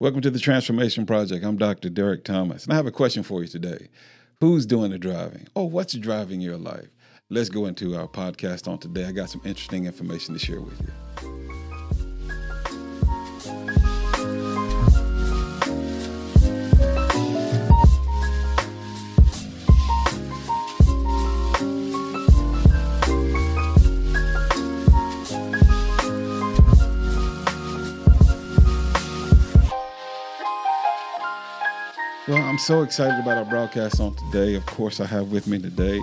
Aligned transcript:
Welcome 0.00 0.22
to 0.22 0.30
the 0.30 0.38
Transformation 0.38 1.04
Project. 1.04 1.44
I'm 1.44 1.58
Dr. 1.58 1.90
Derek 1.90 2.24
Thomas, 2.24 2.64
and 2.64 2.72
I 2.72 2.76
have 2.76 2.86
a 2.86 2.90
question 2.90 3.22
for 3.22 3.42
you 3.42 3.48
today. 3.48 3.88
Who's 4.40 4.64
doing 4.64 4.92
the 4.92 4.98
driving? 4.98 5.46
Or 5.54 5.68
what's 5.68 5.92
driving 5.92 6.40
your 6.40 6.56
life? 6.56 6.88
Let's 7.28 7.50
go 7.50 7.66
into 7.66 7.94
our 7.94 8.08
podcast 8.08 8.66
on 8.66 8.78
today. 8.78 9.04
I 9.04 9.12
got 9.12 9.28
some 9.28 9.42
interesting 9.44 9.84
information 9.84 10.32
to 10.32 10.40
share 10.40 10.62
with 10.62 10.80
you. 10.80 11.39
Well, 32.30 32.44
I'm 32.44 32.58
so 32.58 32.82
excited 32.82 33.18
about 33.18 33.38
our 33.38 33.44
broadcast 33.44 33.98
on 33.98 34.14
today. 34.14 34.54
Of 34.54 34.64
course, 34.64 35.00
I 35.00 35.06
have 35.06 35.32
with 35.32 35.48
me 35.48 35.58
today 35.58 36.00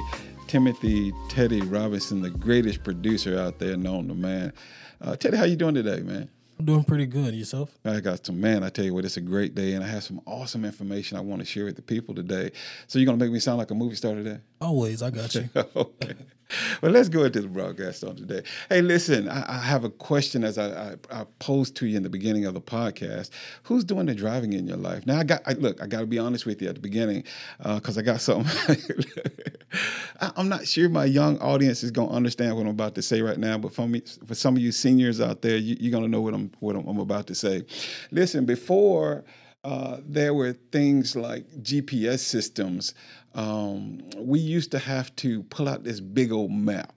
Timothy 0.47 1.13
Teddy 1.29 1.61
Robinson, 1.61 2.21
the 2.21 2.29
greatest 2.29 2.83
producer 2.83 3.39
out 3.39 3.59
there 3.59 3.77
known 3.77 4.09
to 4.09 4.13
man. 4.13 4.51
Uh, 4.99 5.15
Teddy, 5.15 5.37
how 5.37 5.45
you 5.45 5.55
doing 5.55 5.73
today, 5.73 6.01
man? 6.01 6.29
I'm 6.59 6.65
doing 6.65 6.83
pretty 6.83 7.05
good. 7.05 7.33
Yourself? 7.33 7.69
I 7.85 8.01
got 8.01 8.25
some 8.25 8.41
man. 8.41 8.61
I 8.61 8.67
tell 8.67 8.83
you 8.83 8.93
what, 8.93 9.05
it's 9.05 9.15
a 9.15 9.21
great 9.21 9.55
day, 9.55 9.71
and 9.71 9.81
I 9.81 9.87
have 9.87 10.03
some 10.03 10.19
awesome 10.25 10.65
information 10.65 11.17
I 11.17 11.21
want 11.21 11.39
to 11.39 11.45
share 11.45 11.63
with 11.63 11.77
the 11.77 11.81
people 11.81 12.13
today. 12.13 12.51
So 12.87 12.99
you're 12.99 13.05
gonna 13.05 13.17
make 13.17 13.31
me 13.31 13.39
sound 13.39 13.59
like 13.59 13.71
a 13.71 13.75
movie 13.75 13.95
star 13.95 14.13
today? 14.13 14.39
Always, 14.59 15.01
I 15.01 15.11
got 15.11 15.33
you. 15.33 15.49
okay. 15.55 16.13
Well, 16.81 16.91
let's 16.91 17.09
go 17.09 17.23
into 17.23 17.41
the 17.41 17.47
broadcast 17.47 18.03
on 18.03 18.15
today. 18.15 18.43
Hey, 18.69 18.81
listen, 18.81 19.27
I, 19.27 19.57
I 19.57 19.57
have 19.57 19.83
a 19.83 19.89
question 19.89 20.43
as 20.43 20.57
I, 20.57 20.91
I, 20.91 20.95
I, 21.11 21.25
posed 21.39 21.75
to 21.77 21.87
you 21.87 21.97
in 21.97 22.03
the 22.03 22.09
beginning 22.09 22.45
of 22.45 22.53
the 22.53 22.61
podcast. 22.61 23.31
Who's 23.63 23.83
doing 23.83 24.05
the 24.05 24.15
driving 24.15 24.53
in 24.53 24.67
your 24.67 24.77
life? 24.77 25.05
Now, 25.05 25.17
I 25.17 25.23
got 25.23 25.41
I, 25.45 25.53
look. 25.53 25.81
I 25.81 25.87
got 25.87 26.01
to 26.01 26.05
be 26.05 26.19
honest 26.19 26.45
with 26.45 26.61
you 26.61 26.69
at 26.69 26.75
the 26.75 26.81
beginning 26.81 27.23
because 27.57 27.97
uh, 27.97 28.01
I 28.01 28.03
got 28.03 28.21
something. 28.21 28.77
I, 30.21 30.31
am 30.37 30.49
not 30.49 30.67
sure 30.67 30.87
my 30.89 31.05
young 31.05 31.37
audience 31.39 31.83
is 31.83 31.91
going 31.91 32.09
to 32.09 32.15
understand 32.15 32.55
what 32.55 32.63
I'm 32.63 32.69
about 32.69 32.95
to 32.95 33.01
say 33.01 33.21
right 33.21 33.37
now, 33.37 33.57
but 33.57 33.73
for 33.73 33.87
me, 33.87 34.01
for 34.25 34.35
some 34.35 34.55
of 34.55 34.61
you 34.61 34.71
seniors 34.71 35.19
out 35.19 35.41
there, 35.41 35.57
you, 35.57 35.89
are 35.89 35.91
going 35.91 36.03
to 36.03 36.09
know 36.09 36.21
what 36.21 36.33
I'm 36.33 36.51
what 36.59 36.75
I'm, 36.75 36.87
I'm 36.87 36.99
about 36.99 37.27
to 37.27 37.35
say. 37.35 37.63
Listen, 38.11 38.45
before. 38.45 39.23
Uh, 39.63 39.97
there 40.05 40.33
were 40.33 40.53
things 40.53 41.15
like 41.15 41.45
GPS 41.61 42.19
systems 42.19 42.93
um, 43.37 44.01
we 44.17 44.39
used 44.39 44.71
to 44.71 44.79
have 44.79 45.15
to 45.17 45.43
pull 45.43 45.69
out 45.69 45.83
this 45.83 45.99
big 45.99 46.31
old 46.31 46.51
map. 46.51 46.93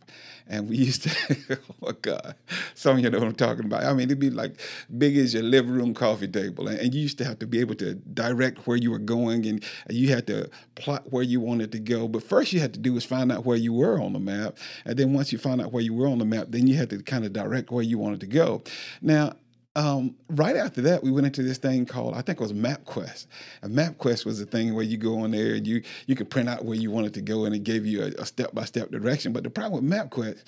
And 0.48 0.68
we 0.68 0.76
used 0.78 1.02
to, 1.02 1.58
oh 1.82 1.92
God, 1.92 2.34
some 2.74 2.96
of 2.96 3.04
you 3.04 3.10
know 3.10 3.18
what 3.18 3.28
I'm 3.28 3.34
talking 3.34 3.66
about. 3.66 3.84
I 3.84 3.92
mean, 3.92 4.08
it'd 4.08 4.18
be 4.18 4.30
like 4.30 4.58
big 4.96 5.16
as 5.18 5.34
your 5.34 5.42
living 5.42 5.72
room 5.72 5.92
coffee 5.92 6.26
table. 6.26 6.66
And, 6.66 6.80
and 6.80 6.94
you 6.94 7.02
used 7.02 7.18
to 7.18 7.24
have 7.24 7.38
to 7.40 7.46
be 7.46 7.60
able 7.60 7.74
to 7.76 7.94
direct 7.94 8.66
where 8.66 8.78
you 8.78 8.90
were 8.90 8.98
going 8.98 9.46
and, 9.46 9.62
and 9.86 9.96
you 9.96 10.08
had 10.08 10.26
to 10.28 10.48
plot 10.74 11.12
where 11.12 11.22
you 11.22 11.40
wanted 11.40 11.72
to 11.72 11.78
go. 11.78 12.08
But 12.08 12.22
first 12.22 12.52
you 12.54 12.58
had 12.58 12.72
to 12.72 12.80
do 12.80 12.94
was 12.94 13.04
find 13.04 13.30
out 13.30 13.44
where 13.44 13.58
you 13.58 13.74
were 13.74 14.00
on 14.00 14.14
the 14.14 14.18
map. 14.18 14.56
And 14.86 14.98
then 14.98 15.12
once 15.12 15.30
you 15.30 15.38
found 15.38 15.60
out 15.60 15.72
where 15.72 15.82
you 15.82 15.92
were 15.92 16.08
on 16.08 16.18
the 16.18 16.24
map, 16.24 16.46
then 16.48 16.66
you 16.66 16.74
had 16.74 16.88
to 16.90 17.02
kind 17.02 17.24
of 17.26 17.34
direct 17.34 17.70
where 17.70 17.84
you 17.84 17.98
wanted 17.98 18.20
to 18.20 18.26
go. 18.26 18.62
Now, 19.02 19.34
um, 19.76 20.16
right 20.28 20.56
after 20.56 20.80
that, 20.82 21.02
we 21.02 21.10
went 21.10 21.26
into 21.26 21.42
this 21.42 21.58
thing 21.58 21.86
called 21.86 22.14
I 22.14 22.22
think 22.22 22.40
it 22.40 22.42
was 22.42 22.52
MapQuest. 22.52 23.26
And 23.62 23.76
MapQuest 23.76 24.26
was 24.26 24.40
a 24.40 24.46
thing 24.46 24.74
where 24.74 24.84
you 24.84 24.96
go 24.96 25.20
on 25.20 25.30
there 25.30 25.54
and 25.54 25.66
you 25.66 25.82
you 26.06 26.16
could 26.16 26.28
print 26.28 26.48
out 26.48 26.64
where 26.64 26.76
you 26.76 26.90
wanted 26.90 27.14
to 27.14 27.20
go, 27.20 27.44
and 27.44 27.54
it 27.54 27.64
gave 27.64 27.86
you 27.86 28.02
a 28.02 28.26
step 28.26 28.52
by 28.52 28.64
step 28.64 28.90
direction. 28.90 29.32
But 29.32 29.44
the 29.44 29.50
problem 29.50 29.84
with 29.84 29.92
MapQuest 29.92 30.42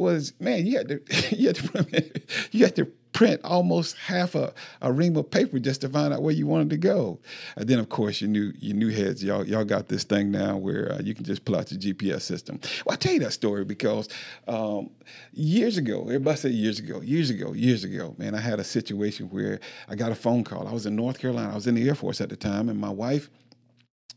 was, 0.00 0.32
man, 0.40 0.66
you 0.66 0.78
had 0.78 0.88
to 0.88 1.00
you 1.36 1.48
had 1.48 1.56
to 1.56 2.20
you 2.50 2.64
had 2.64 2.76
to 2.76 2.86
print 3.12 3.40
almost 3.44 3.96
half 3.96 4.34
a, 4.34 4.54
a 4.80 4.90
ream 4.90 5.16
of 5.16 5.30
paper 5.30 5.58
just 5.58 5.80
to 5.82 5.88
find 5.88 6.14
out 6.14 6.22
where 6.22 6.32
you 6.32 6.46
wanted 6.46 6.70
to 6.70 6.76
go. 6.76 7.18
And 7.56 7.68
then, 7.68 7.78
of 7.78 7.88
course, 7.88 8.20
you 8.20 8.28
knew 8.28 8.52
you 8.58 8.72
new 8.72 8.88
heads, 8.88 9.22
y'all 9.22 9.46
y'all 9.46 9.64
got 9.64 9.88
this 9.88 10.04
thing 10.04 10.30
now 10.30 10.56
where 10.56 10.92
uh, 10.92 11.00
you 11.02 11.14
can 11.14 11.24
just 11.24 11.44
pull 11.44 11.56
out 11.56 11.70
your 11.70 11.80
GPS 11.80 12.22
system. 12.22 12.60
Well, 12.84 12.94
I 12.94 12.96
tell 12.96 13.12
you 13.12 13.20
that 13.20 13.32
story 13.32 13.64
because 13.64 14.08
um, 14.48 14.90
years 15.32 15.76
ago, 15.76 16.02
everybody 16.04 16.36
say 16.38 16.48
years 16.50 16.78
ago, 16.78 17.00
years 17.02 17.30
ago, 17.30 17.52
years 17.52 17.84
ago, 17.84 18.14
man, 18.18 18.34
I 18.34 18.40
had 18.40 18.58
a 18.58 18.64
situation 18.64 19.28
where 19.28 19.60
I 19.88 19.94
got 19.94 20.12
a 20.12 20.16
phone 20.16 20.42
call. 20.44 20.66
I 20.66 20.72
was 20.72 20.86
in 20.86 20.96
North 20.96 21.18
Carolina. 21.18 21.52
I 21.52 21.54
was 21.54 21.66
in 21.66 21.74
the 21.74 21.86
Air 21.88 21.94
Force 21.94 22.20
at 22.20 22.28
the 22.28 22.36
time, 22.36 22.68
and 22.68 22.80
my 22.80 22.90
wife 22.90 23.28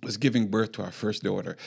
was 0.01 0.17
giving 0.17 0.47
birth 0.47 0.73
to 0.73 0.83
our 0.83 0.91
first 0.91 1.23
daughter. 1.23 1.57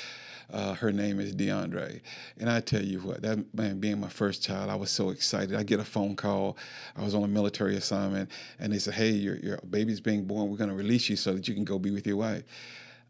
Uh, 0.53 0.75
her 0.75 0.93
name 0.93 1.21
is 1.21 1.35
DeAndre. 1.35 2.01
And 2.39 2.49
I 2.49 2.61
tell 2.61 2.83
you 2.83 3.01
what, 3.01 3.23
that 3.23 3.55
man 3.55 3.81
being 3.81 4.01
my 4.01 4.09
first 4.09 4.43
child, 4.43 4.71
I 4.71 4.77
was 4.77 4.91
so 4.91 5.11
excited. 5.11 5.57
I 5.57 5.63
get 5.63 5.81
a 5.81 5.85
phone 5.85 6.17
call. 6.17 6.57
I 6.97 7.03
was 7.03 7.15
on 7.15 7.25
a 7.25 7.29
military 7.29 7.77
assignment, 7.77 8.31
and 8.59 8.73
they 8.73 8.79
said, 8.79 8.95
Hey, 8.95 9.11
your, 9.11 9.37
your 9.37 9.59
baby's 9.69 10.01
being 10.01 10.25
born. 10.25 10.51
We're 10.51 10.57
going 10.57 10.71
to 10.71 10.77
release 10.77 11.09
you 11.09 11.17
so 11.17 11.35
that 11.35 11.49
you 11.49 11.55
can 11.55 11.65
go 11.65 11.79
be 11.79 11.91
with 11.91 12.07
your 12.07 12.17
wife. 12.17 12.45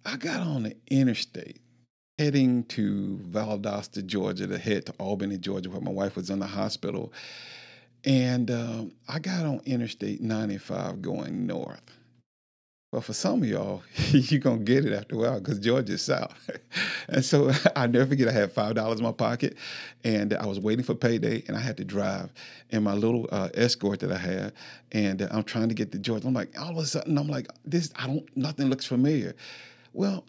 I 0.05 0.17
got 0.17 0.41
on 0.41 0.63
the 0.65 0.77
interstate 0.89 1.61
heading 2.19 2.65
to 2.65 3.21
Valdosta, 3.31 4.05
Georgia, 4.07 4.47
to 4.47 4.59
head 4.59 4.87
to 4.87 4.95
Albany, 4.99 5.37
Georgia, 5.37 5.69
where 5.69 5.81
my 5.81 5.91
wife 5.91 6.17
was 6.17 6.31
in 6.31 6.39
the 6.39 6.47
hospital. 6.47 7.13
And 8.05 8.51
um, 8.51 8.93
I 9.09 9.19
got 9.19 9.45
on 9.45 9.61
Interstate 9.67 10.21
95 10.21 11.03
going 11.03 11.47
north. 11.47 11.96
But 12.93 13.03
for 13.03 13.13
some 13.13 13.43
of 13.43 13.49
y'all, 13.49 13.83
you're 14.11 14.41
going 14.41 14.65
to 14.65 14.65
get 14.65 14.85
it 14.85 14.93
after 14.93 15.17
a 15.17 15.19
while 15.19 15.41
because 15.41 15.59
Georgia's 15.59 16.03
south. 16.03 16.51
and 17.09 17.25
so 17.25 17.51
I 17.77 17.87
never 17.87 18.07
forget, 18.07 18.29
I 18.29 18.33
had 18.33 18.55
$5 18.55 18.97
in 18.97 19.03
my 19.03 19.13
pocket 19.13 19.57
and 20.05 20.33
I 20.35 20.47
was 20.47 20.61
waiting 20.61 20.85
for 20.85 20.95
payday 20.95 21.43
and 21.49 21.57
I 21.57 21.61
had 21.61 21.77
to 21.79 21.85
drive 21.85 22.33
in 22.71 22.85
my 22.85 22.95
little 22.95 23.29
uh, 23.33 23.49
escort 23.55 24.01
that 24.01 24.13
I 24.13 24.19
had. 24.19 24.53
And 24.93 25.23
uh, 25.23 25.29
I'm 25.31 25.43
trying 25.43 25.69
to 25.69 25.75
get 25.75 25.93
to 25.93 25.99
Georgia. 25.99 26.29
I'm 26.29 26.35
like, 26.35 26.59
all 26.61 26.71
of 26.71 26.79
a 26.79 26.87
sudden, 26.87 27.19
I'm 27.19 27.29
like, 27.29 27.49
this, 27.65 27.93
I 27.97 28.07
don't, 28.07 28.37
nothing 28.37 28.69
looks 28.69 28.87
familiar. 28.87 29.35
Well, 29.93 30.25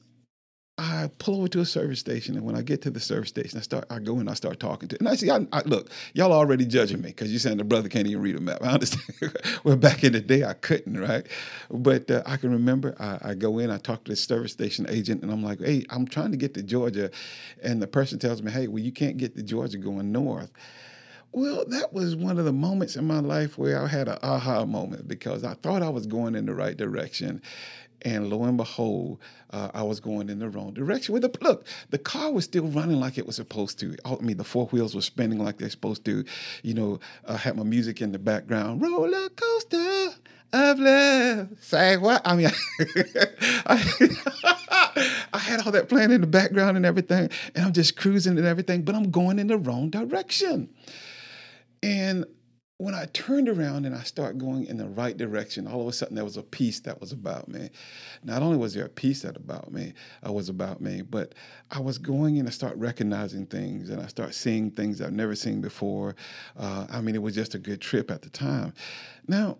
I 0.79 1.09
pull 1.17 1.39
over 1.39 1.47
to 1.47 1.59
a 1.61 1.65
service 1.65 1.99
station, 1.99 2.35
and 2.35 2.45
when 2.45 2.55
I 2.55 2.61
get 2.61 2.83
to 2.83 2.91
the 2.91 2.99
service 2.99 3.29
station, 3.29 3.57
I 3.57 3.63
start. 3.63 3.85
I 3.89 3.97
go 3.97 4.19
and 4.19 4.29
I 4.29 4.35
start 4.35 4.59
talking 4.59 4.87
to. 4.89 4.97
And 4.99 5.09
I 5.09 5.15
see, 5.15 5.31
I, 5.31 5.47
I 5.51 5.63
look, 5.65 5.89
y'all 6.13 6.31
already 6.31 6.65
judging 6.65 7.01
me 7.01 7.09
because 7.09 7.31
you're 7.31 7.39
saying 7.39 7.57
the 7.57 7.63
brother 7.63 7.89
can't 7.89 8.05
even 8.05 8.21
read 8.21 8.35
a 8.35 8.39
map. 8.39 8.59
I 8.61 8.73
understand. 8.73 9.35
well, 9.63 9.75
back 9.75 10.03
in 10.03 10.13
the 10.13 10.21
day, 10.21 10.43
I 10.43 10.53
couldn't, 10.53 10.99
right? 10.99 11.25
But 11.71 12.11
uh, 12.11 12.21
I 12.27 12.37
can 12.37 12.51
remember. 12.51 12.95
I, 12.99 13.29
I, 13.29 13.33
go 13.33 13.57
in, 13.57 13.71
I 13.71 13.79
talk 13.79 14.03
to 14.03 14.11
the 14.11 14.15
service 14.15 14.51
station 14.51 14.85
agent, 14.87 15.23
and 15.23 15.31
I'm 15.31 15.43
like, 15.43 15.59
"Hey, 15.59 15.83
I'm 15.89 16.07
trying 16.07 16.29
to 16.31 16.37
get 16.37 16.53
to 16.53 16.61
Georgia," 16.61 17.09
and 17.63 17.81
the 17.81 17.87
person 17.87 18.19
tells 18.19 18.43
me, 18.43 18.51
"Hey, 18.51 18.67
well, 18.67 18.83
you 18.83 18.91
can't 18.91 19.17
get 19.17 19.35
to 19.35 19.41
Georgia 19.41 19.79
going 19.79 20.11
north." 20.11 20.51
Well, 21.31 21.65
that 21.67 21.93
was 21.93 22.15
one 22.15 22.39
of 22.39 22.45
the 22.45 22.53
moments 22.53 22.95
in 22.95 23.05
my 23.05 23.19
life 23.19 23.57
where 23.57 23.83
I 23.83 23.87
had 23.87 24.07
an 24.07 24.17
aha 24.23 24.65
moment 24.65 25.07
because 25.07 25.43
I 25.43 25.53
thought 25.55 25.83
I 25.83 25.89
was 25.89 26.07
going 26.07 26.35
in 26.35 26.45
the 26.45 26.53
right 26.53 26.75
direction. 26.75 27.41
And 28.07 28.29
lo 28.29 28.45
and 28.45 28.55
behold, 28.55 29.19
uh, 29.49 29.69
I 29.73 29.83
was 29.83 29.99
going 29.99 30.29
in 30.29 30.39
the 30.39 30.47
wrong 30.47 30.73
direction. 30.73 31.11
With 31.11 31.23
the 31.23 31.37
look, 31.41 31.67
the 31.89 31.97
car 31.97 32.31
was 32.31 32.45
still 32.45 32.67
running 32.67 33.01
like 33.01 33.17
it 33.17 33.27
was 33.27 33.35
supposed 33.35 33.79
to. 33.79 33.97
I 34.05 34.15
mean, 34.21 34.37
the 34.37 34.45
four 34.45 34.67
wheels 34.67 34.95
were 34.95 35.01
spinning 35.01 35.43
like 35.43 35.57
they're 35.57 35.69
supposed 35.69 36.05
to. 36.05 36.23
You 36.63 36.73
know, 36.73 37.01
I 37.27 37.35
had 37.35 37.57
my 37.57 37.63
music 37.63 38.01
in 38.01 38.13
the 38.13 38.19
background. 38.19 38.81
Roller 38.81 39.27
coaster 39.27 40.15
of 40.53 40.79
love. 40.79 41.49
Say 41.59 41.97
what? 41.97 42.21
I 42.23 42.37
mean, 42.37 42.47
I, 43.65 45.25
I 45.33 45.37
had 45.39 45.65
all 45.65 45.73
that 45.73 45.89
playing 45.89 46.11
in 46.11 46.21
the 46.21 46.27
background 46.27 46.77
and 46.77 46.85
everything, 46.85 47.29
and 47.55 47.65
I'm 47.65 47.73
just 47.73 47.97
cruising 47.97 48.37
and 48.37 48.47
everything, 48.47 48.83
but 48.83 48.95
I'm 48.95 49.11
going 49.11 49.37
in 49.37 49.47
the 49.47 49.57
wrong 49.57 49.89
direction. 49.89 50.69
And 51.83 52.23
when 52.79 52.93
I 52.93 53.05
turned 53.05 53.49
around 53.49 53.85
and 53.85 53.95
I 53.95 54.03
started 54.03 54.39
going 54.39 54.65
in 54.67 54.77
the 54.77 54.87
right 54.87 55.17
direction, 55.17 55.67
all 55.67 55.81
of 55.81 55.87
a 55.87 55.91
sudden 55.91 56.13
there 56.13 56.23
was 56.23 56.37
a 56.37 56.43
peace 56.43 56.79
that 56.81 57.01
was 57.01 57.11
about 57.11 57.47
me. 57.47 57.71
Not 58.23 58.43
only 58.43 58.57
was 58.57 58.75
there 58.75 58.85
a 58.85 58.89
peace 58.89 59.23
that 59.23 59.35
about 59.35 59.71
me, 59.71 59.93
uh, 60.25 60.31
was 60.31 60.47
about 60.47 60.79
me, 60.79 61.01
but 61.01 61.33
I 61.71 61.79
was 61.79 61.97
going 61.97 62.37
and 62.37 62.47
I 62.47 62.51
start 62.51 62.77
recognizing 62.77 63.47
things 63.47 63.89
and 63.89 63.99
I 63.99 64.05
start 64.05 64.35
seeing 64.35 64.69
things 64.69 65.01
I've 65.01 65.11
never 65.11 65.33
seen 65.33 65.59
before. 65.59 66.15
Uh, 66.55 66.85
I 66.89 67.01
mean, 67.01 67.15
it 67.15 67.21
was 67.21 67.33
just 67.33 67.55
a 67.55 67.59
good 67.59 67.81
trip 67.81 68.11
at 68.11 68.21
the 68.21 68.29
time. 68.29 68.73
Now, 69.27 69.57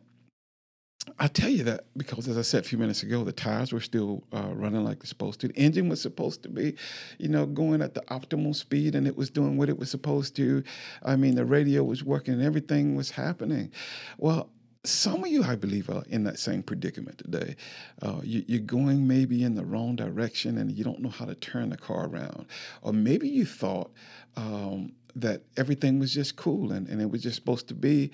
I 1.19 1.28
tell 1.28 1.50
you 1.50 1.63
that 1.63 1.85
because, 1.96 2.27
as 2.27 2.38
I 2.38 2.42
said 2.42 2.63
a 2.63 2.68
few 2.68 2.77
minutes 2.77 3.01
ago, 3.01 3.24
the 3.24 3.31
tires 3.31 3.71
were 3.71 3.80
still 3.80 4.24
uh, 4.33 4.50
running 4.54 4.83
like 4.83 5.00
they're 5.00 5.07
supposed 5.07 5.39
to. 5.42 5.48
The 5.48 5.56
engine 5.56 5.89
was 5.89 6.01
supposed 6.01 6.44
to 6.44 6.50
be, 6.50 6.75
you 7.18 7.30
know, 7.30 7.45
going 7.45 7.81
at 7.81 7.94
the 7.94 8.01
optimal 8.01 8.56
speed, 8.56 8.94
and 8.94 9.07
it 9.07 9.16
was 9.16 9.30
doing 9.30 9.57
what 9.57 9.69
it 9.69 9.80
was 9.80 9.89
supposed 9.89 10.36
to. 10.36 10.63
I 11.04 11.16
mean, 11.16 11.36
the 11.36 11.45
radio 11.45 11.83
was 11.83 12.04
working, 12.04 12.36
and 12.36 12.44
everything 12.44 12.95
was 12.95 13.12
happening. 13.12 13.71
Well, 14.18 14.50
some 14.83 15.24
of 15.24 15.27
you, 15.27 15.44
I 15.44 15.56
believe, 15.56 15.89
are 15.89 16.04
in 16.07 16.24
that 16.25 16.39
same 16.39 16.63
predicament 16.63 17.18
today. 17.18 17.56
Uh, 18.01 18.19
you, 18.24 18.57
are 18.57 18.63
going 18.63 19.07
maybe 19.07 19.44
in 19.44 19.56
the 19.56 19.66
wrong 19.66 19.95
direction, 19.95 20.57
and 20.57 20.71
you 20.71 20.83
don't 20.83 21.00
know 21.00 21.10
how 21.10 21.25
to 21.25 21.36
turn 21.36 21.69
the 21.69 21.77
car 21.77 22.07
around, 22.07 22.45
or 22.81 22.94
maybe 22.94 23.27
you 23.27 23.45
thought 23.45 23.92
um, 24.36 24.94
that 25.16 25.42
everything 25.57 26.00
was 26.00 26.13
just 26.13 26.36
cool 26.36 26.71
and, 26.71 26.88
and 26.88 27.01
it 27.01 27.10
was 27.10 27.24
just 27.24 27.36
supposed 27.36 27.68
to 27.68 27.74
be. 27.74 28.12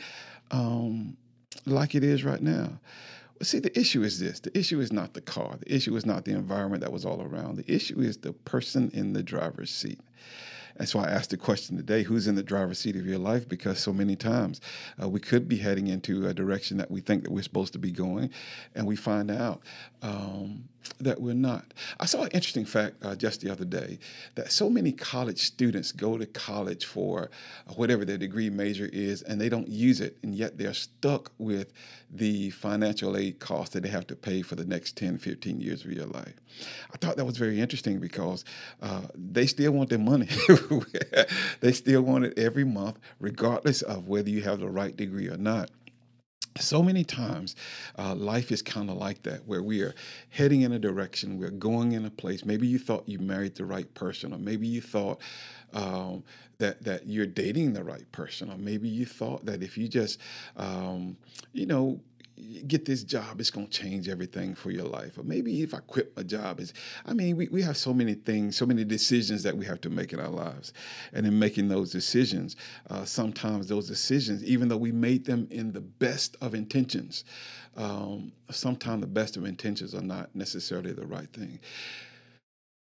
Um, 0.51 1.17
like 1.65 1.95
it 1.95 2.03
is 2.03 2.23
right 2.23 2.41
now. 2.41 2.79
Well, 3.39 3.45
see, 3.45 3.59
the 3.59 3.77
issue 3.77 4.03
is 4.03 4.19
this 4.19 4.39
the 4.39 4.57
issue 4.57 4.79
is 4.79 4.91
not 4.91 5.13
the 5.13 5.21
car, 5.21 5.57
the 5.59 5.73
issue 5.73 5.95
is 5.95 6.05
not 6.05 6.25
the 6.25 6.31
environment 6.31 6.81
that 6.81 6.91
was 6.91 7.05
all 7.05 7.21
around, 7.21 7.57
the 7.57 7.73
issue 7.73 7.99
is 7.99 8.17
the 8.17 8.33
person 8.33 8.91
in 8.93 9.13
the 9.13 9.23
driver's 9.23 9.71
seat. 9.71 9.99
And 10.77 10.89
so 10.89 10.99
I 10.99 11.05
asked 11.05 11.29
the 11.29 11.37
question 11.37 11.77
today 11.77 12.03
who's 12.03 12.27
in 12.27 12.35
the 12.35 12.43
driver's 12.43 12.79
seat 12.79 12.95
of 12.95 13.05
your 13.05 13.19
life? 13.19 13.47
Because 13.47 13.79
so 13.79 13.93
many 13.93 14.15
times 14.15 14.59
uh, 15.01 15.07
we 15.07 15.19
could 15.19 15.47
be 15.47 15.57
heading 15.57 15.87
into 15.87 16.27
a 16.27 16.33
direction 16.33 16.77
that 16.77 16.89
we 16.89 17.01
think 17.01 17.23
that 17.23 17.31
we're 17.31 17.43
supposed 17.43 17.73
to 17.73 17.79
be 17.79 17.91
going, 17.91 18.29
and 18.75 18.87
we 18.87 18.95
find 18.95 19.29
out 19.29 19.61
um, 20.01 20.65
that 20.99 21.21
we're 21.21 21.33
not. 21.33 21.73
I 21.99 22.05
saw 22.05 22.23
an 22.23 22.31
interesting 22.31 22.65
fact 22.65 22.95
uh, 23.03 23.15
just 23.15 23.41
the 23.41 23.51
other 23.51 23.65
day 23.65 23.99
that 24.35 24.51
so 24.51 24.69
many 24.69 24.91
college 24.91 25.39
students 25.39 25.91
go 25.91 26.17
to 26.17 26.25
college 26.25 26.85
for 26.85 27.29
uh, 27.67 27.73
whatever 27.73 28.05
their 28.05 28.17
degree 28.17 28.49
major 28.49 28.89
is 28.91 29.21
and 29.21 29.39
they 29.39 29.49
don't 29.49 29.67
use 29.67 30.01
it, 30.01 30.17
and 30.23 30.35
yet 30.35 30.57
they're 30.57 30.73
stuck 30.73 31.31
with 31.37 31.71
the 32.11 32.51
financial 32.51 33.17
aid 33.17 33.39
cost 33.39 33.73
that 33.73 33.81
they 33.83 33.89
have 33.89 34.05
to 34.07 34.15
pay 34.15 34.41
for 34.41 34.55
the 34.55 34.65
next 34.65 34.95
10, 34.97 35.17
15 35.17 35.59
years 35.59 35.83
of 35.83 35.91
your 35.91 36.05
life. 36.05 36.35
I 36.93 36.97
thought 36.97 37.17
that 37.17 37.25
was 37.25 37.37
very 37.37 37.59
interesting 37.59 37.99
because 37.99 38.45
uh, 38.81 39.01
they 39.15 39.47
still 39.47 39.71
want 39.71 39.89
their 39.89 39.99
money. 39.99 40.27
they 41.59 41.71
still 41.71 42.01
want 42.01 42.25
it 42.25 42.37
every 42.37 42.63
month, 42.63 42.99
regardless 43.19 43.81
of 43.81 44.07
whether 44.07 44.29
you 44.29 44.41
have 44.41 44.59
the 44.59 44.69
right 44.69 44.95
degree 44.95 45.27
or 45.27 45.37
not. 45.37 45.69
So 46.59 46.83
many 46.83 47.03
times 47.03 47.55
uh, 47.97 48.13
life 48.13 48.51
is 48.51 48.61
kind 48.61 48.89
of 48.89 48.97
like 48.97 49.23
that 49.23 49.47
where 49.47 49.63
we 49.63 49.81
are 49.81 49.95
heading 50.29 50.61
in 50.61 50.71
a 50.71 50.79
direction 50.79 51.39
we're 51.39 51.49
going 51.49 51.93
in 51.93 52.05
a 52.05 52.11
place. 52.11 52.45
Maybe 52.45 52.67
you 52.67 52.77
thought 52.77 53.09
you 53.09 53.17
married 53.17 53.55
the 53.55 53.65
right 53.65 53.91
person 53.95 54.33
or 54.33 54.37
maybe 54.37 54.67
you 54.67 54.79
thought 54.79 55.19
um, 55.73 56.23
that 56.59 56.83
that 56.83 57.07
you're 57.07 57.25
dating 57.25 57.73
the 57.73 57.83
right 57.83 58.09
person 58.11 58.51
or 58.51 58.57
maybe 58.57 58.87
you 58.87 59.05
thought 59.05 59.45
that 59.45 59.63
if 59.63 59.77
you 59.77 59.87
just 59.87 60.19
um, 60.55 61.17
you 61.53 61.65
know 61.65 61.99
get 62.67 62.85
this 62.85 63.03
job, 63.03 63.39
it's 63.39 63.51
going 63.51 63.67
to 63.67 63.79
change 63.79 64.09
everything 64.09 64.55
for 64.55 64.71
your 64.71 64.85
life. 64.87 65.17
Or 65.17 65.23
maybe 65.23 65.61
if 65.61 65.73
I 65.73 65.79
quit 65.79 66.15
my 66.15 66.23
job, 66.23 66.59
is 66.59 66.73
I 67.05 67.13
mean, 67.13 67.37
we, 67.37 67.47
we 67.47 67.61
have 67.61 67.77
so 67.77 67.93
many 67.93 68.15
things, 68.15 68.55
so 68.57 68.65
many 68.65 68.83
decisions 68.83 69.43
that 69.43 69.55
we 69.55 69.65
have 69.65 69.81
to 69.81 69.89
make 69.89 70.13
in 70.13 70.19
our 70.19 70.29
lives. 70.29 70.73
And 71.13 71.25
in 71.25 71.37
making 71.37 71.67
those 71.67 71.91
decisions, 71.91 72.55
uh, 72.89 73.05
sometimes 73.05 73.67
those 73.67 73.87
decisions, 73.87 74.43
even 74.43 74.67
though 74.67 74.77
we 74.77 74.91
made 74.91 75.25
them 75.25 75.47
in 75.51 75.71
the 75.71 75.81
best 75.81 76.35
of 76.41 76.55
intentions, 76.55 77.23
um, 77.75 78.31
sometimes 78.49 79.01
the 79.01 79.07
best 79.07 79.37
of 79.37 79.45
intentions 79.45 79.95
are 79.95 80.01
not 80.01 80.35
necessarily 80.35 80.93
the 80.93 81.05
right 81.05 81.31
thing. 81.33 81.59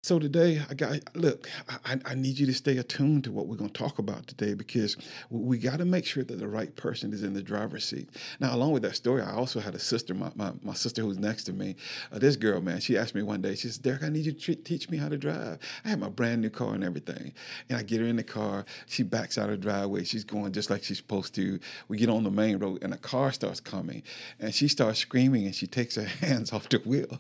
So 0.07 0.21
today, 0.21 0.63
I 0.71 0.75
got 0.75 1.01
look. 1.17 1.49
I, 1.85 1.99
I, 2.05 2.15
need 2.15 2.39
you 2.39 2.47
to 2.47 2.55
stay 2.55 2.79
attuned 2.79 3.25
to 3.25 3.33
what 3.33 3.49
we're 3.49 3.57
going 3.57 3.71
to 3.71 3.77
talk 3.77 3.99
about 3.99 4.29
today 4.29 4.55
because 4.55 4.97
we 5.31 5.59
got 5.59 5.79
to 5.79 5.85
make 5.85 6.07
sure 6.07 6.23
that 6.23 6.39
the 6.39 6.47
right 6.47 6.77
person 6.77 7.13
is 7.13 7.25
in 7.25 7.33
the 7.33 7.43
driver's 7.43 7.87
seat. 7.87 8.09
Now, 8.39 8.55
along 8.55 8.71
with 8.71 8.83
that 8.83 8.95
story, 8.95 9.21
I 9.21 9.33
also 9.33 9.59
had 9.59 9.75
a 9.75 9.81
sister, 9.81 10.15
my, 10.15 10.31
my, 10.37 10.53
my 10.63 10.75
sister 10.75 11.03
who's 11.03 11.19
next 11.19 11.43
to 11.47 11.53
me. 11.53 11.75
Uh, 12.13 12.21
this 12.21 12.37
girl, 12.37 12.61
man, 12.61 12.79
she 12.79 12.97
asked 12.97 13.17
me 13.17 13.25
one 13.25 13.43
day. 13.43 13.57
She 13.57 13.63
says, 13.63 13.79
"Derek, 13.79 14.05
I 14.05 14.09
need 14.09 14.27
you 14.27 14.33
to 14.33 14.55
teach 14.55 14.89
me 14.89 14.97
how 14.97 15.09
to 15.09 15.19
drive." 15.19 15.59
I 15.85 15.89
have 15.89 15.99
my 15.99 16.09
brand 16.09 16.41
new 16.41 16.51
car 16.51 16.73
and 16.73 16.85
everything, 16.85 17.33
and 17.69 17.77
I 17.77 17.83
get 17.83 18.01
her 18.01 18.07
in 18.07 18.15
the 18.15 18.23
car. 18.23 18.65
She 18.87 19.03
backs 19.03 19.37
out 19.37 19.51
of 19.51 19.61
the 19.61 19.67
driveway. 19.67 20.05
She's 20.05 20.23
going 20.23 20.53
just 20.53 20.71
like 20.71 20.85
she's 20.85 20.99
supposed 20.99 21.35
to. 21.35 21.59
We 21.89 21.99
get 21.99 22.11
on 22.11 22.23
the 22.23 22.31
main 22.31 22.59
road, 22.59 22.85
and 22.85 22.95
a 22.95 22.97
car 22.97 23.33
starts 23.33 23.59
coming, 23.59 24.05
and 24.39 24.55
she 24.55 24.69
starts 24.69 25.01
screaming, 25.01 25.47
and 25.47 25.55
she 25.57 25.67
takes 25.67 25.97
her 25.97 26.05
hands 26.21 26.53
off 26.53 26.69
the 26.69 26.79
wheel. 26.79 27.19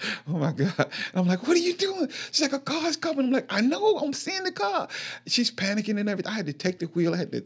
oh 0.28 0.38
my 0.38 0.52
God. 0.52 0.74
And 0.78 0.88
I'm 1.14 1.26
like, 1.26 1.46
what 1.46 1.56
are 1.56 1.60
you 1.60 1.74
doing? 1.74 2.08
She's 2.30 2.42
like, 2.42 2.52
a 2.52 2.58
car's 2.58 2.96
coming. 2.96 3.26
I'm 3.26 3.32
like, 3.32 3.46
I 3.50 3.60
know, 3.60 3.98
I'm 3.98 4.12
seeing 4.12 4.44
the 4.44 4.52
car. 4.52 4.88
She's 5.26 5.50
panicking 5.50 5.98
and 5.98 6.08
everything. 6.08 6.32
I 6.32 6.36
had 6.36 6.46
to 6.46 6.52
take 6.52 6.78
the 6.78 6.86
wheel. 6.86 7.14
I 7.14 7.18
had 7.18 7.32
to, 7.32 7.44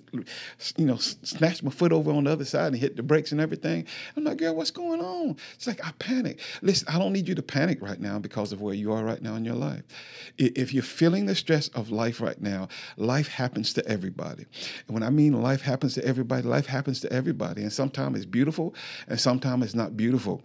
you 0.76 0.84
know, 0.84 0.96
snatch 0.96 1.62
my 1.62 1.70
foot 1.70 1.93
over 1.93 2.10
on 2.10 2.25
the 2.25 2.31
other 2.31 2.44
side 2.44 2.69
and 2.69 2.76
hit 2.76 2.96
the 2.96 3.02
brakes 3.02 3.32
and 3.32 3.40
everything. 3.40 3.87
I'm 4.16 4.25
like, 4.25 4.38
girl, 4.38 4.54
what's 4.54 4.70
going 4.70 5.00
on? 5.00 5.37
She's 5.58 5.66
like, 5.66 5.84
I 5.87 5.93
panic. 5.99 6.40
Listen, 6.60 6.88
I 6.88 6.99
don't 6.99 7.12
need 7.12 7.28
you 7.28 7.34
to 7.34 7.43
panic 7.43 7.81
right 7.81 8.00
now 8.00 8.19
because 8.19 8.52
of 8.52 8.60
where 8.60 8.75
you 8.75 8.93
are 8.93 9.04
right 9.04 9.22
now 9.22 9.34
in 9.34 9.44
your 9.44 9.54
life. 9.54 9.82
If 10.38 10.72
you're 10.72 10.82
feeling 10.82 11.26
the 11.26 11.34
stress 11.34 11.69
of 11.69 11.90
life 11.90 12.20
right 12.20 12.40
now, 12.40 12.69
life 12.96 13.28
happens 13.28 13.72
to 13.75 13.87
everybody. 13.87 14.46
And 14.87 14.94
when 14.94 15.02
I 15.02 15.10
mean 15.10 15.40
life 15.40 15.62
happens 15.62 15.94
to 15.94 16.04
everybody, 16.04 16.46
life 16.46 16.66
happens 16.66 17.00
to 17.00 17.12
everybody. 17.12 17.62
And 17.62 17.72
sometimes 17.72 18.16
it's 18.16 18.26
beautiful 18.26 18.75
and 19.08 19.20
sometimes 19.20 19.64
it's 19.64 19.75
not 19.75 19.96
beautiful. 19.96 20.43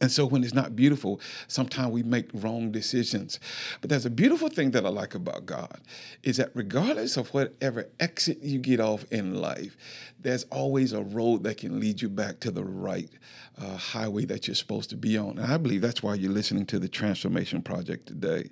And 0.00 0.10
so 0.10 0.26
when 0.26 0.44
it's 0.44 0.54
not 0.54 0.76
beautiful, 0.76 1.20
sometimes 1.48 1.92
we 1.92 2.02
make 2.02 2.28
wrong 2.34 2.70
decisions. 2.70 3.40
But 3.80 3.90
there's 3.90 4.06
a 4.06 4.10
beautiful 4.10 4.48
thing 4.48 4.70
that 4.72 4.84
I 4.84 4.88
like 4.88 5.14
about 5.14 5.46
God 5.46 5.80
is 6.22 6.36
that 6.36 6.50
regardless 6.54 7.16
of 7.16 7.32
whatever 7.34 7.88
exit 8.00 8.38
you 8.42 8.58
get 8.58 8.80
off 8.80 9.04
in 9.10 9.34
life, 9.34 9.76
there's 10.20 10.44
always 10.44 10.92
a 10.92 11.02
road 11.02 11.44
that 11.44 11.58
can 11.58 11.80
lead 11.80 12.02
you 12.02 12.08
back 12.08 12.40
to 12.40 12.50
the 12.50 12.64
right 12.64 13.10
uh, 13.60 13.76
highway 13.76 14.24
that 14.26 14.46
you're 14.46 14.54
supposed 14.54 14.90
to 14.90 14.96
be 14.96 15.16
on. 15.16 15.38
And 15.38 15.52
I 15.52 15.56
believe 15.56 15.80
that's 15.80 16.02
why 16.02 16.14
you're 16.14 16.32
listening 16.32 16.66
to 16.66 16.78
the 16.78 16.88
Transformation 16.88 17.62
Project 17.62 18.06
today. 18.06 18.50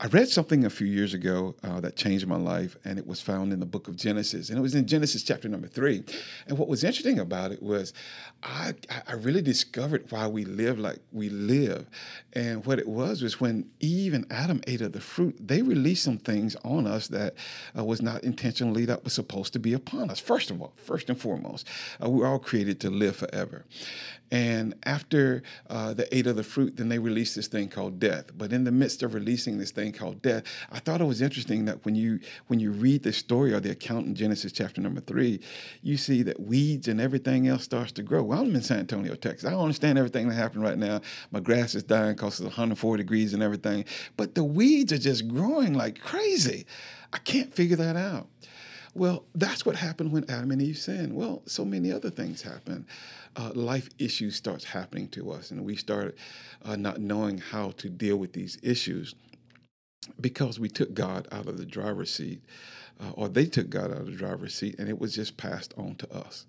I 0.00 0.08
read 0.08 0.28
something 0.28 0.64
a 0.64 0.70
few 0.70 0.88
years 0.88 1.14
ago 1.14 1.54
uh, 1.62 1.80
that 1.80 1.94
changed 1.94 2.26
my 2.26 2.36
life, 2.36 2.76
and 2.84 2.98
it 2.98 3.06
was 3.06 3.20
found 3.20 3.52
in 3.52 3.60
the 3.60 3.66
book 3.66 3.86
of 3.86 3.94
Genesis, 3.94 4.48
and 4.48 4.58
it 4.58 4.60
was 4.60 4.74
in 4.74 4.86
Genesis 4.86 5.22
chapter 5.22 5.48
number 5.48 5.68
three. 5.68 6.02
And 6.48 6.58
what 6.58 6.66
was 6.66 6.82
interesting 6.82 7.20
about 7.20 7.52
it 7.52 7.62
was, 7.62 7.92
I 8.42 8.74
I 9.06 9.12
really 9.12 9.40
discovered 9.40 10.06
why 10.10 10.26
we 10.26 10.44
live 10.44 10.80
like 10.80 10.98
we 11.12 11.28
live, 11.28 11.86
and 12.32 12.66
what 12.66 12.80
it 12.80 12.88
was 12.88 13.22
was 13.22 13.40
when 13.40 13.70
Eve 13.78 14.14
and 14.14 14.26
Adam 14.30 14.60
ate 14.66 14.80
of 14.80 14.92
the 14.92 15.00
fruit, 15.00 15.36
they 15.40 15.62
released 15.62 16.02
some 16.02 16.18
things 16.18 16.56
on 16.64 16.88
us 16.88 17.06
that 17.08 17.34
uh, 17.78 17.84
was 17.84 18.02
not 18.02 18.24
intentionally 18.24 18.84
that 18.86 19.04
was 19.04 19.12
supposed 19.12 19.52
to 19.52 19.60
be 19.60 19.74
upon 19.74 20.10
us. 20.10 20.18
First 20.18 20.50
of 20.50 20.60
all, 20.60 20.72
first 20.76 21.08
and 21.08 21.20
foremost, 21.20 21.68
uh, 22.02 22.10
we 22.10 22.18
were 22.18 22.26
all 22.26 22.40
created 22.40 22.80
to 22.80 22.90
live 22.90 23.14
forever, 23.14 23.64
and 24.30 24.74
after 24.84 25.42
uh, 25.68 25.94
they 25.94 26.06
ate 26.10 26.26
of 26.26 26.36
the 26.36 26.42
fruit, 26.42 26.76
then 26.76 26.88
they 26.88 26.98
released 26.98 27.36
this 27.36 27.46
thing 27.46 27.68
called 27.68 28.00
death. 28.00 28.26
But 28.36 28.52
in 28.52 28.64
the 28.64 28.72
midst 28.72 29.02
of 29.02 29.14
releasing 29.14 29.58
this 29.58 29.70
thing 29.70 29.92
called 29.92 30.22
death, 30.22 30.44
I 30.72 30.80
thought 30.80 31.00
it 31.00 31.04
was 31.04 31.22
interesting 31.22 31.66
that 31.66 31.84
when 31.84 31.94
you 31.94 32.20
when 32.48 32.60
you 32.60 32.70
read 32.70 33.02
the 33.02 33.12
story 33.12 33.52
or 33.52 33.60
the 33.60 33.70
account 33.70 34.06
in 34.06 34.14
Genesis 34.14 34.52
chapter 34.52 34.80
number 34.80 35.00
three, 35.00 35.40
you 35.82 35.96
see 35.96 36.22
that 36.22 36.40
weeds 36.40 36.88
and 36.88 37.00
everything 37.00 37.48
else 37.48 37.64
starts 37.64 37.92
to 37.92 38.02
grow. 38.02 38.22
Well, 38.22 38.40
I'm 38.40 38.54
in 38.54 38.62
San 38.62 38.80
Antonio, 38.80 39.14
Texas. 39.14 39.46
I 39.46 39.50
don't 39.50 39.62
understand 39.62 39.98
everything 39.98 40.28
that 40.28 40.34
happened 40.34 40.62
right 40.62 40.78
now. 40.78 41.00
My 41.30 41.40
grass 41.40 41.74
is 41.74 41.82
dying 41.82 42.14
because 42.14 42.40
it's 42.40 42.42
104 42.42 42.96
degrees 42.96 43.34
and 43.34 43.42
everything. 43.42 43.84
But 44.16 44.34
the 44.34 44.44
weeds 44.44 44.92
are 44.92 44.98
just 44.98 45.28
growing 45.28 45.74
like 45.74 46.00
crazy. 46.00 46.66
I 47.12 47.18
can't 47.18 47.54
figure 47.54 47.76
that 47.76 47.96
out. 47.96 48.28
Well, 48.94 49.24
that's 49.34 49.66
what 49.66 49.74
happened 49.74 50.12
when 50.12 50.30
Adam 50.30 50.52
and 50.52 50.62
Eve 50.62 50.78
sinned. 50.78 51.14
Well, 51.14 51.42
so 51.46 51.64
many 51.64 51.90
other 51.90 52.10
things 52.10 52.42
happen. 52.42 52.86
Uh, 53.34 53.50
life 53.54 53.88
issues 53.98 54.36
starts 54.36 54.64
happening 54.64 55.08
to 55.08 55.32
us, 55.32 55.50
and 55.50 55.64
we 55.64 55.74
start 55.74 56.16
uh, 56.64 56.76
not 56.76 57.00
knowing 57.00 57.38
how 57.38 57.72
to 57.72 57.88
deal 57.88 58.16
with 58.16 58.32
these 58.32 58.56
issues 58.62 59.16
because 60.20 60.60
we 60.60 60.68
took 60.68 60.94
God 60.94 61.26
out 61.32 61.48
of 61.48 61.58
the 61.58 61.66
driver's 61.66 62.12
seat, 62.12 62.42
uh, 63.00 63.10
or 63.14 63.28
they 63.28 63.46
took 63.46 63.68
God 63.68 63.90
out 63.90 63.98
of 63.98 64.06
the 64.06 64.12
driver's 64.12 64.54
seat, 64.54 64.76
and 64.78 64.88
it 64.88 65.00
was 65.00 65.14
just 65.14 65.36
passed 65.36 65.74
on 65.76 65.96
to 65.96 66.12
us. 66.14 66.46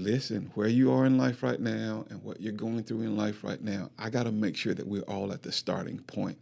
Listen, 0.00 0.50
where 0.56 0.66
you 0.66 0.90
are 0.90 1.06
in 1.06 1.16
life 1.16 1.44
right 1.44 1.60
now 1.60 2.04
and 2.10 2.20
what 2.24 2.40
you're 2.40 2.52
going 2.52 2.82
through 2.82 3.02
in 3.02 3.16
life 3.16 3.44
right 3.44 3.62
now, 3.62 3.90
I 3.96 4.10
got 4.10 4.24
to 4.24 4.32
make 4.32 4.56
sure 4.56 4.74
that 4.74 4.84
we're 4.84 5.02
all 5.02 5.32
at 5.32 5.44
the 5.44 5.52
starting 5.52 6.00
point. 6.00 6.36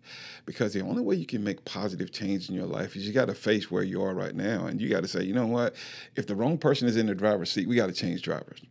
Because 0.46 0.72
the 0.72 0.80
only 0.80 1.02
way 1.02 1.16
you 1.16 1.26
can 1.26 1.44
make 1.44 1.62
positive 1.66 2.10
change 2.10 2.48
in 2.48 2.54
your 2.54 2.64
life 2.64 2.96
is 2.96 3.06
you 3.06 3.12
got 3.12 3.26
to 3.26 3.34
face 3.34 3.70
where 3.70 3.82
you 3.82 4.02
are 4.02 4.14
right 4.14 4.34
now. 4.34 4.64
And 4.64 4.80
you 4.80 4.88
got 4.88 5.02
to 5.02 5.08
say, 5.08 5.24
you 5.24 5.34
know 5.34 5.46
what? 5.46 5.74
If 6.16 6.26
the 6.26 6.34
wrong 6.34 6.56
person 6.56 6.88
is 6.88 6.96
in 6.96 7.04
the 7.04 7.14
driver's 7.14 7.52
seat, 7.52 7.68
we 7.68 7.76
got 7.76 7.88
to 7.88 7.92
change 7.92 8.22
drivers 8.22 8.62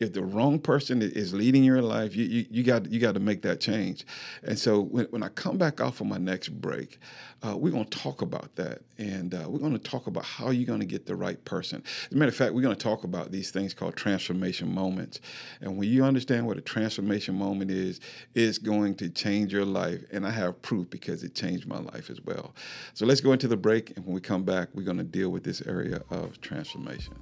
if 0.00 0.12
the 0.12 0.22
wrong 0.22 0.58
person 0.58 1.00
is 1.02 1.32
leading 1.32 1.64
your 1.64 1.82
life, 1.82 2.14
you 2.16 2.24
you, 2.24 2.46
you 2.50 2.62
got 2.62 2.90
you 2.90 3.00
got 3.00 3.14
to 3.14 3.20
make 3.20 3.42
that 3.42 3.60
change. 3.60 4.06
And 4.42 4.58
so 4.58 4.80
when, 4.80 5.06
when 5.06 5.22
I 5.22 5.28
come 5.28 5.56
back 5.56 5.80
off 5.80 6.00
of 6.00 6.06
my 6.06 6.18
next 6.18 6.48
break, 6.48 6.98
uh, 7.44 7.56
we're 7.56 7.70
going 7.70 7.84
to 7.84 7.98
talk 7.98 8.22
about 8.22 8.54
that, 8.56 8.80
and 8.96 9.34
uh, 9.34 9.44
we're 9.46 9.58
going 9.58 9.72
to 9.72 9.78
talk 9.78 10.06
about 10.06 10.24
how 10.24 10.50
you're 10.50 10.66
going 10.66 10.80
to 10.80 10.86
get 10.86 11.04
the 11.04 11.14
right 11.14 11.44
person. 11.44 11.82
As 12.06 12.12
a 12.12 12.16
matter 12.16 12.30
of 12.30 12.36
fact, 12.36 12.54
we're 12.54 12.62
going 12.62 12.76
to 12.76 12.82
talk 12.82 13.04
about 13.04 13.32
these 13.32 13.50
things 13.50 13.74
called 13.74 13.96
transformation 13.96 14.72
moments. 14.72 15.20
And 15.60 15.76
when 15.76 15.88
you 15.88 16.04
understand 16.04 16.46
what 16.46 16.56
a 16.56 16.62
transformation 16.62 17.34
moment 17.34 17.70
is, 17.70 18.00
it's 18.34 18.56
going 18.58 18.94
to 18.96 19.10
change 19.10 19.52
your 19.52 19.66
life. 19.66 20.02
And 20.10 20.26
I 20.26 20.30
have 20.30 20.60
proof 20.62 20.88
because 20.88 21.22
it 21.22 21.34
changed 21.34 21.66
my 21.66 21.78
life 21.78 22.08
as 22.08 22.20
well. 22.22 22.54
So 22.94 23.04
let's 23.04 23.20
go 23.20 23.32
into 23.32 23.48
the 23.48 23.56
break, 23.56 23.94
and 23.96 24.06
when 24.06 24.14
we 24.14 24.20
come 24.20 24.44
back, 24.44 24.68
we're 24.74 24.82
going 24.82 24.98
to 24.98 25.04
deal 25.04 25.28
with 25.28 25.44
this 25.44 25.60
area 25.62 26.02
of 26.10 26.40
transformation. 26.40 27.14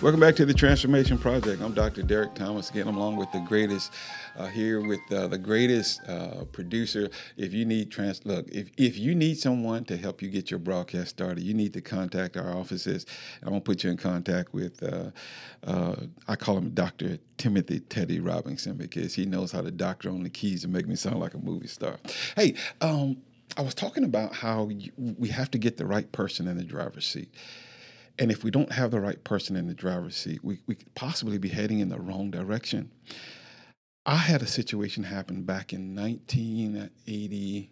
Welcome 0.00 0.20
back 0.20 0.36
to 0.36 0.46
the 0.46 0.54
Transformation 0.54 1.18
Project. 1.18 1.60
I'm 1.60 1.74
Dr. 1.74 2.02
Derek 2.02 2.32
Thomas 2.36 2.70
again. 2.70 2.86
I'm 2.86 2.96
along 2.96 3.16
with 3.16 3.32
the 3.32 3.40
greatest 3.40 3.92
uh, 4.36 4.46
here 4.46 4.80
with 4.80 5.00
uh, 5.10 5.26
the 5.26 5.38
greatest 5.38 6.00
uh, 6.08 6.44
producer. 6.52 7.10
If 7.36 7.52
you 7.52 7.64
need 7.64 7.90
trans, 7.90 8.24
look, 8.24 8.46
if 8.48 8.70
if 8.76 8.96
you 8.96 9.16
need 9.16 9.40
someone 9.40 9.84
to 9.86 9.96
help 9.96 10.22
you 10.22 10.28
get 10.28 10.52
your 10.52 10.60
broadcast 10.60 11.10
started, 11.10 11.42
you 11.42 11.52
need 11.52 11.72
to 11.72 11.80
contact 11.80 12.36
our 12.36 12.56
offices. 12.56 13.06
I'm 13.42 13.48
gonna 13.48 13.60
put 13.60 13.82
you 13.82 13.90
in 13.90 13.96
contact 13.96 14.54
with. 14.54 14.80
Uh, 14.84 15.10
uh, 15.66 15.96
I 16.28 16.36
call 16.36 16.56
him 16.56 16.70
Dr. 16.70 17.18
Timothy 17.36 17.80
Teddy 17.80 18.20
Robinson 18.20 18.76
because 18.76 19.14
he 19.14 19.26
knows 19.26 19.50
how 19.50 19.62
to 19.62 19.72
doctor 19.72 20.10
on 20.10 20.22
the 20.22 20.30
keys 20.30 20.62
and 20.62 20.72
make 20.72 20.86
me 20.86 20.94
sound 20.94 21.18
like 21.18 21.34
a 21.34 21.38
movie 21.38 21.66
star. 21.66 21.96
Hey, 22.36 22.54
um, 22.80 23.16
I 23.56 23.62
was 23.62 23.74
talking 23.74 24.04
about 24.04 24.32
how 24.32 24.68
you, 24.68 24.92
we 24.96 25.30
have 25.30 25.50
to 25.50 25.58
get 25.58 25.76
the 25.76 25.86
right 25.86 26.10
person 26.12 26.46
in 26.46 26.56
the 26.56 26.62
driver's 26.62 27.04
seat. 27.04 27.34
And 28.18 28.32
if 28.32 28.42
we 28.42 28.50
don't 28.50 28.72
have 28.72 28.90
the 28.90 29.00
right 29.00 29.22
person 29.22 29.54
in 29.54 29.66
the 29.66 29.74
driver's 29.74 30.16
seat, 30.16 30.42
we, 30.42 30.60
we 30.66 30.74
could 30.74 30.92
possibly 30.94 31.38
be 31.38 31.48
heading 31.48 31.78
in 31.78 31.88
the 31.88 32.00
wrong 32.00 32.30
direction. 32.30 32.90
I 34.06 34.16
had 34.16 34.42
a 34.42 34.46
situation 34.46 35.04
happen 35.04 35.42
back 35.42 35.72
in 35.72 35.94
1980, 35.94 37.70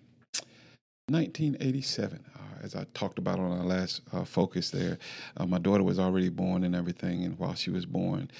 1987, 1.09 2.25
uh, 2.35 2.41
as 2.63 2.77
I 2.77 2.85
talked 2.95 3.19
about 3.19 3.39
on 3.39 3.59
our 3.59 3.65
last 3.65 4.03
uh, 4.13 4.25
focus 4.25 4.71
there. 4.71 4.99
Uh, 5.37 5.47
my 5.47 5.59
daughter 5.59 5.83
was 5.83 5.99
already 5.99 6.29
born 6.29 6.63
and 6.63 6.77
everything, 6.77 7.25
and 7.25 7.39
while 7.39 7.55
she 7.55 7.71
was 7.71 7.87
born, 7.87 8.31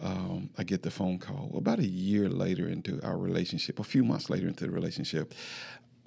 um, 0.00 0.50
I 0.56 0.64
get 0.64 0.82
the 0.82 0.90
phone 0.90 1.18
call. 1.18 1.52
About 1.54 1.78
a 1.78 1.86
year 1.86 2.28
later 2.28 2.68
into 2.68 3.00
our 3.02 3.18
relationship, 3.18 3.78
a 3.78 3.84
few 3.84 4.02
months 4.02 4.30
later 4.30 4.48
into 4.48 4.64
the 4.64 4.70
relationship, 4.70 5.34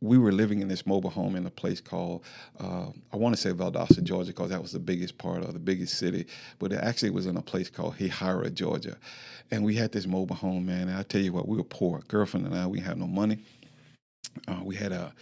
we 0.01 0.17
were 0.17 0.31
living 0.31 0.61
in 0.61 0.67
this 0.67 0.85
mobile 0.85 1.09
home 1.09 1.35
in 1.35 1.45
a 1.45 1.49
place 1.49 1.81
called 1.81 2.23
uh, 2.59 2.87
I 3.13 3.17
want 3.17 3.35
to 3.35 3.41
say 3.41 3.51
Valdosta, 3.51 4.03
Georgia, 4.03 4.31
because 4.31 4.49
that 4.49 4.61
was 4.61 4.71
the 4.71 4.79
biggest 4.79 5.17
part 5.17 5.43
of 5.43 5.53
the 5.53 5.59
biggest 5.59 5.97
city. 5.97 6.27
But 6.59 6.73
it 6.73 6.79
actually 6.81 7.11
was 7.11 7.25
in 7.25 7.37
a 7.37 7.41
place 7.41 7.69
called 7.69 7.97
Hahira, 7.97 8.53
Georgia, 8.53 8.97
and 9.51 9.63
we 9.63 9.75
had 9.75 9.91
this 9.91 10.07
mobile 10.07 10.35
home, 10.35 10.65
man. 10.65 10.89
And 10.89 10.97
I 10.97 11.03
tell 11.03 11.21
you 11.21 11.33
what, 11.33 11.47
we 11.47 11.57
were 11.57 11.63
poor. 11.63 12.01
Girlfriend 12.07 12.45
and 12.45 12.55
I, 12.55 12.67
we 12.67 12.79
had 12.79 12.97
no 12.97 13.07
money. 13.07 13.39
Uh, 14.47 14.59
we 14.63 14.75
had 14.75 14.91
a 14.91 15.13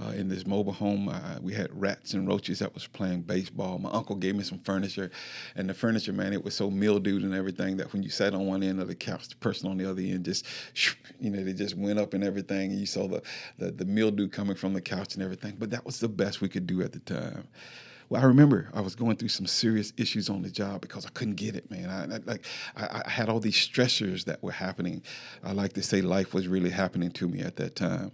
uh, 0.00 0.10
in 0.10 0.28
this 0.28 0.46
mobile 0.46 0.72
home. 0.72 1.08
Uh, 1.08 1.38
we 1.40 1.52
had 1.52 1.68
rats 1.78 2.14
and 2.14 2.26
roaches 2.26 2.58
that 2.60 2.72
was 2.74 2.86
playing 2.86 3.22
baseball. 3.22 3.78
My 3.78 3.90
uncle 3.90 4.16
gave 4.16 4.34
me 4.34 4.42
some 4.42 4.58
furniture, 4.58 5.10
and 5.56 5.68
the 5.68 5.74
furniture, 5.74 6.12
man, 6.12 6.32
it 6.32 6.44
was 6.44 6.54
so 6.54 6.70
mildewed 6.70 7.22
and 7.22 7.34
everything 7.34 7.76
that 7.78 7.92
when 7.92 8.02
you 8.02 8.10
sat 8.10 8.34
on 8.34 8.46
one 8.46 8.62
end 8.62 8.80
of 8.80 8.88
the 8.88 8.94
couch, 8.94 9.28
the 9.28 9.36
person 9.36 9.70
on 9.70 9.76
the 9.76 9.88
other 9.88 10.02
end 10.02 10.24
just, 10.24 10.46
you 11.20 11.30
know, 11.30 11.42
they 11.42 11.52
just 11.52 11.76
went 11.76 11.98
up 11.98 12.14
and 12.14 12.24
everything. 12.24 12.70
And 12.70 12.80
you 12.80 12.86
saw 12.86 13.06
the, 13.08 13.22
the 13.58 13.70
the 13.70 13.84
mildew 13.84 14.28
coming 14.28 14.56
from 14.56 14.72
the 14.72 14.80
couch 14.80 15.14
and 15.14 15.22
everything. 15.22 15.56
But 15.58 15.70
that 15.70 15.84
was 15.84 16.00
the 16.00 16.08
best 16.08 16.40
we 16.40 16.48
could 16.48 16.66
do 16.66 16.82
at 16.82 16.92
the 16.92 17.00
time. 17.00 17.48
Well, 18.10 18.20
I 18.20 18.24
remember 18.24 18.68
I 18.74 18.80
was 18.80 18.96
going 18.96 19.16
through 19.16 19.28
some 19.28 19.46
serious 19.46 19.92
issues 19.96 20.28
on 20.28 20.42
the 20.42 20.50
job 20.50 20.80
because 20.80 21.06
I 21.06 21.10
couldn't 21.10 21.36
get 21.36 21.54
it, 21.54 21.70
man. 21.70 21.88
I, 21.88 22.16
I 22.16 22.18
like 22.26 22.44
I, 22.76 23.02
I, 23.06 23.08
had 23.08 23.28
all 23.28 23.38
these 23.38 23.54
stressors 23.54 24.24
that 24.24 24.42
were 24.42 24.50
happening. 24.50 25.02
I 25.44 25.52
like 25.52 25.74
to 25.74 25.82
say 25.82 26.00
life 26.02 26.34
was 26.34 26.48
really 26.48 26.70
happening 26.70 27.12
to 27.12 27.28
me 27.28 27.40
at 27.40 27.54
that 27.56 27.76
time, 27.76 28.10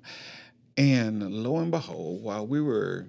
and 0.76 1.32
lo 1.32 1.58
and 1.58 1.70
behold, 1.70 2.22
while 2.22 2.46
we 2.46 2.60
were 2.60 3.06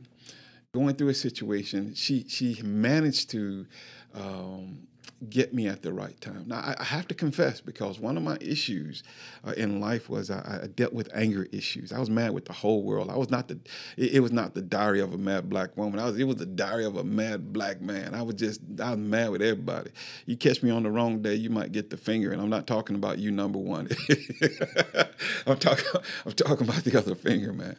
going 0.74 0.96
through 0.96 1.10
a 1.10 1.14
situation, 1.14 1.94
she 1.96 2.26
she 2.28 2.62
managed 2.64 3.30
to 3.32 3.66
um, 4.14 4.88
get 5.30 5.54
me 5.54 5.68
at 5.68 5.82
the 5.82 5.92
right 5.92 6.20
time. 6.22 6.44
Now 6.48 6.58
I, 6.58 6.76
I, 6.80 6.84
have 6.84 7.08
to 7.08 7.16
confess 7.16 7.60
because 7.60 8.00
one 8.00 8.18
of 8.18 8.24
my 8.24 8.38
issues 8.40 9.04
uh, 9.46 9.52
in 9.52 9.80
life 9.80 10.10
was 10.10 10.30
I, 10.30 10.60
I, 10.64 10.68
dealt 10.68 10.94
with 10.94 11.10
anger 11.14 11.48
issues. 11.52 11.92
I 11.92 12.00
was 12.00 12.10
mad 12.10 12.34
with 12.34 12.46
the 12.46 12.54
whole 12.54 12.84
world. 12.84 13.10
I 13.10 13.18
was 13.18 13.32
not 13.32 13.48
the 13.48 13.60
it, 13.98 14.14
it, 14.14 14.20
was 14.20 14.32
not 14.32 14.54
the 14.54 14.62
diary 14.62 15.02
of 15.02 15.14
a 15.14 15.18
mad 15.18 15.50
black 15.50 15.76
woman. 15.76 16.00
I 16.00 16.06
was 16.06 16.20
it 16.20 16.26
was 16.26 16.36
the 16.36 16.46
diary 16.46 16.86
of 16.86 16.98
a 16.98 17.04
mad 17.04 17.52
black 17.52 17.82
man. 17.82 18.14
I 18.14 18.22
was 18.22 18.36
just 18.36 18.62
I 18.80 18.92
was 18.92 19.00
mad 19.00 19.32
with 19.32 19.42
everybody. 19.42 19.92
You 20.28 20.38
catch 20.38 20.62
me 20.62 20.70
on 20.70 20.84
the 20.84 20.92
wrong 20.92 21.22
day, 21.22 21.34
you 21.34 21.50
might 21.50 21.72
get 21.72 21.90
the 21.90 21.98
finger, 21.98 22.32
and 22.32 22.40
I'm 22.40 22.50
not 22.50 22.68
talking 22.68 22.96
about 22.96 23.18
you 23.18 23.32
number 23.32 23.60
one. 23.60 23.90
I'm 25.48 25.58
talking 25.58 25.86
I'm 26.26 26.34
talking 26.34 26.68
about 26.68 26.84
the 26.84 26.98
other 26.98 27.16
finger, 27.16 27.54
man. 27.54 27.78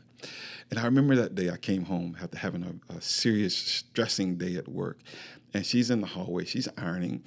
And 0.70 0.78
I 0.78 0.84
remember 0.84 1.16
that 1.16 1.34
day 1.34 1.50
I 1.50 1.56
came 1.56 1.84
home 1.84 2.16
after 2.20 2.36
having 2.36 2.62
a, 2.62 2.94
a 2.94 3.00
serious, 3.00 3.56
stressing 3.56 4.36
day 4.36 4.56
at 4.56 4.68
work 4.68 4.98
and 5.54 5.64
she's 5.64 5.90
in 5.90 6.00
the 6.00 6.06
hallway. 6.06 6.44
She's 6.44 6.68
ironing, 6.76 7.24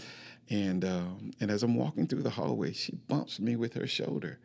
and 0.49 0.83
um, 0.85 1.31
and 1.39 1.51
as 1.51 1.63
I'm 1.63 1.75
walking 1.75 2.07
through 2.07 2.23
the 2.23 2.31
hallway, 2.31 2.73
she 2.73 2.95
bumps 2.95 3.39
me 3.39 3.55
with 3.55 3.73
her 3.73 3.87
shoulder, 3.87 4.39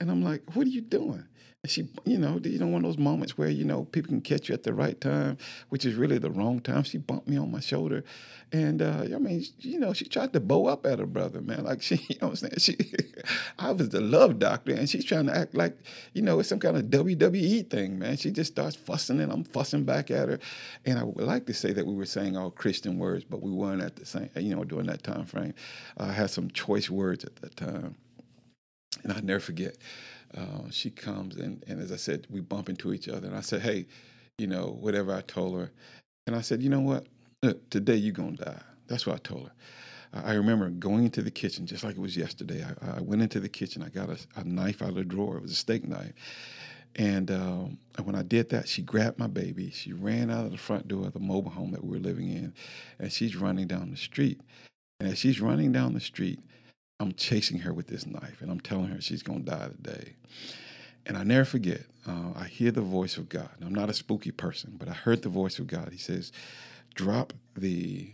and 0.00 0.10
I'm 0.10 0.22
like, 0.22 0.54
"What 0.54 0.66
are 0.66 0.70
you 0.70 0.82
doing?" 0.82 1.26
She, 1.66 1.88
you 2.04 2.18
know, 2.18 2.40
you 2.42 2.58
know, 2.58 2.66
one 2.66 2.84
of 2.84 2.90
those 2.90 2.98
moments 2.98 3.36
where 3.36 3.48
you 3.48 3.64
know 3.64 3.84
people 3.84 4.08
can 4.08 4.20
catch 4.20 4.48
you 4.48 4.54
at 4.54 4.62
the 4.62 4.72
right 4.72 5.00
time, 5.00 5.38
which 5.68 5.84
is 5.84 5.94
really 5.94 6.18
the 6.18 6.30
wrong 6.30 6.60
time. 6.60 6.82
She 6.84 6.98
bumped 6.98 7.28
me 7.28 7.36
on 7.36 7.50
my 7.50 7.60
shoulder, 7.60 8.04
and 8.52 8.80
uh, 8.80 9.02
I 9.02 9.18
mean, 9.18 9.44
you 9.58 9.78
know, 9.78 9.92
she 9.92 10.04
tried 10.04 10.32
to 10.32 10.40
bow 10.40 10.66
up 10.66 10.86
at 10.86 10.98
her 10.98 11.06
brother, 11.06 11.40
man. 11.40 11.64
Like 11.64 11.82
she, 11.88 11.96
you 12.08 12.16
know, 12.20 12.28
what 12.28 12.42
I'm 12.42 12.50
saying 12.50 12.58
she, 12.58 12.76
I 13.58 13.72
was 13.72 13.88
the 13.88 14.00
love 14.00 14.38
doctor, 14.38 14.72
and 14.72 14.88
she's 14.88 15.04
trying 15.04 15.26
to 15.26 15.36
act 15.36 15.54
like, 15.54 15.76
you 16.12 16.22
know, 16.22 16.38
it's 16.38 16.48
some 16.48 16.60
kind 16.60 16.76
of 16.76 16.84
WWE 16.84 17.68
thing, 17.68 17.98
man. 17.98 18.16
She 18.16 18.30
just 18.30 18.52
starts 18.52 18.76
fussing, 18.76 19.20
and 19.20 19.32
I'm 19.32 19.44
fussing 19.44 19.84
back 19.84 20.10
at 20.10 20.28
her, 20.28 20.38
and 20.84 20.98
I 20.98 21.04
would 21.04 21.24
like 21.24 21.46
to 21.46 21.54
say 21.54 21.72
that 21.72 21.86
we 21.86 21.94
were 21.94 22.06
saying 22.06 22.36
all 22.36 22.50
Christian 22.50 22.98
words, 22.98 23.24
but 23.24 23.42
we 23.42 23.50
weren't 23.50 23.82
at 23.82 23.96
the 23.96 24.06
same, 24.06 24.30
you 24.36 24.54
know, 24.54 24.64
during 24.64 24.86
that 24.86 25.02
time 25.02 25.24
frame. 25.24 25.54
I 25.96 26.12
had 26.12 26.30
some 26.30 26.50
choice 26.50 26.88
words 26.88 27.24
at 27.24 27.36
that 27.36 27.56
time, 27.56 27.96
and 29.02 29.12
I 29.12 29.20
never 29.20 29.40
forget. 29.40 29.76
Uh, 30.34 30.70
she 30.70 30.90
comes 30.90 31.36
and, 31.36 31.62
and 31.66 31.80
as 31.80 31.92
I 31.92 31.96
said, 31.96 32.26
we 32.30 32.40
bump 32.40 32.68
into 32.68 32.92
each 32.92 33.08
other. 33.08 33.26
And 33.26 33.36
I 33.36 33.40
said, 33.40 33.62
hey, 33.62 33.86
you 34.38 34.46
know, 34.46 34.76
whatever 34.80 35.14
I 35.14 35.22
told 35.22 35.58
her. 35.58 35.70
And 36.26 36.34
I 36.34 36.40
said, 36.40 36.62
you 36.62 36.68
know 36.68 36.80
what? 36.80 37.06
Look, 37.42 37.68
today 37.70 37.96
you're 37.96 38.12
going 38.12 38.36
to 38.36 38.44
die. 38.44 38.62
That's 38.88 39.06
what 39.06 39.16
I 39.16 39.18
told 39.18 39.44
her. 39.44 39.52
I 40.24 40.34
remember 40.34 40.70
going 40.70 41.04
into 41.04 41.22
the 41.22 41.30
kitchen 41.30 41.66
just 41.66 41.84
like 41.84 41.96
it 41.96 42.00
was 42.00 42.16
yesterday. 42.16 42.64
I, 42.64 42.98
I 42.98 43.00
went 43.00 43.22
into 43.22 43.40
the 43.40 43.48
kitchen. 43.48 43.82
I 43.82 43.88
got 43.88 44.08
a, 44.08 44.18
a, 44.36 44.44
knife 44.44 44.80
out 44.80 44.90
of 44.90 44.94
the 44.94 45.04
drawer. 45.04 45.36
It 45.36 45.42
was 45.42 45.52
a 45.52 45.56
steak 45.56 45.86
knife. 45.86 46.12
And 46.96 47.30
um, 47.30 47.78
when 48.02 48.14
I 48.14 48.22
did 48.22 48.48
that, 48.50 48.68
she 48.68 48.82
grabbed 48.82 49.18
my 49.18 49.26
baby. 49.26 49.70
She 49.70 49.92
ran 49.92 50.30
out 50.30 50.46
of 50.46 50.52
the 50.52 50.58
front 50.58 50.88
door 50.88 51.06
of 51.06 51.12
the 51.12 51.20
mobile 51.20 51.50
home 51.50 51.72
that 51.72 51.84
we 51.84 51.90
were 51.90 52.02
living 52.02 52.30
in, 52.30 52.54
and 52.98 53.12
she's 53.12 53.36
running 53.36 53.66
down 53.66 53.90
the 53.90 53.98
street. 53.98 54.40
And 54.98 55.10
as 55.10 55.18
she's 55.18 55.40
running 55.40 55.72
down 55.72 55.92
the 55.92 56.00
street, 56.00 56.40
I'm 56.98 57.12
chasing 57.12 57.58
her 57.60 57.72
with 57.72 57.88
this 57.88 58.06
knife 58.06 58.40
and 58.40 58.50
I'm 58.50 58.60
telling 58.60 58.86
her 58.88 59.00
she's 59.00 59.22
going 59.22 59.44
to 59.44 59.50
die 59.50 59.68
today. 59.68 60.14
And 61.04 61.16
I 61.16 61.22
never 61.22 61.44
forget, 61.44 61.82
uh, 62.06 62.32
I 62.34 62.44
hear 62.44 62.70
the 62.70 62.80
voice 62.80 63.16
of 63.16 63.28
God. 63.28 63.50
I'm 63.60 63.74
not 63.74 63.90
a 63.90 63.94
spooky 63.94 64.32
person, 64.32 64.74
but 64.78 64.88
I 64.88 64.92
heard 64.92 65.22
the 65.22 65.28
voice 65.28 65.58
of 65.58 65.66
God. 65.66 65.90
He 65.92 65.98
says, 65.98 66.32
Drop 66.94 67.32
the 67.54 68.12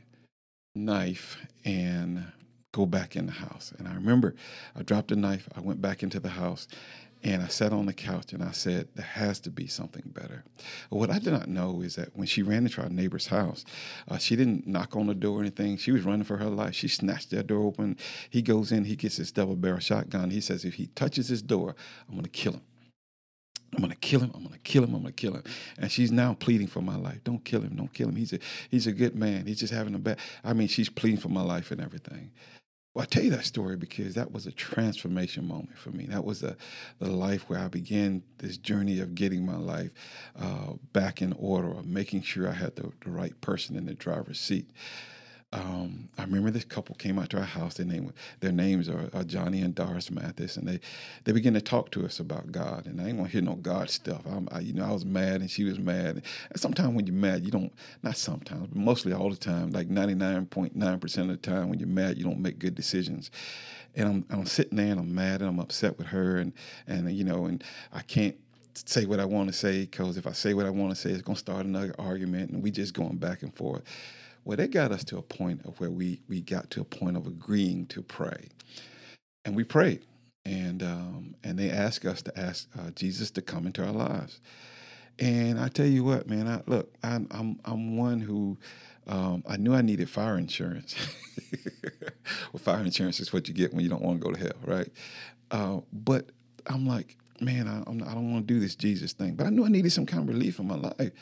knife 0.75 1.39
and 1.65 2.27
go 2.73 2.85
back 2.87 3.17
in 3.17 3.27
the 3.27 3.33
house. 3.33 3.73
And 3.79 3.87
I 3.87 3.95
remember 3.95 4.35
I 4.75 4.83
dropped 4.83 5.09
the 5.09 5.17
knife, 5.17 5.49
I 5.57 5.61
went 5.61 5.81
back 5.81 6.03
into 6.03 6.21
the 6.21 6.31
house, 6.31 6.67
and 7.25 7.43
I 7.43 7.49
sat 7.49 7.73
on 7.73 7.87
the 7.87 7.93
couch 7.93 8.33
and 8.33 8.43
I 8.43 8.51
said, 8.51 8.89
There 8.95 9.05
has 9.05 9.39
to 9.41 9.51
be 9.51 9.67
something 9.67 10.03
better. 10.07 10.45
What 10.91 11.11
I 11.11 11.19
did 11.19 11.33
not 11.33 11.49
know 11.49 11.81
is 11.81 11.95
that 11.97 12.17
when 12.17 12.27
she 12.27 12.43
ran 12.43 12.65
into 12.65 12.83
our 12.83 12.89
neighbor's 12.89 13.29
house, 13.29 13.65
uh, 14.09 14.19
she 14.19 14.35
didn't 14.35 14.67
knock 14.67 14.97
on 14.97 15.07
the 15.07 15.15
door 15.15 15.39
or 15.39 15.41
anything. 15.41 15.77
She 15.77 15.93
was 15.93 16.03
running 16.03 16.25
for 16.25 16.39
her 16.39 16.51
life. 16.51 16.75
She 16.75 16.89
snatched 16.89 17.31
that 17.31 17.47
door 17.47 17.65
open. 17.65 17.97
He 18.29 18.43
goes 18.43 18.73
in, 18.73 18.85
he 18.85 18.97
gets 18.97 19.17
his 19.17 19.31
double 19.31 19.57
barrel 19.57 19.79
shotgun. 19.79 20.31
He 20.31 20.41
says, 20.41 20.65
If 20.65 20.75
he 20.75 20.87
touches 20.89 21.29
this 21.29 21.43
door, 21.43 21.77
I'm 22.09 22.15
going 22.15 22.25
to 22.25 22.31
kill 22.31 22.55
him. 22.55 22.63
I'm 23.75 23.81
gonna 23.81 23.95
kill 23.95 24.21
him. 24.21 24.31
I'm 24.35 24.43
gonna 24.43 24.59
kill 24.59 24.85
him. 24.85 24.95
I'm 24.95 25.01
gonna 25.01 25.13
kill 25.13 25.35
him. 25.35 25.45
And 25.79 25.91
she's 25.91 26.13
now 26.13 26.35
pleading 26.35 26.67
for 26.67 26.83
my 26.83 26.97
life. 26.97 27.25
Don't 27.25 27.43
kill 27.43 27.63
him. 27.63 27.75
Don't 27.75 27.93
kill 27.93 28.09
him. 28.11 28.17
He's 28.17 28.35
a 28.35 28.39
he's 28.69 28.87
a 28.87 28.93
good 28.93 29.17
man. 29.17 29.47
He's 29.47 29.61
just 29.61 29.73
having 29.73 29.95
a 29.95 29.99
bad. 29.99 30.19
I 30.45 30.53
mean, 30.53 30.69
she's 30.69 30.91
pleading 30.91 31.21
for 31.21 31.31
my 31.31 31.41
life 31.41 31.71
and 31.71 31.81
everything. 31.81 32.33
Well, 32.95 33.03
I 33.03 33.07
tell 33.07 33.25
you 33.25 33.31
that 33.31 33.47
story 33.47 33.77
because 33.77 34.15
that 34.15 34.33
was 34.33 34.47
a 34.47 34.53
transformation 34.53 35.49
moment 35.49 35.79
for 35.79 35.91
me. 35.91 36.07
That 36.07 36.25
was 36.25 36.43
a, 36.43 36.57
the 36.99 37.11
life 37.11 37.49
where 37.49 37.59
I 37.59 37.69
began 37.69 38.23
this 38.37 38.59
journey 38.59 39.01
of 39.01 39.15
getting 39.15 39.47
my 39.47 39.57
life 39.57 39.93
uh, 40.39 40.75
back 40.93 41.23
in 41.23 41.33
order, 41.39 41.71
of 41.71 41.87
making 41.87 42.23
sure 42.23 42.49
I 42.49 42.53
had 42.53 42.77
the, 42.77 42.93
the 43.03 43.11
right 43.11 43.39
person 43.41 43.77
in 43.77 43.87
the 43.87 43.95
driver's 43.95 44.41
seat 44.41 44.69
um, 45.53 46.09
I 46.17 46.23
remember 46.23 46.51
this 46.51 46.65
couple 46.65 46.95
came 46.95 47.19
out 47.19 47.29
to 47.31 47.39
our 47.39 47.45
house. 47.45 47.75
Their 47.75 47.85
name, 47.85 48.11
their 48.41 48.53
names 48.53 48.89
are, 48.89 49.11
are, 49.13 49.23
Johnny 49.23 49.61
and 49.61 49.75
Doris 49.75 50.11
Mathis, 50.11 50.57
and 50.57 50.67
they 50.67 50.81
they 51.25 51.33
began 51.33 51.53
to 51.53 51.61
talk 51.61 51.91
to 51.91 52.07
us 52.07 52.21
about 52.21 52.51
God. 52.51 52.87
And 52.87 52.99
I 52.99 53.05
didn't 53.05 53.19
want 53.19 53.31
to 53.31 53.39
hear 53.39 53.43
no 53.45 53.57
God 53.57 53.91
stuff. 53.91 54.23
I, 54.51 54.61
you 54.61 54.73
know, 54.73 54.85
I 54.85 54.93
was 54.93 55.05
mad, 55.05 55.43
and 55.43 55.51
she 55.51 55.65
was 55.65 55.79
mad. 55.79 56.23
And 56.51 56.61
sometimes 56.61 56.95
when 56.95 57.07
you're 57.07 57.15
mad, 57.15 57.45
you 57.45 57.51
don't. 57.51 57.73
Not 58.03 58.17
sometimes, 58.17 58.69
but 58.69 58.77
mostly 58.77 59.13
all 59.13 59.29
the 59.29 59.37
time. 59.37 59.71
Like 59.71 59.89
99.9 59.89 61.01
percent 61.01 61.31
of 61.31 61.41
the 61.41 61.51
time, 61.51 61.69
when 61.69 61.79
you're 61.79 61.89
mad, 61.89 62.17
you 62.17 62.25
don't 62.25 62.41
make 62.41 62.59
good 62.59 62.75
decisions. 62.75 63.31
And 63.95 64.09
I'm 64.09 64.25
I'm 64.31 64.47
sitting 64.47 64.79
there, 64.79 64.93
and 64.93 65.01
I'm 65.01 65.15
mad, 65.15 65.43
and 65.43 65.51
I'm 65.51 65.61
upset 65.61 65.99
with 65.99 66.07
her, 66.09 66.39
and 66.39 66.55
and 66.87 67.13
you 67.13 67.25
know, 67.25 67.45
and 67.45 67.63
I 67.93 68.01
can't 68.01 68.37
say 68.75 69.05
what 69.05 69.21
I 69.21 69.27
want 69.27 69.49
to 69.49 69.53
say 69.53 69.83
because 69.83 70.17
if 70.17 70.27
I 70.27 70.33
say 70.33 70.55
what 70.55 70.65
I 70.65 70.71
want 70.71 70.95
to 70.95 70.97
say, 70.97 71.11
it's 71.11 71.21
gonna 71.21 71.37
start 71.37 71.67
another 71.67 71.95
argument, 71.99 72.53
and 72.53 72.63
we 72.63 72.71
just 72.71 72.95
going 72.95 73.17
back 73.17 73.43
and 73.43 73.55
forth. 73.55 73.83
Well, 74.45 74.57
they 74.57 74.69
got 74.69 74.93
us 74.93 75.05
to 75.05 75.19
a 75.19 75.23
point 75.23 75.65
of 75.65 75.79
where 75.81 75.91
we 75.91 76.21
we 76.29 76.41
got 76.41 76.71
to 76.71 76.81
a 76.81 76.85
point 76.85 77.17
of 77.17 77.27
agreeing 77.27 77.87
to 77.87 78.03
pray, 78.03 78.49
and 79.45 79.55
we 79.55 79.65
prayed, 79.65 80.03
and 80.45 80.83
um, 80.83 81.35
and 81.45 81.59
they 81.59 81.71
asked 81.71 82.05
us 82.05 82.23
to 82.23 82.39
ask 82.39 82.69
uh, 82.79 82.91
Jesus 82.91 83.31
to 83.33 83.43
come 83.43 83.67
into 83.67 83.85
our 83.85 83.93
lives. 83.93 84.41
And 85.19 85.61
I 85.61 85.69
tell 85.69 85.87
you 85.87 86.05
what, 86.05 86.29
man, 86.29 86.49
I, 86.49 86.63
look, 86.67 86.93
I'm, 87.05 87.29
I'm 87.31 87.61
I'm 87.65 87.97
one 87.97 88.21
who 88.21 88.59
um, 89.07 89.45
I 89.49 89.57
knew 89.57 89.75
I 89.75 89.83
needed 89.83 90.11
fire 90.11 90.39
insurance. 90.39 90.97
well, 92.53 92.61
fire 92.61 92.83
insurance 92.83 93.21
is 93.21 93.33
what 93.33 93.47
you 93.47 93.55
get 93.55 93.73
when 93.73 93.85
you 93.85 93.91
don't 93.91 94.03
want 94.03 94.21
to 94.21 94.25
go 94.25 94.33
to 94.33 94.41
hell, 94.41 94.59
right? 94.67 94.89
Uh, 95.51 95.81
but 95.93 96.31
I'm 96.67 96.87
like, 96.87 97.17
man, 97.41 97.69
I, 97.69 97.81
I 97.81 98.15
don't 98.15 98.33
want 98.33 98.49
to 98.49 98.55
do 98.55 98.61
this 98.61 98.75
Jesus 98.75 99.13
thing. 99.13 99.35
But 99.35 99.47
I 99.47 99.51
knew 99.51 99.65
I 99.65 99.69
needed 99.69 99.93
some 99.93 100.07
kind 100.07 100.23
of 100.23 100.29
relief 100.29 100.59
in 100.59 100.67
my 100.67 100.77
life. 100.77 101.13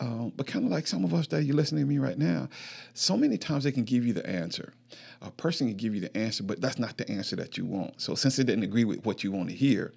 Um, 0.00 0.32
but 0.34 0.46
kind 0.46 0.64
of 0.64 0.70
like 0.70 0.86
some 0.86 1.04
of 1.04 1.12
us 1.12 1.26
that 1.26 1.44
you're 1.44 1.54
listening 1.54 1.84
to 1.84 1.88
me 1.88 1.98
right 1.98 2.16
now, 2.16 2.48
so 2.94 3.18
many 3.18 3.36
times 3.36 3.64
they 3.64 3.72
can 3.72 3.84
give 3.84 4.06
you 4.06 4.14
the 4.14 4.26
answer. 4.26 4.72
A 5.20 5.30
person 5.30 5.68
can 5.68 5.76
give 5.76 5.94
you 5.94 6.00
the 6.00 6.16
answer, 6.16 6.42
but 6.42 6.60
that's 6.60 6.78
not 6.78 6.96
the 6.96 7.08
answer 7.10 7.36
that 7.36 7.58
you 7.58 7.66
want. 7.66 8.00
So 8.00 8.14
since 8.14 8.38
it 8.38 8.44
didn't 8.44 8.64
agree 8.64 8.84
with 8.84 9.04
what 9.04 9.22
you 9.22 9.30
want 9.30 9.50
to 9.50 9.54
hear, 9.54 9.92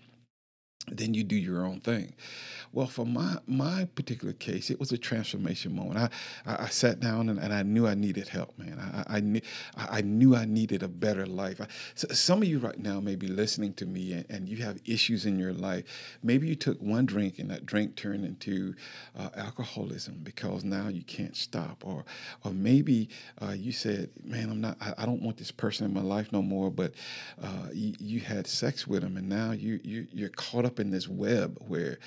then 0.89 1.13
you 1.13 1.23
do 1.23 1.37
your 1.37 1.65
own 1.65 1.79
thing. 1.79 2.13
Well, 2.73 2.87
for 2.87 3.05
my 3.05 3.37
my 3.45 3.85
particular 3.93 4.33
case, 4.33 4.71
it 4.71 4.79
was 4.79 4.91
a 4.91 4.97
transformation 4.97 5.75
moment. 5.75 5.99
I 6.45 6.51
I, 6.51 6.63
I 6.63 6.69
sat 6.69 6.99
down 6.99 7.29
and, 7.29 7.39
and, 7.39 7.53
I 7.53 7.61
knew 7.61 7.85
I 7.85 7.93
needed 7.93 8.27
help, 8.27 8.57
man. 8.57 8.79
I 8.79 9.17
I, 9.17 9.19
knew, 9.19 9.41
I 9.77 10.01
knew 10.01 10.35
I 10.35 10.45
needed 10.45 10.81
a 10.81 10.87
better 10.87 11.27
life. 11.27 11.61
I, 11.61 11.67
so 11.93 12.07
some 12.07 12.41
of 12.41 12.47
you 12.47 12.57
right 12.57 12.79
now 12.79 12.99
may 12.99 13.15
be 13.15 13.27
listening 13.27 13.73
to 13.75 13.85
me 13.85 14.13
and, 14.13 14.25
and, 14.29 14.49
you 14.49 14.57
have 14.63 14.79
issues 14.85 15.27
in 15.27 15.37
your 15.37 15.53
life. 15.53 15.85
Maybe 16.23 16.47
you 16.47 16.55
took 16.55 16.81
one 16.81 17.05
drink 17.05 17.37
and 17.37 17.49
that 17.51 17.65
drink 17.67 17.95
turned 17.95 18.25
into 18.25 18.73
uh, 19.15 19.29
alcoholism 19.35 20.21
because 20.23 20.63
now 20.63 20.87
you 20.87 21.03
can't 21.03 21.35
stop, 21.35 21.83
or 21.85 22.03
or 22.43 22.51
maybe 22.51 23.09
uh, 23.39 23.51
you 23.51 23.71
said, 23.71 24.09
man, 24.23 24.49
I'm 24.49 24.61
not. 24.61 24.77
I, 24.81 24.95
I, 24.97 25.05
don't 25.05 25.21
want 25.21 25.37
this 25.37 25.51
person 25.51 25.85
in 25.85 25.93
my 25.93 26.01
life 26.01 26.31
no 26.31 26.41
more. 26.41 26.71
But 26.71 26.95
uh, 27.41 27.67
you, 27.71 27.93
you 27.99 28.19
had 28.19 28.47
sex 28.47 28.87
with 28.87 29.03
them 29.03 29.15
and 29.17 29.29
now 29.29 29.51
you 29.51 29.79
you 29.83 30.07
you're 30.11 30.29
caught 30.29 30.65
up 30.65 30.79
in 30.79 30.89
this 30.89 31.07
web 31.07 31.57
where 31.67 31.99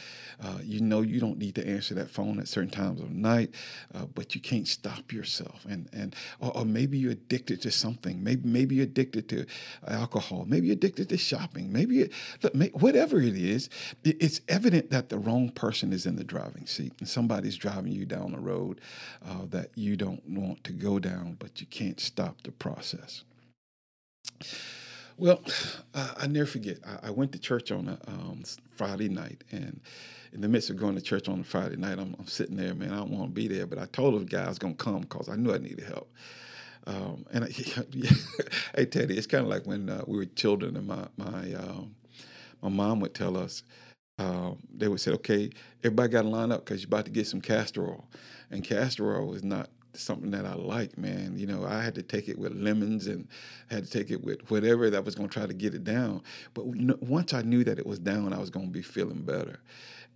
uh, 0.56 0.58
uh, 0.58 0.62
you 0.62 0.80
know 0.80 1.00
you 1.00 1.20
don't 1.20 1.38
need 1.38 1.54
to 1.54 1.66
answer 1.66 1.94
that 1.94 2.10
phone 2.10 2.38
at 2.38 2.48
certain 2.48 2.70
times 2.70 3.00
of 3.00 3.10
night, 3.10 3.50
uh, 3.94 4.06
but 4.14 4.34
you 4.34 4.40
can't 4.40 4.68
stop 4.68 5.12
yourself. 5.12 5.64
And 5.68 5.88
and 5.92 6.14
or, 6.40 6.56
or, 6.58 6.64
maybe 6.64 6.98
you're 6.98 7.12
addicted 7.12 7.62
to 7.62 7.70
something. 7.70 8.22
Maybe 8.22 8.48
maybe 8.48 8.76
you're 8.76 8.84
addicted 8.84 9.28
to 9.30 9.46
alcohol. 9.86 10.44
Maybe 10.46 10.66
you're 10.68 10.76
addicted 10.76 11.08
to 11.10 11.18
shopping. 11.18 11.72
Maybe 11.72 12.08
look, 12.42 12.54
whatever 12.72 13.20
it 13.20 13.36
is, 13.36 13.68
it, 14.04 14.16
it's 14.20 14.40
evident 14.48 14.90
that 14.90 15.08
the 15.08 15.18
wrong 15.18 15.50
person 15.50 15.92
is 15.92 16.06
in 16.06 16.16
the 16.16 16.24
driving 16.24 16.66
seat, 16.66 16.92
and 16.98 17.08
somebody's 17.08 17.56
driving 17.56 17.92
you 17.92 18.04
down 18.06 18.32
the 18.32 18.40
road 18.40 18.80
uh, 19.26 19.44
that 19.50 19.70
you 19.74 19.96
don't 19.96 20.26
want 20.28 20.64
to 20.64 20.72
go 20.72 20.98
down, 20.98 21.36
but 21.38 21.60
you 21.60 21.66
can't 21.66 22.00
stop 22.00 22.42
the 22.42 22.52
process. 22.52 23.24
Well, 25.16 25.40
uh, 25.94 26.14
I 26.16 26.26
never 26.26 26.46
forget. 26.46 26.78
I, 26.86 27.08
I, 27.08 27.10
went 27.10 27.32
to 27.32 27.38
church 27.38 27.70
on 27.70 27.88
a 27.88 27.98
um, 28.10 28.42
Friday 28.70 29.08
night, 29.08 29.44
and 29.50 29.80
in 30.32 30.40
the 30.42 30.48
midst 30.48 30.70
of 30.70 30.76
going 30.76 30.96
to 30.96 31.02
church 31.02 31.28
on 31.28 31.40
a 31.40 31.44
Friday 31.44 31.76
night, 31.76 31.98
I'm, 31.98 32.16
I'm 32.18 32.26
sitting 32.26 32.56
there, 32.56 32.74
man. 32.74 32.92
I 32.92 32.98
don't 32.98 33.10
want 33.10 33.30
to 33.30 33.34
be 33.34 33.48
there, 33.48 33.66
but 33.66 33.78
I 33.78 33.86
told 33.86 34.20
the 34.20 34.26
guy 34.26 34.44
I 34.44 34.48
was 34.48 34.58
gonna 34.58 34.74
come 34.74 35.02
because 35.02 35.28
I 35.28 35.36
knew 35.36 35.54
I 35.54 35.58
needed 35.58 35.84
help. 35.84 36.10
Um, 36.86 37.26
and 37.32 37.44
I, 37.44 37.48
hey 38.76 38.86
Teddy, 38.86 39.18
it's 39.18 39.26
kind 39.28 39.44
of 39.44 39.50
like 39.50 39.66
when 39.66 39.90
uh, 39.90 40.04
we 40.06 40.18
were 40.18 40.26
children, 40.26 40.76
and 40.76 40.86
my 40.86 41.06
my 41.16 41.54
um, 41.54 41.94
my 42.62 42.70
mom 42.70 43.00
would 43.00 43.14
tell 43.14 43.36
us. 43.36 43.62
Uh, 44.18 44.52
they 44.74 44.88
would 44.88 45.00
say, 45.00 45.12
"Okay, 45.12 45.50
everybody 45.84 46.10
got 46.12 46.22
to 46.22 46.28
line 46.28 46.52
up 46.52 46.64
because 46.64 46.82
you're 46.82 46.88
about 46.88 47.06
to 47.06 47.12
get 47.12 47.26
some 47.26 47.40
castor 47.40 47.84
oil," 47.88 48.08
and 48.50 48.64
castor 48.64 49.16
oil 49.16 49.34
is 49.34 49.44
not 49.44 49.70
something 49.94 50.30
that 50.32 50.46
I 50.46 50.54
like, 50.54 50.98
man. 50.98 51.38
You 51.38 51.46
know, 51.46 51.66
I 51.66 51.82
had 51.82 51.94
to 51.96 52.02
take 52.02 52.28
it 52.28 52.38
with 52.38 52.52
lemons 52.54 53.06
and 53.08 53.28
had 53.70 53.84
to 53.84 53.90
take 53.90 54.10
it 54.10 54.24
with 54.24 54.50
whatever 54.50 54.90
that 54.90 55.04
was 55.04 55.14
going 55.16 55.28
to 55.30 55.34
try 55.34 55.46
to 55.46 55.54
get 55.54 55.74
it 55.74 55.84
down. 55.84 56.22
But 56.54 56.66
once 57.02 57.34
I 57.34 57.42
knew 57.42 57.64
that 57.64 57.78
it 57.78 57.86
was 57.86 57.98
down, 58.00 58.32
I 58.32 58.38
was 58.38 58.50
going 58.50 58.66
to 58.66 58.72
be 58.72 58.82
feeling 58.82 59.22
better. 59.22 59.60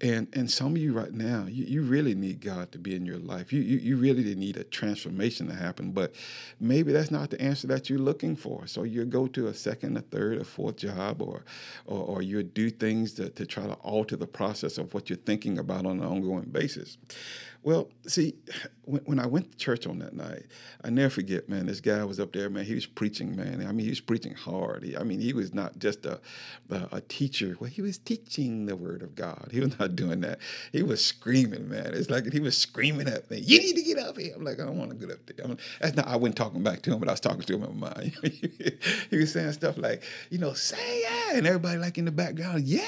And 0.02 0.28
and 0.32 0.50
some 0.50 0.72
of 0.76 0.78
you 0.78 0.94
right 0.94 1.12
now, 1.12 1.44
you, 1.46 1.64
you 1.64 1.82
really 1.82 2.14
need 2.14 2.40
God 2.40 2.72
to 2.72 2.78
be 2.78 2.94
in 2.94 3.04
your 3.04 3.18
life. 3.18 3.52
You, 3.52 3.60
you 3.60 3.76
you 3.76 3.96
really 3.96 4.34
need 4.34 4.56
a 4.56 4.64
transformation 4.64 5.46
to 5.48 5.54
happen, 5.54 5.92
but 5.92 6.14
maybe 6.58 6.90
that's 6.92 7.10
not 7.10 7.28
the 7.28 7.40
answer 7.40 7.66
that 7.66 7.90
you're 7.90 7.98
looking 7.98 8.34
for. 8.34 8.66
So 8.66 8.84
you 8.84 9.04
go 9.04 9.26
to 9.26 9.48
a 9.48 9.54
second, 9.54 9.98
a 9.98 10.00
third, 10.00 10.38
a 10.38 10.44
fourth 10.44 10.76
job, 10.76 11.20
or 11.20 11.44
or, 11.84 11.98
or 11.98 12.22
you 12.22 12.42
do 12.42 12.70
things 12.70 13.12
to, 13.14 13.28
to 13.28 13.44
try 13.44 13.66
to 13.66 13.74
alter 13.74 14.16
the 14.16 14.26
process 14.26 14.78
of 14.78 14.94
what 14.94 15.10
you're 15.10 15.18
thinking 15.18 15.58
about 15.58 15.84
on 15.84 16.00
an 16.00 16.06
ongoing 16.06 16.48
basis. 16.50 16.96
Well, 17.62 17.90
see, 18.06 18.36
when, 18.84 19.02
when 19.02 19.18
I 19.18 19.26
went 19.26 19.52
to 19.52 19.58
church 19.58 19.86
on 19.86 19.98
that 19.98 20.14
night, 20.14 20.44
I 20.82 20.90
never 20.90 21.10
forget, 21.10 21.48
man. 21.48 21.66
This 21.66 21.80
guy 21.80 22.02
was 22.04 22.18
up 22.18 22.32
there, 22.32 22.48
man. 22.48 22.64
He 22.64 22.74
was 22.74 22.86
preaching, 22.86 23.36
man. 23.36 23.64
I 23.66 23.72
mean, 23.72 23.84
he 23.84 23.90
was 23.90 24.00
preaching 24.00 24.34
hard. 24.34 24.82
He, 24.82 24.96
I 24.96 25.02
mean, 25.02 25.20
he 25.20 25.32
was 25.32 25.52
not 25.52 25.78
just 25.78 26.06
a, 26.06 26.20
a, 26.70 26.88
a 26.92 27.00
teacher. 27.02 27.56
Well, 27.60 27.68
he 27.68 27.82
was 27.82 27.98
teaching 27.98 28.66
the 28.66 28.76
word 28.76 29.02
of 29.02 29.14
God. 29.14 29.50
He 29.52 29.60
was 29.60 29.78
not 29.78 29.94
doing 29.94 30.20
that. 30.20 30.38
He 30.72 30.82
was 30.82 31.04
screaming, 31.04 31.68
man. 31.68 31.92
It's 31.92 32.08
like 32.08 32.32
he 32.32 32.40
was 32.40 32.56
screaming 32.56 33.08
at 33.08 33.30
me. 33.30 33.38
You 33.40 33.58
need 33.58 33.76
to 33.76 33.82
get 33.82 33.98
up 33.98 34.16
here. 34.16 34.32
I'm 34.34 34.44
like, 34.44 34.58
I 34.58 34.64
don't 34.64 34.78
want 34.78 34.90
to 34.90 34.96
get 34.96 35.10
up 35.10 35.26
there. 35.26 35.46
I 35.46 35.56
that's 35.80 35.96
not. 35.96 36.08
I 36.08 36.16
wasn't 36.16 36.36
talking 36.36 36.62
back 36.62 36.82
to 36.82 36.92
him, 36.92 36.98
but 36.98 37.08
I 37.08 37.12
was 37.12 37.20
talking 37.20 37.42
to 37.42 37.54
him 37.54 37.64
in 37.64 37.78
my 37.78 37.90
mind. 37.94 38.16
he 39.10 39.16
was 39.16 39.32
saying 39.32 39.52
stuff 39.52 39.76
like, 39.76 40.02
you 40.30 40.38
know, 40.38 40.54
say 40.54 41.02
yeah, 41.02 41.36
and 41.36 41.46
everybody 41.46 41.78
like 41.78 41.98
in 41.98 42.06
the 42.06 42.10
background, 42.10 42.64
yeah. 42.64 42.84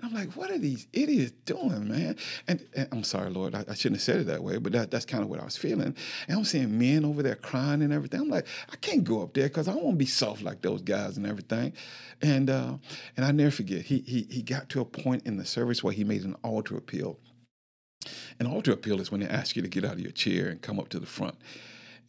And 0.00 0.04
I'm 0.04 0.14
like, 0.14 0.32
what 0.36 0.50
are 0.50 0.58
these 0.58 0.86
idiots 0.92 1.32
doing, 1.44 1.88
man? 1.88 2.16
And, 2.46 2.66
and 2.74 2.88
I'm 2.92 3.04
sorry, 3.04 3.30
Lord, 3.30 3.54
I, 3.54 3.64
I 3.68 3.74
shouldn't 3.74 4.00
have 4.00 4.07
said 4.08 4.20
it 4.20 4.26
that 4.28 4.42
way, 4.42 4.56
but 4.56 4.72
that, 4.72 4.90
that's 4.90 5.04
kind 5.04 5.22
of 5.22 5.28
what 5.28 5.38
I 5.38 5.44
was 5.44 5.58
feeling. 5.58 5.94
And 6.28 6.38
I'm 6.38 6.44
seeing 6.44 6.78
men 6.78 7.04
over 7.04 7.22
there 7.22 7.34
crying 7.34 7.82
and 7.82 7.92
everything. 7.92 8.20
I'm 8.22 8.30
like, 8.30 8.46
I 8.72 8.76
can't 8.76 9.04
go 9.04 9.20
up 9.22 9.34
there 9.34 9.48
because 9.48 9.68
I 9.68 9.74
want 9.74 9.90
to 9.90 9.96
be 9.96 10.06
soft 10.06 10.42
like 10.42 10.62
those 10.62 10.80
guys 10.80 11.18
and 11.18 11.26
everything. 11.26 11.74
And 12.22 12.48
uh, 12.48 12.78
and 13.16 13.26
I 13.26 13.32
never 13.32 13.50
forget, 13.50 13.82
he, 13.82 13.98
he 14.06 14.26
he 14.30 14.42
got 14.42 14.70
to 14.70 14.80
a 14.80 14.84
point 14.86 15.26
in 15.26 15.36
the 15.36 15.44
service 15.44 15.84
where 15.84 15.92
he 15.92 16.04
made 16.04 16.22
an 16.24 16.36
altar 16.42 16.76
appeal. 16.76 17.18
An 18.40 18.46
altar 18.46 18.72
appeal 18.72 18.98
is 19.00 19.12
when 19.12 19.20
they 19.20 19.28
ask 19.28 19.56
you 19.56 19.62
to 19.62 19.68
get 19.68 19.84
out 19.84 19.92
of 19.92 20.00
your 20.00 20.12
chair 20.12 20.48
and 20.48 20.62
come 20.62 20.80
up 20.80 20.88
to 20.90 20.98
the 20.98 21.06
front 21.06 21.34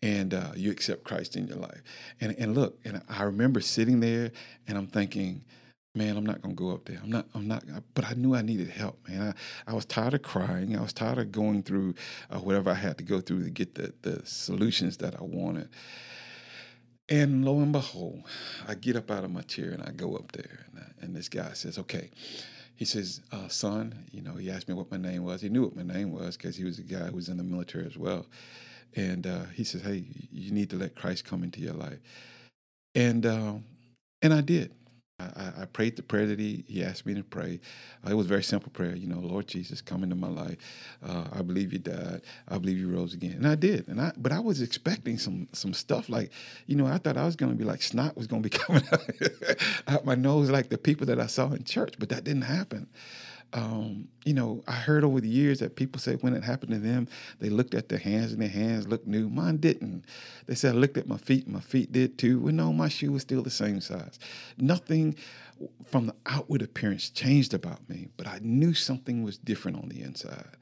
and 0.02 0.34
uh, 0.34 0.52
you 0.56 0.72
accept 0.72 1.04
Christ 1.04 1.36
in 1.36 1.48
your 1.48 1.58
life. 1.58 1.82
And 2.22 2.34
and 2.40 2.56
look, 2.56 2.80
and 2.86 3.02
I 3.10 3.24
remember 3.24 3.60
sitting 3.60 4.00
there 4.00 4.32
and 4.68 4.78
I'm 4.78 4.88
thinking, 4.88 5.44
man, 5.96 6.18
I'm 6.18 6.26
not 6.26 6.42
gonna 6.42 6.54
go 6.54 6.72
up 6.72 6.86
there. 6.86 7.00
I'm 7.02 7.10
not. 7.10 7.28
I'm 7.34 7.48
not. 7.48 7.64
But 7.94 8.06
I 8.06 8.14
knew 8.14 8.36
I 8.36 8.42
needed 8.42 8.70
help, 8.70 9.00
man. 9.08 9.34
I, 9.68 9.72
I 9.72 9.74
was 9.74 9.86
tired 9.86 10.14
of 10.14 10.22
crying. 10.22 10.78
I 10.78 10.82
was 10.82 10.94
tired 10.94 11.18
of 11.18 11.32
going 11.32 11.64
through 11.64 11.96
uh, 12.30 12.40
whatever 12.40 12.70
I 12.70 12.76
had 12.76 12.98
to 13.00 13.04
go 13.04 13.22
through 13.22 13.44
to 13.44 13.50
get 13.50 13.76
the 13.76 13.94
the 14.02 14.26
solutions 14.26 14.98
that 14.98 15.16
I 15.20 15.24
wanted. 15.24 15.70
And 17.10 17.44
lo 17.44 17.60
and 17.60 17.72
behold, 17.72 18.24
I 18.68 18.76
get 18.76 18.96
up 18.96 19.10
out 19.10 19.24
of 19.24 19.32
my 19.32 19.42
chair 19.42 19.72
and 19.72 19.82
I 19.82 19.92
go 19.92 20.16
up 20.16 20.32
there, 20.32 20.68
and, 20.68 20.80
I, 20.80 21.06
and 21.06 21.16
this 21.16 21.30
guy 21.30 21.54
says, 21.54 21.78
"Okay." 21.80 22.12
He 22.76 22.86
says, 22.86 23.22
uh, 23.32 23.48
"Son, 23.50 24.06
you 24.12 24.22
know." 24.22 24.36
He 24.36 24.50
asked 24.50 24.70
me 24.70 24.76
what 24.76 24.92
my 24.92 24.98
name 24.98 25.24
was. 25.24 25.42
He 25.42 25.50
knew 25.50 25.64
what 25.64 25.76
my 25.76 25.84
name 25.84 26.12
was 26.12 26.38
because 26.38 26.56
he 26.56 26.64
was 26.64 26.80
a 26.80 26.84
guy 26.84 27.08
who 27.08 27.16
was 27.16 27.28
in 27.30 27.38
the 27.38 27.44
military 27.44 27.86
as 27.86 27.98
well. 27.98 28.26
And 28.96 29.26
uh, 29.28 29.46
he 29.56 29.64
says, 29.64 29.82
"Hey, 29.82 30.06
you 30.32 30.52
need 30.52 30.70
to 30.70 30.78
let 30.78 30.96
Christ 30.96 31.26
come 31.26 31.44
into 31.44 31.60
your 31.60 31.74
life." 31.74 32.00
And 32.96 33.26
uh, 33.26 33.56
and 34.22 34.34
I 34.34 34.42
did. 34.42 34.72
I, 35.20 35.66
prayed 35.66 35.96
the 35.96 36.04
prayer 36.04 36.26
that 36.28 36.40
he, 36.40 36.64
he 36.68 36.84
asked 36.84 37.06
me 37.06 37.14
to 37.14 37.24
pray. 37.24 37.60
Uh, 38.06 38.12
it 38.12 38.14
was 38.14 38.26
a 38.26 38.30
very 38.30 38.44
simple 38.44 38.72
prayer, 38.72 38.96
you 38.96 39.08
know, 39.08 39.20
Lord 39.20 39.48
Jesus, 39.48 39.82
come 39.82 40.04
into 40.04 40.16
my 40.16 40.30
life. 40.30 40.58
Uh, 41.06 41.26
I 41.34 41.42
believe 41.42 41.74
you 41.74 41.80
died. 41.80 42.22
I 42.48 42.58
believe 42.58 42.78
you 42.78 42.90
rose 42.90 43.14
again, 43.14 43.34
and 43.34 43.48
I 43.48 43.56
did. 43.56 43.88
And 43.88 44.00
I, 44.00 44.14
but 44.18 44.32
I 44.32 44.40
was 44.40 44.62
expecting 44.62 45.18
some 45.18 45.48
some 45.52 45.74
stuff 45.74 46.10
like, 46.10 46.32
you 46.68 46.76
know, 46.76 46.86
I 46.86 46.98
thought 46.98 47.18
I 47.18 47.26
was 47.26 47.36
going 47.36 47.52
to 47.52 47.58
be 47.58 47.66
like 47.66 47.82
snot 47.82 48.16
was 48.16 48.28
going 48.28 48.44
to 48.44 48.50
be 48.50 48.58
coming 48.58 48.84
out, 48.92 49.02
out 49.88 50.06
my 50.06 50.16
nose 50.16 50.50
like 50.50 50.70
the 50.70 50.78
people 50.78 51.06
that 51.08 51.20
I 51.20 51.28
saw 51.28 51.52
in 51.52 51.64
church, 51.64 51.96
but 52.00 52.10
that 52.10 52.24
didn't 52.24 52.44
happen 52.44 52.88
um, 53.54 54.08
you 54.26 54.34
know, 54.34 54.64
I 54.68 54.74
heard 54.74 55.04
over 55.04 55.20
the 55.20 55.28
years 55.28 55.60
that 55.60 55.76
people 55.76 56.00
say 56.00 56.16
when 56.16 56.36
it 56.36 56.44
happened 56.44 56.72
to 56.72 56.80
them, 56.80 57.08
they 57.40 57.50
looked 57.50 57.74
at 57.74 57.90
their 57.90 58.00
hands 58.00 58.32
and 58.32 58.42
their 58.42 58.50
hands 58.50 58.88
looked 58.88 59.08
new. 59.08 59.30
Mine 59.30 59.58
didn't. 59.58 60.06
They 60.46 60.56
said 60.56 60.76
I 60.76 60.78
looked 60.78 60.98
at 60.98 61.08
my 61.08 61.18
feet, 61.18 61.46
and 61.46 61.56
my 61.56 61.62
feet 61.62 61.92
did 61.92 62.18
too. 62.18 62.40
Well, 62.40 62.54
no, 62.54 62.72
my 62.72 62.90
shoe 62.90 63.12
was 63.12 63.24
still 63.24 63.42
the 63.42 63.50
same 63.50 63.82
size. 63.82 64.20
Nothing 64.58 65.16
from 65.86 66.08
the 66.08 66.16
outward 66.28 66.62
appearance 66.62 67.10
changed 67.10 67.54
about 67.54 67.88
me, 67.90 68.08
but 68.18 68.28
I 68.28 68.40
knew 68.42 68.74
something 68.74 69.24
was 69.24 69.38
different 69.38 69.78
on 69.78 69.90
the 69.90 70.02
inside. 70.02 70.58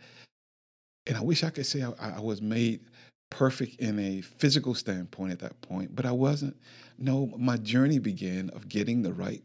And 1.06 1.18
I 1.18 1.22
wish 1.22 1.44
I 1.44 1.50
could 1.50 1.66
say 1.66 1.84
I, 1.84 2.18
I 2.18 2.20
was 2.20 2.42
made 2.42 2.82
perfect 3.30 3.80
in 3.82 4.00
a 4.00 4.22
physical 4.22 4.74
standpoint 4.74 5.34
at 5.34 5.40
that 5.40 5.60
point, 5.62 5.96
but 5.96 6.06
I 6.06 6.12
wasn't. 6.12 6.56
No, 6.98 7.32
my 7.38 7.58
journey 7.58 8.00
began 8.00 8.50
of 8.52 8.70
getting 8.70 9.02
the 9.02 9.14
right 9.14 9.44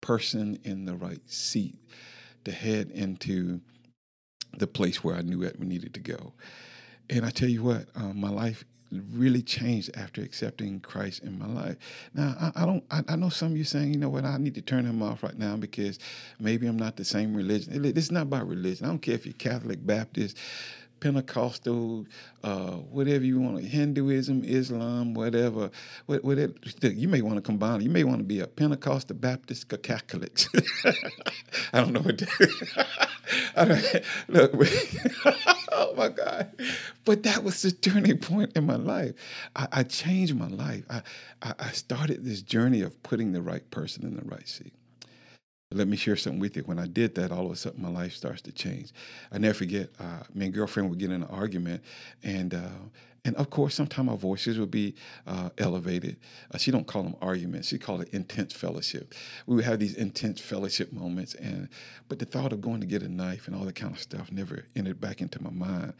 person 0.00 0.58
in 0.64 0.84
the 0.84 0.94
right 0.94 1.20
seat 1.30 1.78
to 2.44 2.52
head 2.52 2.90
into 2.90 3.60
the 4.58 4.66
place 4.66 5.02
where 5.02 5.16
I 5.16 5.22
knew 5.22 5.40
that 5.44 5.58
we 5.58 5.66
needed 5.66 5.94
to 5.94 6.00
go. 6.00 6.32
And 7.10 7.24
I 7.24 7.30
tell 7.30 7.48
you 7.48 7.62
what, 7.62 7.86
um, 7.94 8.20
my 8.20 8.30
life 8.30 8.64
really 9.12 9.42
changed 9.42 9.90
after 9.96 10.22
accepting 10.22 10.80
Christ 10.80 11.22
in 11.22 11.38
my 11.38 11.46
life. 11.46 11.76
Now, 12.14 12.34
I, 12.40 12.62
I 12.62 12.66
don't. 12.66 12.84
I, 12.90 13.02
I, 13.08 13.16
know 13.16 13.28
some 13.28 13.52
of 13.52 13.58
you 13.58 13.64
saying, 13.64 13.92
you 13.92 13.98
know 13.98 14.08
what, 14.08 14.24
I 14.24 14.36
need 14.36 14.54
to 14.54 14.62
turn 14.62 14.86
him 14.86 15.02
off 15.02 15.22
right 15.22 15.36
now 15.36 15.56
because 15.56 15.98
maybe 16.38 16.66
I'm 16.66 16.78
not 16.78 16.96
the 16.96 17.04
same 17.04 17.34
religion. 17.34 17.84
It's 17.84 18.10
not 18.10 18.22
about 18.22 18.48
religion. 18.48 18.86
I 18.86 18.88
don't 18.88 19.00
care 19.00 19.14
if 19.14 19.26
you're 19.26 19.34
Catholic, 19.34 19.84
Baptist, 19.84 20.38
Pentecostal, 21.04 22.06
uh, 22.42 22.70
whatever 22.70 23.26
you 23.26 23.38
want, 23.38 23.62
Hinduism, 23.62 24.42
Islam, 24.42 25.12
whatever. 25.12 25.70
Whatever 26.06 26.54
you 26.80 27.08
may 27.08 27.20
want 27.20 27.36
to 27.36 27.42
combine. 27.42 27.82
You 27.82 27.90
may 27.90 28.04
want 28.04 28.20
to 28.20 28.24
be 28.24 28.40
a 28.40 28.46
Pentecostal, 28.46 29.14
Baptist, 29.14 29.68
Catholic. 29.82 30.40
I 31.74 31.80
don't 31.82 31.92
know 31.92 32.00
what. 32.00 32.22
I 33.56 33.64
don't, 33.66 34.02
look, 34.28 34.52
oh 35.72 35.94
my 35.94 36.08
God! 36.08 36.50
But 37.04 37.22
that 37.24 37.44
was 37.44 37.60
the 37.60 37.72
turning 37.72 38.16
point 38.16 38.56
in 38.56 38.64
my 38.64 38.76
life. 38.76 39.12
I, 39.54 39.68
I 39.72 39.82
changed 39.82 40.34
my 40.36 40.48
life. 40.48 40.84
I, 40.88 41.02
I, 41.42 41.52
I 41.58 41.70
started 41.72 42.24
this 42.24 42.40
journey 42.40 42.80
of 42.80 43.02
putting 43.02 43.32
the 43.32 43.42
right 43.42 43.70
person 43.70 44.06
in 44.06 44.16
the 44.16 44.24
right 44.24 44.48
seat 44.48 44.72
let 45.72 45.88
me 45.88 45.96
share 45.96 46.16
something 46.16 46.40
with 46.40 46.56
you. 46.56 46.62
When 46.62 46.78
I 46.78 46.86
did 46.86 47.14
that, 47.16 47.32
all 47.32 47.46
of 47.46 47.52
a 47.52 47.56
sudden 47.56 47.82
my 47.82 47.88
life 47.88 48.14
starts 48.14 48.42
to 48.42 48.52
change. 48.52 48.92
I 49.32 49.38
never 49.38 49.54
forget, 49.54 49.90
uh, 49.98 50.22
me 50.34 50.46
and 50.46 50.54
girlfriend 50.54 50.88
would 50.90 50.98
get 50.98 51.10
in 51.10 51.22
an 51.22 51.28
argument, 51.28 51.82
and 52.22 52.54
uh, 52.54 52.68
and 53.26 53.34
of 53.36 53.48
course, 53.48 53.74
sometimes 53.74 54.10
our 54.10 54.18
voices 54.18 54.58
would 54.58 54.70
be 54.70 54.94
uh, 55.26 55.48
elevated. 55.56 56.18
Uh, 56.52 56.58
she 56.58 56.70
don't 56.70 56.86
call 56.86 57.02
them 57.02 57.16
arguments; 57.22 57.68
she 57.68 57.78
called 57.78 58.02
it 58.02 58.08
intense 58.10 58.52
fellowship. 58.52 59.14
We 59.46 59.56
would 59.56 59.64
have 59.64 59.78
these 59.78 59.94
intense 59.94 60.40
fellowship 60.40 60.92
moments, 60.92 61.34
and 61.34 61.68
but 62.08 62.18
the 62.18 62.26
thought 62.26 62.52
of 62.52 62.60
going 62.60 62.80
to 62.80 62.86
get 62.86 63.02
a 63.02 63.08
knife 63.08 63.46
and 63.46 63.56
all 63.56 63.64
that 63.64 63.76
kind 63.76 63.94
of 63.94 64.00
stuff 64.00 64.30
never 64.30 64.66
entered 64.76 65.00
back 65.00 65.20
into 65.20 65.42
my 65.42 65.50
mind. 65.50 65.94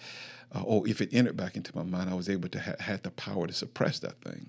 Uh, 0.55 0.63
or 0.63 0.87
if 0.87 1.01
it 1.01 1.09
entered 1.13 1.37
back 1.37 1.57
into 1.57 1.75
my 1.75 1.83
mind, 1.83 2.11
I 2.11 2.15
was 2.15 2.29
able 2.29 2.49
to 2.51 2.61
ha- 2.61 2.99
the 3.03 3.11
power 3.11 3.47
to 3.47 3.53
suppress 3.53 3.99
that 4.01 4.21
thing. 4.21 4.47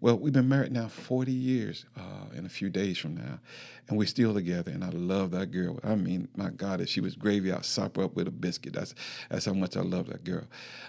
Well, 0.00 0.16
we've 0.16 0.32
been 0.32 0.48
married 0.48 0.70
now 0.70 0.86
40 0.86 1.32
years 1.32 1.84
uh, 1.96 2.32
in 2.36 2.46
a 2.46 2.48
few 2.48 2.70
days 2.70 2.98
from 2.98 3.16
now, 3.16 3.40
and 3.88 3.98
we're 3.98 4.06
still 4.06 4.32
together. 4.32 4.70
And 4.70 4.84
I 4.84 4.90
love 4.90 5.32
that 5.32 5.50
girl. 5.50 5.80
I 5.82 5.96
mean, 5.96 6.28
my 6.36 6.50
God, 6.50 6.80
if 6.80 6.88
she 6.88 7.00
was 7.00 7.16
gravy, 7.16 7.50
I'd 7.50 7.64
sop 7.64 7.96
her 7.96 8.04
up 8.04 8.14
with 8.14 8.28
a 8.28 8.30
biscuit. 8.30 8.74
That's 8.74 8.94
that's 9.28 9.46
how 9.46 9.54
much 9.54 9.76
I 9.76 9.80
love 9.80 10.06
that 10.06 10.22
girl. 10.22 10.44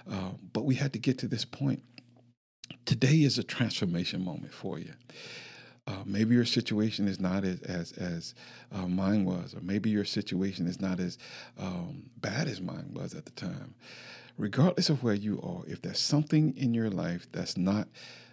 Uh, 0.09 0.31
but 0.53 0.65
we 0.65 0.75
had 0.75 0.93
to 0.93 0.99
get 0.99 1.17
to 1.19 1.27
this 1.27 1.43
point. 1.43 1.81
Today 2.85 3.23
is 3.23 3.39
a 3.39 3.43
transformation 3.43 4.23
moment 4.23 4.53
for 4.53 4.77
you. 4.77 4.93
Uh, 5.87 6.03
maybe 6.05 6.35
your 6.35 6.45
situation 6.45 7.07
is 7.07 7.19
not 7.19 7.43
as 7.43 7.61
as, 7.61 7.91
as 7.93 8.35
uh, 8.71 8.87
mine 8.87 9.25
was, 9.25 9.55
or 9.55 9.61
maybe 9.61 9.89
your 9.89 10.05
situation 10.05 10.67
is 10.67 10.79
not 10.79 10.99
as 10.99 11.17
um, 11.57 12.03
bad 12.17 12.47
as 12.47 12.61
mine 12.61 12.91
was 12.93 13.15
at 13.15 13.25
the 13.25 13.31
time. 13.31 13.73
Regardless 14.37 14.89
of 14.89 15.03
where 15.03 15.15
you 15.15 15.41
are, 15.41 15.63
if 15.67 15.81
there's 15.81 15.99
something 15.99 16.55
in 16.55 16.75
your 16.75 16.91
life 16.91 17.27
that's 17.31 17.57
not 17.57 17.87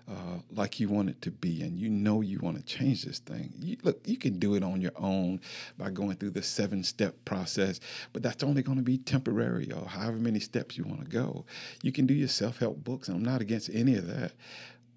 uh, 0.09 0.39
like 0.53 0.79
you 0.79 0.89
want 0.89 1.11
it 1.11 1.21
to 1.23 1.31
be, 1.31 1.63
and 1.63 1.79
you 1.79 1.89
know 1.89 2.21
you 2.21 2.39
want 2.39 2.57
to 2.57 2.63
change 2.63 3.05
this 3.05 3.19
thing. 3.19 3.53
You, 3.59 3.77
look, 3.83 4.01
you 4.07 4.17
can 4.17 4.39
do 4.39 4.55
it 4.55 4.63
on 4.63 4.81
your 4.81 4.93
own 4.97 5.41
by 5.79 5.91
going 5.91 6.17
through 6.17 6.31
the 6.31 6.43
seven 6.43 6.85
step 6.85 7.17
process, 7.25 7.81
but 8.13 8.23
that's 8.23 8.45
only 8.45 8.63
going 8.63 8.79
to 8.79 8.85
be 8.85 8.99
temporary 8.99 9.73
or 9.73 9.87
however 9.87 10.19
many 10.19 10.39
steps 10.39 10.79
you 10.79 10.85
want 10.85 11.01
to 11.01 11.11
go. 11.11 11.45
You 11.83 11.93
can 11.93 12.07
do 12.07 12.15
your 12.15 12.29
self 12.29 12.59
help 12.59 12.85
books, 12.85 13.09
and 13.09 13.17
I'm 13.17 13.25
not 13.25 13.41
against 13.41 13.71
any 13.73 13.97
of 13.97 14.07
that. 14.07 14.33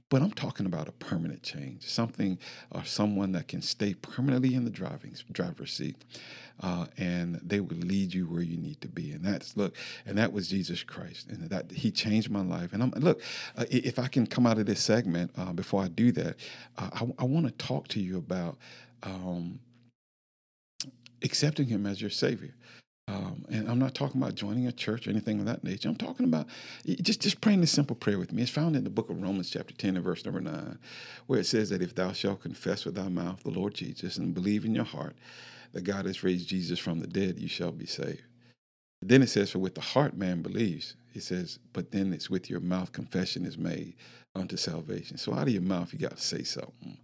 But 0.09 0.23
I'm 0.23 0.31
talking 0.31 0.65
about 0.65 0.87
a 0.87 0.91
permanent 0.93 1.43
change, 1.43 1.83
something 1.87 2.39
or 2.71 2.83
someone 2.83 3.31
that 3.33 3.47
can 3.47 3.61
stay 3.61 3.93
permanently 3.93 4.55
in 4.55 4.65
the 4.65 4.71
driving 4.71 5.13
driver's 5.31 5.71
seat, 5.71 6.03
uh, 6.61 6.87
and 6.97 7.39
they 7.43 7.59
will 7.59 7.77
lead 7.77 8.13
you 8.13 8.25
where 8.25 8.41
you 8.41 8.57
need 8.57 8.81
to 8.81 8.87
be. 8.87 9.11
And 9.11 9.23
that's 9.23 9.55
look, 9.55 9.75
and 10.07 10.17
that 10.17 10.33
was 10.33 10.47
Jesus 10.47 10.81
Christ, 10.83 11.29
and 11.29 11.47
that 11.49 11.71
He 11.71 11.91
changed 11.91 12.31
my 12.31 12.41
life. 12.41 12.73
And 12.73 12.81
I'm 12.81 12.91
look, 12.97 13.21
uh, 13.55 13.65
if 13.69 13.99
I 13.99 14.07
can 14.07 14.25
come 14.25 14.47
out 14.47 14.57
of 14.57 14.65
this 14.65 14.81
segment 14.81 15.31
uh, 15.37 15.53
before 15.53 15.83
I 15.83 15.87
do 15.89 16.11
that, 16.13 16.37
uh, 16.77 16.89
I, 16.91 17.07
I 17.19 17.23
want 17.25 17.45
to 17.45 17.51
talk 17.63 17.87
to 17.89 17.99
you 17.99 18.17
about 18.17 18.57
um, 19.03 19.59
accepting 21.23 21.67
Him 21.67 21.85
as 21.85 22.01
your 22.01 22.09
Savior. 22.09 22.55
Um, 23.09 23.43
and 23.49 23.67
I'm 23.67 23.79
not 23.79 23.95
talking 23.95 24.21
about 24.21 24.35
joining 24.35 24.67
a 24.67 24.71
church 24.71 25.07
or 25.07 25.09
anything 25.09 25.39
of 25.39 25.45
that 25.47 25.63
nature. 25.63 25.89
I'm 25.89 25.95
talking 25.95 26.25
about 26.25 26.47
just, 26.85 27.21
just 27.21 27.41
praying 27.41 27.61
this 27.61 27.71
simple 27.71 27.95
prayer 27.95 28.19
with 28.19 28.31
me. 28.31 28.43
It's 28.43 28.51
found 28.51 28.75
in 28.75 28.83
the 28.83 28.91
book 28.91 29.09
of 29.09 29.19
Romans, 29.19 29.49
chapter 29.49 29.73
10, 29.73 29.95
and 29.95 30.05
verse 30.05 30.23
number 30.23 30.41
9, 30.41 30.77
where 31.25 31.39
it 31.39 31.47
says 31.47 31.69
that 31.71 31.81
if 31.81 31.95
thou 31.95 32.11
shalt 32.11 32.41
confess 32.41 32.85
with 32.85 32.95
thy 32.95 33.09
mouth 33.09 33.41
the 33.41 33.49
Lord 33.49 33.73
Jesus 33.73 34.17
and 34.17 34.33
believe 34.33 34.63
in 34.63 34.75
your 34.75 34.85
heart 34.85 35.15
that 35.71 35.83
God 35.83 36.05
has 36.05 36.23
raised 36.23 36.49
Jesus 36.49 36.77
from 36.77 36.99
the 36.99 37.07
dead, 37.07 37.39
you 37.39 37.47
shall 37.47 37.71
be 37.71 37.87
saved. 37.87 38.21
Then 39.01 39.23
it 39.23 39.29
says, 39.29 39.51
For 39.51 39.59
with 39.59 39.75
the 39.75 39.81
heart 39.81 40.15
man 40.15 40.41
believes. 40.43 40.95
It 41.15 41.23
says, 41.23 41.57
But 41.73 41.91
then 41.91 42.13
it's 42.13 42.29
with 42.29 42.49
your 42.49 42.59
mouth 42.59 42.91
confession 42.91 43.45
is 43.45 43.57
made 43.57 43.95
unto 44.35 44.57
salvation. 44.57 45.17
So 45.17 45.33
out 45.33 45.47
of 45.47 45.49
your 45.49 45.63
mouth, 45.63 45.93
you 45.93 45.99
got 45.99 46.17
to 46.17 46.21
say 46.21 46.43
something 46.43 46.97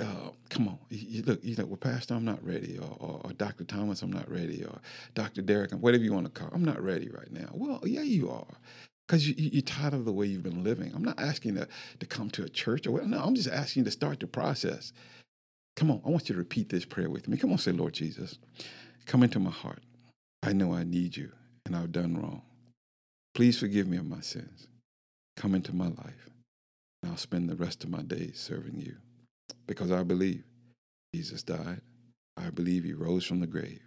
uh, 0.00 0.30
come 0.48 0.68
on, 0.68 0.78
you 0.90 1.22
look, 1.22 1.44
you 1.44 1.56
know, 1.56 1.66
well, 1.66 1.76
Pastor, 1.76 2.14
I'm 2.14 2.24
not 2.24 2.44
ready, 2.44 2.78
or, 2.78 2.96
or, 2.98 3.20
or, 3.24 3.32
Dr. 3.34 3.64
Thomas, 3.64 4.02
I'm 4.02 4.12
not 4.12 4.30
ready, 4.30 4.64
or 4.64 4.80
Dr. 5.14 5.42
Derek, 5.42 5.72
whatever 5.72 6.02
you 6.02 6.12
want 6.12 6.26
to 6.26 6.40
call, 6.40 6.50
I'm 6.52 6.64
not 6.64 6.82
ready 6.82 7.08
right 7.08 7.30
now. 7.30 7.50
Well, 7.52 7.80
yeah, 7.84 8.02
you 8.02 8.30
are, 8.30 8.46
because 9.06 9.28
you, 9.28 9.34
you're 9.36 9.62
tired 9.62 9.94
of 9.94 10.04
the 10.04 10.12
way 10.12 10.26
you've 10.26 10.42
been 10.42 10.64
living. 10.64 10.92
I'm 10.94 11.04
not 11.04 11.20
asking 11.20 11.54
to, 11.56 11.68
to 12.00 12.06
come 12.06 12.30
to 12.30 12.44
a 12.44 12.48
church 12.48 12.86
or 12.86 12.92
what. 12.92 13.06
No, 13.06 13.20
I'm 13.20 13.34
just 13.34 13.48
asking 13.48 13.82
you 13.82 13.84
to 13.84 13.90
start 13.90 14.20
the 14.20 14.26
process. 14.26 14.92
Come 15.76 15.90
on, 15.90 16.02
I 16.04 16.10
want 16.10 16.28
you 16.28 16.34
to 16.34 16.38
repeat 16.38 16.68
this 16.68 16.84
prayer 16.84 17.08
with 17.08 17.28
me. 17.28 17.36
Come 17.36 17.52
on, 17.52 17.58
say, 17.58 17.72
Lord 17.72 17.94
Jesus, 17.94 18.38
come 19.06 19.22
into 19.22 19.38
my 19.38 19.50
heart. 19.50 19.82
I 20.42 20.52
know 20.52 20.74
I 20.74 20.84
need 20.84 21.16
you, 21.16 21.30
and 21.64 21.76
I've 21.76 21.92
done 21.92 22.16
wrong. 22.20 22.42
Please 23.34 23.58
forgive 23.58 23.86
me 23.86 23.98
of 23.98 24.06
my 24.06 24.20
sins. 24.20 24.66
Come 25.36 25.54
into 25.54 25.74
my 25.74 25.86
life, 25.88 26.28
and 27.02 27.12
I'll 27.12 27.16
spend 27.16 27.48
the 27.48 27.56
rest 27.56 27.84
of 27.84 27.90
my 27.90 28.02
days 28.02 28.40
serving 28.40 28.80
you 28.80 28.96
because 29.66 29.90
I 29.90 30.02
believe 30.02 30.44
Jesus 31.14 31.42
died. 31.42 31.80
I 32.36 32.50
believe 32.50 32.84
he 32.84 32.92
rose 32.92 33.24
from 33.24 33.40
the 33.40 33.46
grave. 33.46 33.82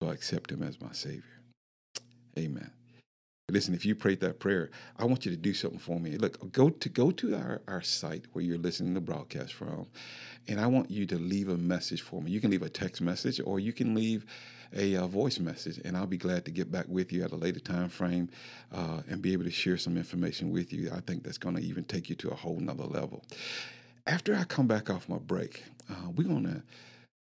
So 0.00 0.08
I 0.08 0.12
accept 0.12 0.50
him 0.50 0.62
as 0.62 0.80
my 0.80 0.92
Savior. 0.92 1.22
Amen. 2.38 2.70
Listen, 3.50 3.74
if 3.74 3.84
you 3.84 3.94
prayed 3.94 4.20
that 4.20 4.40
prayer, 4.40 4.70
I 4.96 5.04
want 5.04 5.26
you 5.26 5.30
to 5.30 5.36
do 5.36 5.52
something 5.52 5.78
for 5.78 6.00
me. 6.00 6.16
Look, 6.16 6.52
go 6.52 6.70
to 6.70 6.88
go 6.88 7.10
to 7.10 7.34
our, 7.34 7.60
our 7.68 7.82
site 7.82 8.24
where 8.32 8.42
you're 8.42 8.56
listening 8.56 8.94
to 8.94 9.00
the 9.00 9.04
broadcast 9.04 9.52
from, 9.52 9.88
and 10.48 10.58
I 10.58 10.68
want 10.68 10.90
you 10.90 11.04
to 11.06 11.18
leave 11.18 11.48
a 11.48 11.58
message 11.58 12.00
for 12.00 12.22
me. 12.22 12.30
You 12.30 12.40
can 12.40 12.50
leave 12.50 12.62
a 12.62 12.70
text 12.70 13.02
message 13.02 13.40
or 13.44 13.60
you 13.60 13.72
can 13.72 13.94
leave 13.94 14.24
a 14.74 14.96
uh, 14.96 15.06
voice 15.06 15.38
message, 15.38 15.78
and 15.84 15.96
I'll 15.98 16.06
be 16.06 16.16
glad 16.16 16.46
to 16.46 16.50
get 16.50 16.72
back 16.72 16.86
with 16.88 17.12
you 17.12 17.24
at 17.24 17.32
a 17.32 17.36
later 17.36 17.60
time 17.60 17.90
frame 17.90 18.30
uh, 18.72 19.02
and 19.10 19.20
be 19.20 19.34
able 19.34 19.44
to 19.44 19.50
share 19.50 19.76
some 19.76 19.98
information 19.98 20.50
with 20.50 20.72
you. 20.72 20.90
I 20.90 21.00
think 21.00 21.22
that's 21.22 21.36
going 21.36 21.56
to 21.56 21.62
even 21.62 21.84
take 21.84 22.08
you 22.08 22.14
to 22.16 22.30
a 22.30 22.34
whole 22.34 22.58
nother 22.58 22.84
level 22.84 23.22
after 24.06 24.34
I 24.34 24.44
come 24.44 24.66
back 24.66 24.90
off 24.90 25.08
my 25.08 25.18
break, 25.18 25.64
uh, 25.90 26.10
we're 26.14 26.28
gonna. 26.28 26.62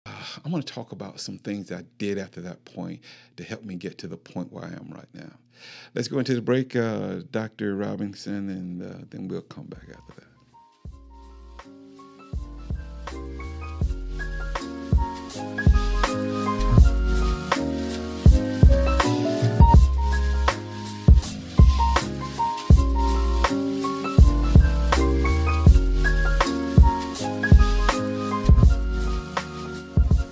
Uh, 0.07 0.25
I'm 0.45 0.51
going 0.51 0.63
to 0.63 0.73
talk 0.73 0.93
about 0.93 1.21
some 1.21 1.37
things 1.37 1.71
I 1.71 1.85
did 1.99 2.17
after 2.17 2.41
that 2.41 2.65
point 2.65 3.03
to 3.37 3.45
help 3.45 3.65
me 3.65 3.75
get 3.75 3.99
to 3.99 4.07
the 4.07 4.17
point 4.17 4.51
where 4.51 4.65
I 4.65 4.69
am 4.69 4.91
right 4.91 5.09
now. 5.13 5.33
Let's 5.95 6.09
go 6.09 6.19
into 6.19 6.35
the 6.35 6.41
break, 6.41 6.75
uh, 6.75 7.21
Dr. 7.31 7.77
Robinson, 7.77 8.49
and 8.49 8.83
uh, 8.83 9.05
then 9.11 9.29
we'll 9.29 9.43
come 9.43 9.67
back 9.67 9.83
after 9.91 10.21
that. 10.23 10.30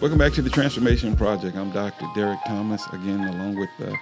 Welcome 0.00 0.18
back 0.18 0.32
to 0.34 0.42
the 0.42 0.50
Transformation 0.50 1.16
Project. 1.16 1.56
I'm 1.56 1.72
Dr. 1.72 2.06
Derek 2.14 2.38
Thomas, 2.46 2.87
again, 2.92 3.18
along 3.18 3.56
with 3.56 3.68
uh, 3.80 3.96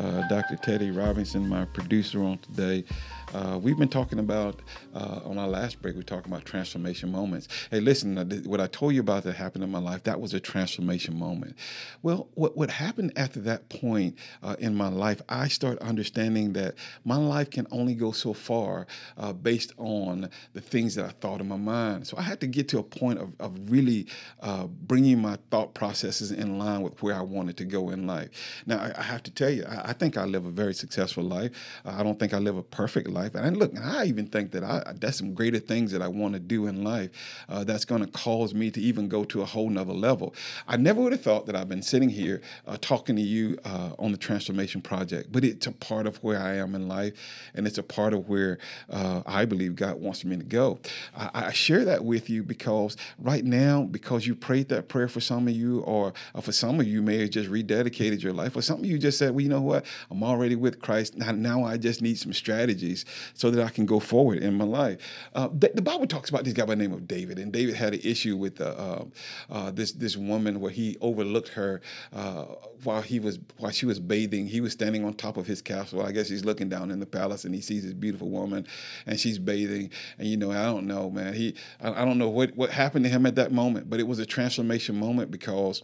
uh, 0.00 0.26
Dr. 0.28 0.56
Teddy 0.56 0.90
Robinson, 0.90 1.46
my 1.46 1.66
producer 1.66 2.22
on 2.22 2.38
today. 2.38 2.84
Uh, 3.32 3.58
we've 3.58 3.78
been 3.78 3.88
talking 3.88 4.18
about, 4.18 4.60
uh, 4.94 5.20
on 5.24 5.38
our 5.38 5.48
last 5.48 5.80
break, 5.80 5.94
we 5.94 6.00
are 6.00 6.04
talking 6.04 6.30
about 6.30 6.44
transformation 6.44 7.10
moments. 7.10 7.48
Hey, 7.70 7.80
listen, 7.80 8.16
what 8.44 8.60
I 8.60 8.66
told 8.66 8.94
you 8.94 9.00
about 9.00 9.22
that 9.22 9.34
happened 9.34 9.64
in 9.64 9.70
my 9.70 9.78
life, 9.78 10.02
that 10.02 10.20
was 10.20 10.34
a 10.34 10.40
transformation 10.40 11.18
moment. 11.18 11.56
Well, 12.02 12.28
what, 12.34 12.56
what 12.58 12.68
happened 12.68 13.12
after 13.16 13.40
that 13.40 13.70
point 13.70 14.18
uh, 14.42 14.56
in 14.58 14.74
my 14.74 14.88
life, 14.88 15.22
I 15.30 15.48
start 15.48 15.78
understanding 15.78 16.52
that 16.54 16.74
my 17.04 17.16
life 17.16 17.48
can 17.48 17.66
only 17.70 17.94
go 17.94 18.12
so 18.12 18.34
far 18.34 18.86
uh, 19.16 19.32
based 19.32 19.72
on 19.78 20.28
the 20.52 20.60
things 20.60 20.94
that 20.96 21.06
I 21.06 21.10
thought 21.10 21.40
in 21.40 21.48
my 21.48 21.56
mind. 21.56 22.06
So 22.06 22.18
I 22.18 22.22
had 22.22 22.40
to 22.40 22.46
get 22.46 22.68
to 22.68 22.80
a 22.80 22.82
point 22.82 23.18
of, 23.18 23.32
of 23.40 23.70
really 23.70 24.08
uh, 24.40 24.66
bringing 24.66 25.22
my 25.22 25.38
thought 25.50 25.72
processes 25.72 26.32
in 26.32 26.58
line 26.58 26.82
with 26.82 27.02
where 27.02 27.14
I 27.14 27.22
wanted 27.22 27.56
to 27.58 27.64
go 27.64 27.90
in 27.90 28.06
life. 28.06 28.28
Now, 28.66 28.78
I, 28.78 28.92
I 28.98 29.02
have 29.02 29.22
to 29.22 29.30
tell 29.30 29.50
you, 29.50 29.64
I, 29.66 29.90
I, 29.90 29.92
think 29.94 30.18
I 30.18 30.24
live 30.24 30.44
a 30.44 30.50
very 30.50 30.74
successful 30.74 31.24
life. 31.24 31.52
I 31.86 32.02
don't 32.02 32.18
think 32.18 32.34
I 32.34 32.38
live 32.38 32.58
a 32.58 32.62
perfect 32.62 33.08
life 33.08 33.21
life. 33.22 33.34
And 33.34 33.56
look, 33.56 33.72
I 33.78 34.04
even 34.04 34.26
think 34.26 34.50
that 34.52 34.64
I, 34.64 34.92
that's 34.98 35.18
some 35.18 35.34
greater 35.34 35.58
things 35.58 35.92
that 35.92 36.02
I 36.02 36.08
want 36.08 36.34
to 36.34 36.40
do 36.40 36.66
in 36.66 36.82
life 36.84 37.10
uh, 37.48 37.64
that's 37.64 37.84
going 37.84 38.04
to 38.04 38.10
cause 38.10 38.54
me 38.54 38.70
to 38.70 38.80
even 38.80 39.08
go 39.08 39.24
to 39.24 39.42
a 39.42 39.44
whole 39.44 39.70
nother 39.70 39.92
level. 39.92 40.34
I 40.66 40.76
never 40.76 41.00
would 41.00 41.12
have 41.12 41.22
thought 41.22 41.46
that 41.46 41.56
I've 41.56 41.68
been 41.68 41.82
sitting 41.82 42.08
here 42.08 42.40
uh, 42.66 42.76
talking 42.80 43.16
to 43.16 43.22
you 43.22 43.58
uh, 43.64 43.90
on 43.98 44.12
the 44.12 44.18
transformation 44.18 44.80
project, 44.80 45.30
but 45.32 45.44
it's 45.44 45.66
a 45.66 45.72
part 45.72 46.06
of 46.06 46.16
where 46.22 46.40
I 46.40 46.56
am 46.56 46.74
in 46.74 46.88
life, 46.88 47.14
and 47.54 47.66
it's 47.66 47.78
a 47.78 47.82
part 47.82 48.12
of 48.12 48.28
where 48.28 48.58
uh, 48.90 49.22
I 49.26 49.44
believe 49.44 49.76
God 49.76 50.00
wants 50.00 50.24
me 50.24 50.36
to 50.36 50.44
go. 50.44 50.78
I, 51.16 51.46
I, 51.46 51.52
share 51.52 51.84
that 51.84 52.04
with 52.04 52.30
you 52.30 52.42
because 52.42 52.96
right 53.18 53.44
now, 53.44 53.82
because 53.82 54.26
you 54.26 54.34
prayed 54.34 54.68
that 54.70 54.88
prayer 54.88 55.08
for 55.08 55.20
some 55.20 55.46
of 55.46 55.54
you, 55.54 55.80
or 55.80 56.12
uh, 56.34 56.40
for 56.40 56.52
some 56.52 56.80
of 56.80 56.86
you 56.86 57.02
may 57.02 57.18
have 57.18 57.30
just 57.30 57.50
rededicated 57.50 58.22
your 58.22 58.32
life, 58.32 58.56
or 58.56 58.62
some 58.62 58.80
of 58.80 58.86
you 58.86 58.98
just 58.98 59.18
said, 59.18 59.30
well, 59.32 59.40
you 59.40 59.48
know 59.48 59.60
what, 59.60 59.84
I'm 60.10 60.22
already 60.22 60.56
with 60.56 60.80
Christ. 60.80 61.16
Now, 61.16 61.32
now 61.32 61.64
I 61.64 61.76
just 61.76 62.02
need 62.02 62.18
some 62.18 62.32
strategies 62.32 63.04
so 63.34 63.50
that 63.50 63.64
I 63.64 63.70
can 63.70 63.86
go 63.86 64.00
forward 64.00 64.38
in 64.38 64.54
my 64.54 64.64
life. 64.64 64.98
Uh, 65.34 65.48
the, 65.52 65.70
the, 65.74 65.82
Bible 65.82 66.06
talks 66.06 66.30
about 66.30 66.44
this 66.44 66.52
guy 66.52 66.64
by 66.64 66.74
the 66.74 66.82
name 66.82 66.92
of 66.92 67.06
David, 67.06 67.38
and 67.38 67.52
David 67.52 67.74
had 67.74 67.94
an 67.94 68.00
issue 68.02 68.36
with 68.36 68.60
uh, 68.60 69.04
uh, 69.50 69.70
this 69.70 69.92
this 69.92 70.16
woman 70.16 70.60
where 70.60 70.70
he 70.70 70.96
overlooked 71.00 71.48
her 71.48 71.80
uh, 72.12 72.44
while 72.84 73.02
he 73.02 73.20
was 73.20 73.38
while 73.58 73.72
she 73.72 73.86
was 73.86 73.98
bathing. 73.98 74.46
He 74.46 74.60
was 74.60 74.72
standing 74.72 75.04
on 75.04 75.14
top 75.14 75.36
of 75.36 75.46
his 75.46 75.62
castle. 75.62 76.02
I 76.02 76.12
guess 76.12 76.28
he's 76.28 76.44
looking 76.44 76.68
down 76.68 76.90
in 76.90 77.00
the 77.00 77.06
palace, 77.06 77.44
and 77.44 77.54
he 77.54 77.60
sees 77.60 77.84
this 77.84 77.94
beautiful 77.94 78.30
woman, 78.30 78.66
and 79.06 79.18
she's 79.18 79.38
bathing. 79.38 79.90
And 80.18 80.28
you 80.28 80.36
know, 80.36 80.50
I 80.50 80.64
don't 80.64 80.86
know, 80.86 81.10
man. 81.10 81.34
He 81.34 81.54
I, 81.80 82.02
I 82.02 82.04
don't 82.04 82.18
know 82.18 82.28
what 82.28 82.56
what 82.56 82.70
happened 82.70 83.04
to 83.04 83.10
him 83.10 83.26
at 83.26 83.36
that 83.36 83.52
moment, 83.52 83.90
but 83.90 84.00
it 84.00 84.06
was 84.06 84.18
a 84.18 84.26
transformation 84.26 84.98
moment 84.98 85.30
because 85.30 85.82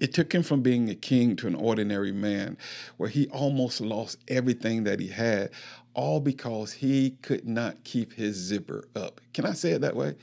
it 0.00 0.14
took 0.14 0.32
him 0.32 0.42
from 0.42 0.62
being 0.62 0.88
a 0.88 0.94
king 0.94 1.34
to 1.36 1.46
an 1.48 1.54
ordinary 1.54 2.12
man 2.12 2.56
where 2.96 3.08
he 3.08 3.26
almost 3.28 3.80
lost 3.80 4.18
everything 4.28 4.84
that 4.84 5.00
he 5.00 5.08
had 5.08 5.50
all 5.94 6.20
because 6.20 6.72
he 6.72 7.10
could 7.22 7.46
not 7.46 7.82
keep 7.84 8.12
his 8.12 8.36
zipper 8.36 8.84
up. 8.94 9.20
Can 9.34 9.46
i 9.46 9.52
say 9.52 9.72
it 9.72 9.80
that 9.80 9.96
way 9.96 10.14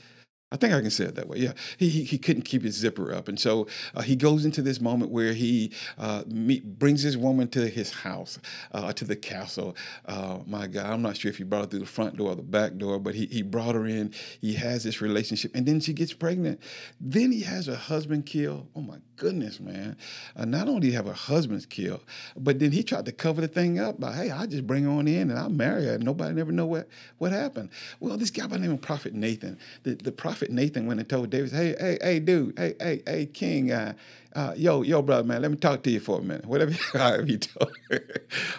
I 0.49 0.55
think 0.55 0.73
I 0.73 0.79
can 0.79 0.89
say 0.91 1.03
it 1.03 1.15
that 1.15 1.27
way. 1.27 1.39
Yeah, 1.39 1.51
he 1.77 1.89
he, 1.89 2.03
he 2.03 2.17
couldn't 2.17 2.43
keep 2.43 2.63
his 2.63 2.75
zipper 2.75 3.13
up, 3.13 3.27
and 3.27 3.38
so 3.38 3.67
uh, 3.93 4.01
he 4.01 4.15
goes 4.15 4.45
into 4.45 4.62
this 4.62 4.79
moment 4.79 5.12
where 5.12 5.33
he 5.33 5.73
uh, 5.97 6.23
meet, 6.25 6.79
brings 6.79 7.03
this 7.03 7.17
woman 7.17 7.49
to 7.49 7.67
his 7.67 7.91
house, 7.91 8.39
uh, 8.71 8.93
to 8.93 9.03
the 9.03 9.17
castle. 9.17 9.75
Uh, 10.05 10.39
my 10.47 10.67
God, 10.67 10.86
I'm 10.86 11.01
not 11.01 11.17
sure 11.17 11.29
if 11.29 11.38
he 11.38 11.43
brought 11.43 11.65
her 11.65 11.67
through 11.67 11.79
the 11.79 11.86
front 11.86 12.15
door 12.15 12.29
or 12.29 12.36
the 12.36 12.43
back 12.43 12.77
door, 12.77 12.97
but 12.97 13.13
he 13.13 13.25
he 13.25 13.41
brought 13.41 13.75
her 13.75 13.86
in. 13.86 14.13
He 14.39 14.53
has 14.53 14.86
this 14.86 15.01
relationship, 15.01 15.51
and 15.53 15.65
then 15.65 15.81
she 15.81 15.91
gets 15.91 16.13
pregnant. 16.13 16.62
Then 17.01 17.33
he 17.33 17.41
has 17.41 17.65
her 17.65 17.75
husband 17.75 18.25
killed. 18.25 18.69
Oh 18.73 18.81
my 18.81 18.99
goodness, 19.17 19.60
man! 19.60 19.97
Uh, 20.33 20.45
not 20.45 20.69
only 20.69 20.91
have 20.91 21.07
her 21.07 21.13
husband 21.13 21.69
killed, 21.69 22.05
but 22.38 22.60
then 22.60 22.71
he 22.71 22.83
tried 22.83 23.05
to 23.05 23.12
cover 23.12 23.41
the 23.41 23.49
thing 23.49 23.79
up 23.79 23.99
by, 23.99 24.13
hey, 24.15 24.31
I 24.31 24.45
just 24.45 24.65
bring 24.65 24.86
her 24.86 24.91
on 24.91 25.10
in 25.10 25.29
and 25.29 25.38
I'll 25.38 25.49
marry 25.49 25.88
her, 25.88 25.95
and 25.95 26.05
nobody 26.05 26.33
never 26.33 26.53
know 26.53 26.67
what 26.67 26.88
what 27.17 27.33
happened. 27.33 27.69
Well, 27.99 28.15
this 28.17 28.31
guy 28.31 28.47
by 28.47 28.55
the 28.55 28.63
name 28.63 28.71
of 28.71 28.81
Prophet 28.81 29.13
Nathan, 29.13 29.60
the 29.83 29.95
the 29.95 30.13
prophet 30.13 30.37
prophet 30.38 30.54
Nathan 30.54 30.86
went 30.86 31.00
and 31.00 31.10
told 31.10 31.32
David, 31.32 31.52
hey, 31.52 31.76
hey, 31.80 31.97
hey, 32.00 32.19
dude, 32.19 32.54
hey, 32.58 32.76
hey, 32.80 33.02
hey, 33.08 33.26
king, 33.26 33.71
uh, 33.71 33.93
uh, 34.36 34.54
yo, 34.56 34.84
yo, 34.84 35.02
brother, 35.02 35.23
man, 35.28 35.41
let 35.41 35.50
me 35.50 35.58
talk 35.58 35.82
to 35.82 35.89
you 35.89 36.00
for 36.00 36.19
a 36.19 36.21
minute. 36.21 36.45
Whatever, 36.47 36.73
however 36.93 37.26
you 37.26 37.39
or 37.60 37.67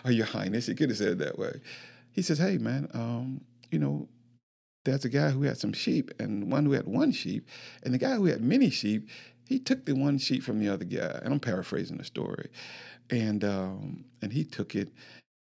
oh, 0.04 0.10
your 0.10 0.26
highness, 0.26 0.66
he 0.66 0.74
could 0.74 0.88
have 0.88 0.98
said 0.98 1.08
it 1.08 1.18
that 1.18 1.38
way. 1.38 1.60
He 2.10 2.22
says, 2.22 2.38
hey, 2.38 2.58
man, 2.58 2.88
um, 2.94 3.42
you 3.70 3.78
know, 3.78 4.08
there's 4.84 5.04
a 5.04 5.08
guy 5.08 5.30
who 5.30 5.42
had 5.42 5.56
some 5.56 5.72
sheep 5.72 6.10
and 6.18 6.50
one 6.50 6.64
who 6.64 6.72
had 6.72 6.88
one 6.88 7.12
sheep, 7.12 7.48
and 7.84 7.94
the 7.94 7.98
guy 7.98 8.16
who 8.16 8.24
had 8.24 8.42
many 8.42 8.70
sheep, 8.70 9.08
he 9.46 9.60
took 9.60 9.86
the 9.86 9.92
one 9.92 10.18
sheep 10.18 10.42
from 10.42 10.58
the 10.58 10.68
other 10.68 10.84
guy, 10.84 11.20
and 11.22 11.32
I'm 11.32 11.40
paraphrasing 11.40 11.98
the 11.98 12.04
story, 12.04 12.50
and 13.08 13.44
um, 13.44 14.04
and 14.20 14.32
he 14.32 14.44
took 14.44 14.74
it 14.74 14.88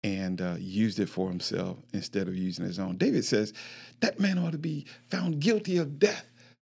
and 0.04 0.40
uh, 0.40 0.54
used 0.58 0.98
it 0.98 1.08
for 1.08 1.28
himself 1.28 1.78
instead 1.92 2.28
of 2.28 2.36
using 2.36 2.64
his 2.64 2.78
own. 2.78 2.96
David 2.96 3.24
says 3.24 3.52
that 4.00 4.20
man 4.20 4.38
ought 4.38 4.52
to 4.52 4.58
be 4.58 4.86
found 5.10 5.40
guilty 5.40 5.76
of 5.78 5.98
death. 5.98 6.26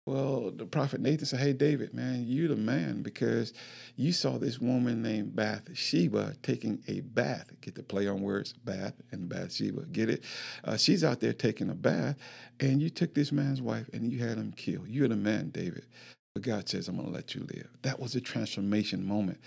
Well, 0.07 0.49
the 0.49 0.65
prophet 0.65 0.99
Nathan 0.99 1.27
said, 1.27 1.39
Hey, 1.39 1.53
David, 1.53 1.93
man, 1.93 2.25
you're 2.25 2.47
the 2.47 2.55
man 2.55 3.03
because 3.03 3.53
you 3.95 4.11
saw 4.11 4.39
this 4.39 4.59
woman 4.59 5.03
named 5.03 5.35
Bathsheba 5.35 6.33
taking 6.41 6.81
a 6.87 7.01
bath. 7.01 7.51
Get 7.61 7.75
the 7.75 7.83
play 7.83 8.07
on 8.07 8.21
words, 8.21 8.53
bath 8.53 8.95
and 9.11 9.29
Bathsheba. 9.29 9.85
Get 9.91 10.09
it? 10.09 10.23
Uh, 10.63 10.75
she's 10.75 11.03
out 11.03 11.19
there 11.19 11.33
taking 11.33 11.69
a 11.69 11.75
bath, 11.75 12.17
and 12.59 12.81
you 12.81 12.89
took 12.89 13.13
this 13.13 13.31
man's 13.31 13.61
wife 13.61 13.87
and 13.93 14.11
you 14.11 14.19
had 14.19 14.39
him 14.39 14.51
killed. 14.53 14.87
You're 14.87 15.07
the 15.07 15.15
man, 15.15 15.51
David. 15.51 15.85
But 16.33 16.43
God 16.43 16.69
says, 16.69 16.87
I'm 16.87 16.95
going 16.95 17.07
to 17.07 17.13
let 17.13 17.35
you 17.35 17.45
live. 17.53 17.67
That 17.81 17.99
was 17.99 18.15
a 18.15 18.21
transformation 18.21 19.05
moment 19.05 19.39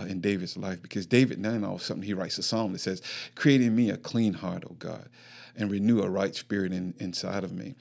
uh, 0.00 0.04
in 0.04 0.20
David's 0.20 0.56
life 0.56 0.80
because 0.80 1.06
David, 1.06 1.38
now 1.38 1.54
all 1.66 1.74
of 1.74 1.80
a 1.80 1.84
sudden, 1.84 2.02
he 2.02 2.14
writes 2.14 2.38
a 2.38 2.42
psalm 2.42 2.72
that 2.72 2.78
says, 2.78 3.02
Create 3.34 3.60
in 3.60 3.74
me 3.74 3.90
a 3.90 3.96
clean 3.96 4.34
heart, 4.34 4.62
O 4.70 4.74
God, 4.78 5.08
and 5.56 5.70
renew 5.70 6.00
a 6.02 6.08
right 6.08 6.34
spirit 6.34 6.72
in, 6.72 6.94
inside 6.98 7.42
of 7.42 7.52
me 7.52 7.74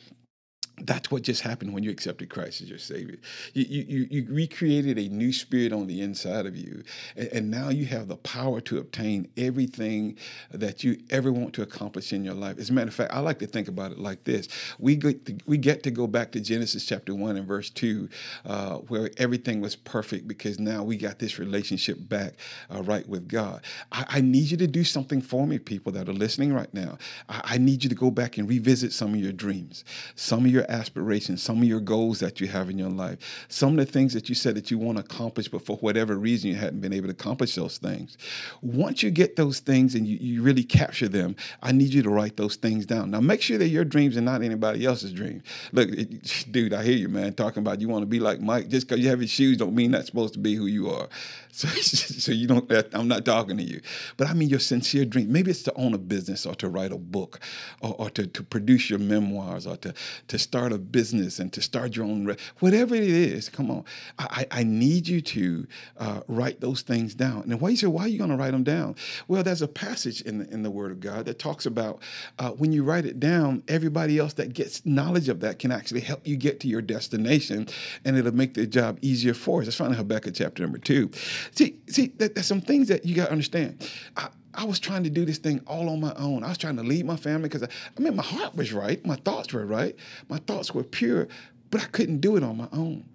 that's 0.81 1.09
what 1.09 1.23
just 1.23 1.41
happened 1.41 1.73
when 1.73 1.83
you 1.83 1.89
accepted 1.89 2.29
Christ 2.29 2.61
as 2.61 2.69
your 2.69 2.77
Savior. 2.77 3.17
You, 3.53 3.83
you, 3.87 4.07
you 4.11 4.33
recreated 4.33 4.99
a 4.99 5.09
new 5.09 5.33
spirit 5.33 5.73
on 5.73 5.87
the 5.87 6.01
inside 6.01 6.45
of 6.45 6.55
you. 6.55 6.83
And, 7.15 7.47
now 7.47 7.69
you 7.69 7.85
have 7.85 8.09
the 8.09 8.17
power 8.17 8.59
to 8.61 8.77
obtain 8.77 9.29
everything 9.37 10.17
that 10.51 10.83
you 10.83 10.97
ever 11.09 11.31
want 11.31 11.53
to 11.53 11.61
accomplish 11.61 12.11
in 12.11 12.25
your 12.25 12.33
life. 12.33 12.59
As 12.59 12.69
a 12.69 12.73
matter 12.73 12.89
of 12.89 12.93
fact, 12.93 13.13
I 13.13 13.19
like 13.19 13.39
to 13.39 13.47
think 13.47 13.69
about 13.69 13.93
it 13.93 13.97
like 13.97 14.25
this 14.25 14.49
we 14.79 14.97
get 14.97 15.25
to, 15.25 15.37
we 15.45 15.57
get 15.57 15.81
to 15.83 15.91
go 15.91 16.07
back 16.07 16.31
to 16.33 16.41
Genesis 16.41 16.85
chapter 16.85 17.15
1 17.15 17.37
and 17.37 17.47
verse 17.47 17.69
2, 17.69 18.09
uh, 18.45 18.75
where 18.79 19.09
everything 19.17 19.61
was 19.61 19.75
perfect 19.75 20.27
because 20.27 20.59
now 20.59 20.83
we 20.83 20.97
got 20.97 21.19
this 21.19 21.39
relationship 21.39 21.97
back 22.09 22.33
uh, 22.73 22.83
right 22.83 23.07
with 23.07 23.27
God. 23.27 23.63
I, 23.91 24.05
I, 24.09 24.21
need 24.21 24.51
you 24.51 24.57
to 24.57 24.67
do 24.67 24.83
something 24.83 25.21
for 25.21 25.47
me, 25.47 25.57
people 25.57 25.91
that 25.93 26.09
are 26.09 26.13
listening 26.13 26.53
right 26.53 26.71
now. 26.73 26.97
I, 27.29 27.41
I 27.43 27.57
need 27.57 27.83
you 27.83 27.89
to 27.89 27.95
go 27.95 28.11
back 28.11 28.37
and 28.37 28.47
revisit 28.47 28.91
some 28.91 29.13
of 29.13 29.19
your 29.19 29.31
dreams, 29.31 29.85
some 30.15 30.45
of 30.45 30.51
your 30.51 30.66
aspirations, 30.67 31.41
some 31.41 31.57
of 31.61 31.63
your 31.67 31.79
goals 31.79 32.19
that 32.19 32.39
you 32.39 32.47
have 32.47 32.69
in 32.69 32.77
your 32.77 32.89
life, 32.89 33.45
some 33.49 33.77
of 33.77 33.85
the 33.85 33.91
things 33.91 34.13
that 34.13 34.29
you 34.29 34.35
said 34.35 34.55
that 34.55 34.71
you 34.71 34.77
want 34.77 34.97
to 34.97 35.03
accomplish, 35.03 35.47
but 35.47 35.65
for 35.65 35.77
whatever 35.77 36.15
reason 36.17 36.49
you 36.49 36.55
hadn't 36.55 36.81
been 36.81 36.93
able 36.93 37.07
to 37.07 37.13
accomplish 37.13 37.55
those 37.55 37.77
things. 37.77 38.17
Once 38.61 39.03
you 39.03 39.11
get 39.11 39.35
those 39.35 39.59
things 39.59 39.95
and 39.95 40.07
you, 40.07 40.17
you 40.19 40.41
really 40.41 40.63
capture 40.63 41.07
them, 41.07 41.35
I 41.61 41.71
need 41.71 41.93
you 41.93 42.03
to 42.03 42.09
write 42.09 42.37
those 42.37 42.55
things 42.55 42.85
down. 42.85 43.11
Now, 43.11 43.19
make 43.19 43.41
sure 43.41 43.57
that 43.57 43.69
your 43.69 43.85
dreams 43.85 44.17
are 44.17 44.21
not 44.21 44.41
anybody 44.41 44.85
else's 44.85 45.13
dreams. 45.13 45.43
Look, 45.71 45.89
it, 45.89 46.47
dude, 46.51 46.73
I 46.73 46.83
hear 46.83 46.95
you, 46.95 47.09
man, 47.09 47.33
talking 47.33 47.61
about 47.61 47.81
you 47.81 47.87
want 47.87 48.03
to 48.03 48.07
be 48.07 48.19
like 48.19 48.39
Mike. 48.41 48.69
Just 48.69 48.87
because 48.87 49.03
you 49.03 49.09
have 49.09 49.21
your 49.21 49.27
shoes 49.27 49.57
don't 49.57 49.75
mean 49.75 49.91
that's 49.91 50.07
supposed 50.07 50.33
to 50.33 50.39
be 50.39 50.55
who 50.55 50.65
you 50.65 50.89
are. 50.89 51.07
So, 51.57 51.67
so 51.69 52.31
you 52.31 52.45
don't. 52.45 52.71
I'm 52.93 53.07
not 53.07 53.25
talking 53.25 53.57
to 53.57 53.63
you, 53.63 53.81
but 54.15 54.27
I 54.27 54.33
mean 54.33 54.47
your 54.47 54.59
sincere 54.59 55.05
dream. 55.05 55.31
Maybe 55.31 55.49
it's 55.49 55.63
to 55.63 55.73
own 55.73 55.95
a 55.95 55.97
business 55.97 56.45
or 56.45 56.53
to 56.53 56.69
write 56.69 56.91
a 56.91 56.99
book, 56.99 57.39
or, 57.81 57.95
or 57.97 58.09
to, 58.11 58.27
to 58.27 58.43
produce 58.43 58.91
your 58.91 58.99
memoirs, 58.99 59.65
or 59.65 59.75
to 59.77 59.91
to 60.27 60.37
start 60.37 60.56
a 60.65 60.77
business 60.77 61.39
and 61.39 61.51
to 61.53 61.61
start 61.61 61.95
your 61.95 62.05
own. 62.05 62.25
Re- 62.25 62.37
whatever 62.59 62.95
it 62.95 63.03
is, 63.03 63.49
come 63.49 63.71
on. 63.71 63.83
I, 64.19 64.45
I 64.51 64.63
need 64.63 65.07
you 65.07 65.21
to 65.21 65.67
uh, 65.97 66.21
write 66.27 66.61
those 66.61 66.81
things 66.81 67.15
down. 67.15 67.43
And 67.43 67.59
why 67.61 67.69
you 67.69 67.77
say 67.77 67.87
why 67.87 68.03
are 68.03 68.07
you 68.07 68.17
going 68.17 68.29
to 68.29 68.35
write 68.35 68.51
them 68.51 68.63
down? 68.63 68.95
Well, 69.27 69.43
there's 69.43 69.61
a 69.61 69.67
passage 69.67 70.21
in 70.21 70.39
the 70.39 70.53
in 70.53 70.63
the 70.63 70.71
Word 70.71 70.91
of 70.91 70.99
God 70.99 71.25
that 71.25 71.39
talks 71.39 71.65
about 71.65 72.01
uh, 72.39 72.51
when 72.51 72.71
you 72.71 72.83
write 72.83 73.05
it 73.05 73.19
down, 73.19 73.63
everybody 73.67 74.17
else 74.17 74.33
that 74.33 74.53
gets 74.53 74.85
knowledge 74.85 75.29
of 75.29 75.39
that 75.41 75.59
can 75.59 75.71
actually 75.71 76.01
help 76.01 76.27
you 76.27 76.35
get 76.35 76.59
to 76.61 76.67
your 76.67 76.81
destination, 76.81 77.67
and 78.05 78.17
it'll 78.17 78.33
make 78.33 78.53
the 78.53 78.67
job 78.67 78.97
easier 79.01 79.33
for 79.33 79.61
us. 79.61 79.65
That's 79.65 79.77
found 79.77 79.91
in 79.91 79.97
Habakkuk 79.97 80.33
chapter 80.33 80.63
number 80.63 80.77
two. 80.77 81.11
See, 81.51 81.79
see, 81.87 82.07
there's 82.17 82.45
some 82.45 82.61
things 82.61 82.87
that 82.87 83.05
you 83.05 83.15
got 83.15 83.25
to 83.25 83.31
understand. 83.31 83.89
I, 84.15 84.29
I 84.57 84.63
was 84.63 84.79
trying 84.79 85.03
to 85.03 85.09
do 85.11 85.23
this 85.23 85.37
thing 85.37 85.61
all 85.67 85.87
on 85.87 85.99
my 85.99 86.13
own. 86.15 86.43
I 86.43 86.49
was 86.49 86.57
trying 86.57 86.77
to 86.77 86.83
lead 86.83 87.05
my 87.05 87.15
family 87.15 87.47
because 87.47 87.61
I, 87.61 87.69
I 87.95 88.01
mean, 88.01 88.15
my 88.15 88.23
heart 88.23 88.55
was 88.55 88.73
right, 88.73 89.03
my 89.05 89.15
thoughts 89.15 89.53
were 89.53 89.65
right, 89.65 89.95
my 90.29 90.39
thoughts 90.39 90.73
were 90.73 90.83
pure, 90.83 91.27
but 91.69 91.81
I 91.81 91.85
couldn't 91.85 92.19
do 92.21 92.35
it 92.35 92.43
on 92.43 92.57
my 92.57 92.67
own. 92.73 93.05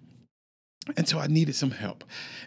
And 0.97 1.09
so 1.09 1.21
I 1.21 1.29
needed 1.29 1.55
some 1.55 1.71
help. 1.71 2.03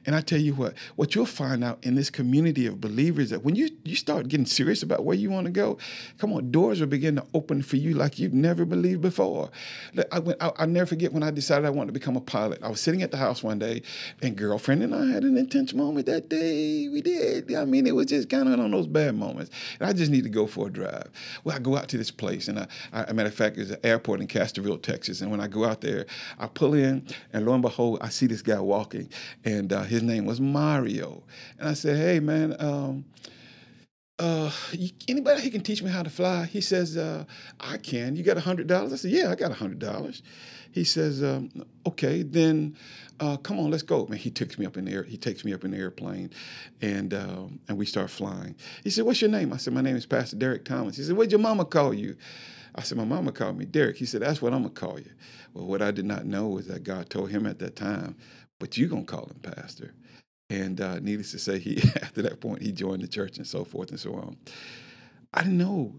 And 0.05 0.13
I 0.13 0.19
tell 0.19 0.39
you 0.39 0.53
what, 0.55 0.73
what 0.97 1.15
you'll 1.15 1.25
find 1.25 1.63
out 1.63 1.79
in 1.83 1.95
this 1.95 2.09
community 2.09 2.67
of 2.67 2.81
believers 2.81 3.29
that 3.29 3.45
when 3.45 3.55
you, 3.55 3.69
you 3.85 3.95
start 3.95 4.27
getting 4.27 4.45
serious 4.45 4.83
about 4.83 5.05
where 5.05 5.15
you 5.15 5.29
want 5.29 5.45
to 5.45 5.51
go, 5.51 5.77
come 6.17 6.33
on, 6.33 6.51
doors 6.51 6.81
will 6.81 6.87
begin 6.87 7.15
to 7.15 7.25
open 7.33 7.61
for 7.61 7.77
you 7.77 7.93
like 7.93 8.19
you've 8.19 8.33
never 8.33 8.65
believed 8.65 9.01
before. 9.01 9.51
I, 10.11 10.19
went, 10.19 10.41
I, 10.43 10.51
will 10.59 10.67
never 10.67 10.85
forget 10.85 11.13
when 11.13 11.23
I 11.23 11.31
decided 11.31 11.65
I 11.65 11.69
wanted 11.69 11.87
to 11.87 11.99
become 11.99 12.17
a 12.17 12.21
pilot. 12.21 12.61
I 12.61 12.67
was 12.67 12.81
sitting 12.81 13.03
at 13.03 13.11
the 13.11 13.17
house 13.17 13.41
one 13.41 13.57
day, 13.57 13.83
and 14.21 14.35
girlfriend 14.35 14.83
and 14.83 14.93
I 14.93 15.07
had 15.07 15.23
an 15.23 15.37
intense 15.37 15.73
moment 15.73 16.05
that 16.07 16.27
day. 16.27 16.89
We 16.89 17.01
did. 17.01 17.55
I 17.55 17.63
mean, 17.63 17.87
it 17.87 17.95
was 17.95 18.07
just 18.07 18.29
kind 18.29 18.49
of 18.49 18.59
on 18.59 18.71
those 18.71 18.87
bad 18.87 19.15
moments. 19.15 19.49
And 19.79 19.87
I 19.87 19.93
just 19.93 20.11
need 20.11 20.25
to 20.25 20.29
go 20.29 20.45
for 20.45 20.67
a 20.67 20.69
drive. 20.69 21.09
Well, 21.45 21.55
I 21.55 21.59
go 21.59 21.77
out 21.77 21.87
to 21.89 21.97
this 21.97 22.11
place, 22.11 22.49
and 22.49 22.59
I, 22.59 23.13
matter 23.13 23.29
of 23.29 23.33
fact, 23.33 23.55
there's 23.55 23.71
an 23.71 23.79
airport 23.83 24.19
in 24.19 24.27
Castroville, 24.27 24.81
Texas. 24.81 25.21
And 25.21 25.31
when 25.31 25.39
I 25.39 25.47
go 25.47 25.63
out 25.63 25.79
there, 25.79 26.05
I 26.37 26.47
pull 26.47 26.73
in, 26.73 27.07
and 27.31 27.45
lo 27.45 27.53
and 27.53 27.61
behold, 27.61 27.99
I 28.01 28.09
see 28.09 28.24
see 28.27 28.33
this 28.33 28.41
guy 28.43 28.59
walking, 28.59 29.09
and 29.45 29.73
uh, 29.73 29.83
his 29.83 30.03
name 30.03 30.25
was 30.25 30.41
Mario. 30.41 31.23
And 31.59 31.69
I 31.69 31.73
said, 31.73 31.97
"Hey, 31.97 32.19
man." 32.19 32.55
Um, 32.59 33.05
uh, 34.19 34.51
you, 34.73 34.89
anybody 35.09 35.41
who 35.43 35.51
can 35.51 35.61
teach 35.61 35.83
me 35.83 35.91
how 35.91 36.03
to 36.03 36.09
fly? 36.09 36.45
He 36.45 36.61
says, 36.61 36.97
uh, 36.97 37.25
I 37.59 37.77
can. 37.77 38.15
You 38.15 38.23
got 38.23 38.38
a 38.38 38.41
hundred 38.41 38.67
dollars? 38.67 38.93
I 38.93 38.97
said, 38.97 39.11
yeah, 39.11 39.31
I 39.31 39.35
got 39.35 39.51
a 39.51 39.55
hundred 39.55 39.79
dollars. 39.79 40.23
He 40.71 40.85
says, 40.85 41.23
um, 41.23 41.51
okay, 41.88 42.23
then 42.23 42.77
uh, 43.19 43.38
come 43.38 43.59
on, 43.59 43.71
let's 43.71 43.83
go. 43.83 44.07
Man, 44.07 44.19
he 44.19 44.31
takes 44.31 44.59
me 44.59 44.65
up 44.65 44.77
in 44.77 44.85
the 44.85 44.93
air. 44.93 45.03
He 45.03 45.17
takes 45.17 45.45
me 45.45 45.53
up 45.53 45.65
in 45.65 45.71
the 45.71 45.77
airplane, 45.77 46.31
and 46.81 47.13
um, 47.13 47.59
and 47.69 47.77
we 47.77 47.85
start 47.85 48.09
flying. 48.09 48.55
He 48.83 48.91
said, 48.91 49.05
what's 49.05 49.21
your 49.21 49.31
name? 49.31 49.53
I 49.53 49.57
said, 49.57 49.73
my 49.73 49.81
name 49.81 49.97
is 49.97 50.05
Pastor 50.05 50.38
Derek 50.38 50.65
Thomas. 50.65 50.97
He 50.97 51.03
said, 51.03 51.17
what'd 51.17 51.31
your 51.31 51.41
mama 51.41 51.65
call 51.65 51.93
you? 51.93 52.15
I 52.75 52.83
said, 52.83 52.97
my 52.97 53.05
mama 53.05 53.31
called 53.33 53.57
me 53.57 53.65
Derek. 53.65 53.97
He 53.97 54.05
said, 54.05 54.21
that's 54.21 54.41
what 54.41 54.53
I'm 54.53 54.63
gonna 54.63 54.73
call 54.73 54.99
you. 54.99 55.11
Well, 55.53 55.67
what 55.67 55.81
I 55.81 55.91
did 55.91 56.05
not 56.05 56.25
know 56.25 56.47
was 56.49 56.67
that 56.67 56.83
God 56.83 57.09
told 57.09 57.31
him 57.31 57.47
at 57.47 57.59
that 57.59 57.75
time, 57.75 58.15
but 58.59 58.77
you 58.77 58.88
gonna 58.88 59.05
call 59.05 59.25
him 59.27 59.39
Pastor. 59.41 59.93
And 60.49 60.81
uh, 60.81 60.99
needless 60.99 61.31
to 61.31 61.39
say, 61.39 61.59
he 61.59 61.77
after 62.01 62.21
that 62.23 62.41
point 62.41 62.61
he 62.63 62.71
joined 62.73 63.03
the 63.03 63.09
church 63.09 63.38
and 63.38 63.47
so 63.47 63.65
forth 63.65 63.91
and 63.91 63.99
so 63.99 64.15
on. 64.15 64.38
I 65.33 65.43
didn't 65.43 65.59
know 65.59 65.95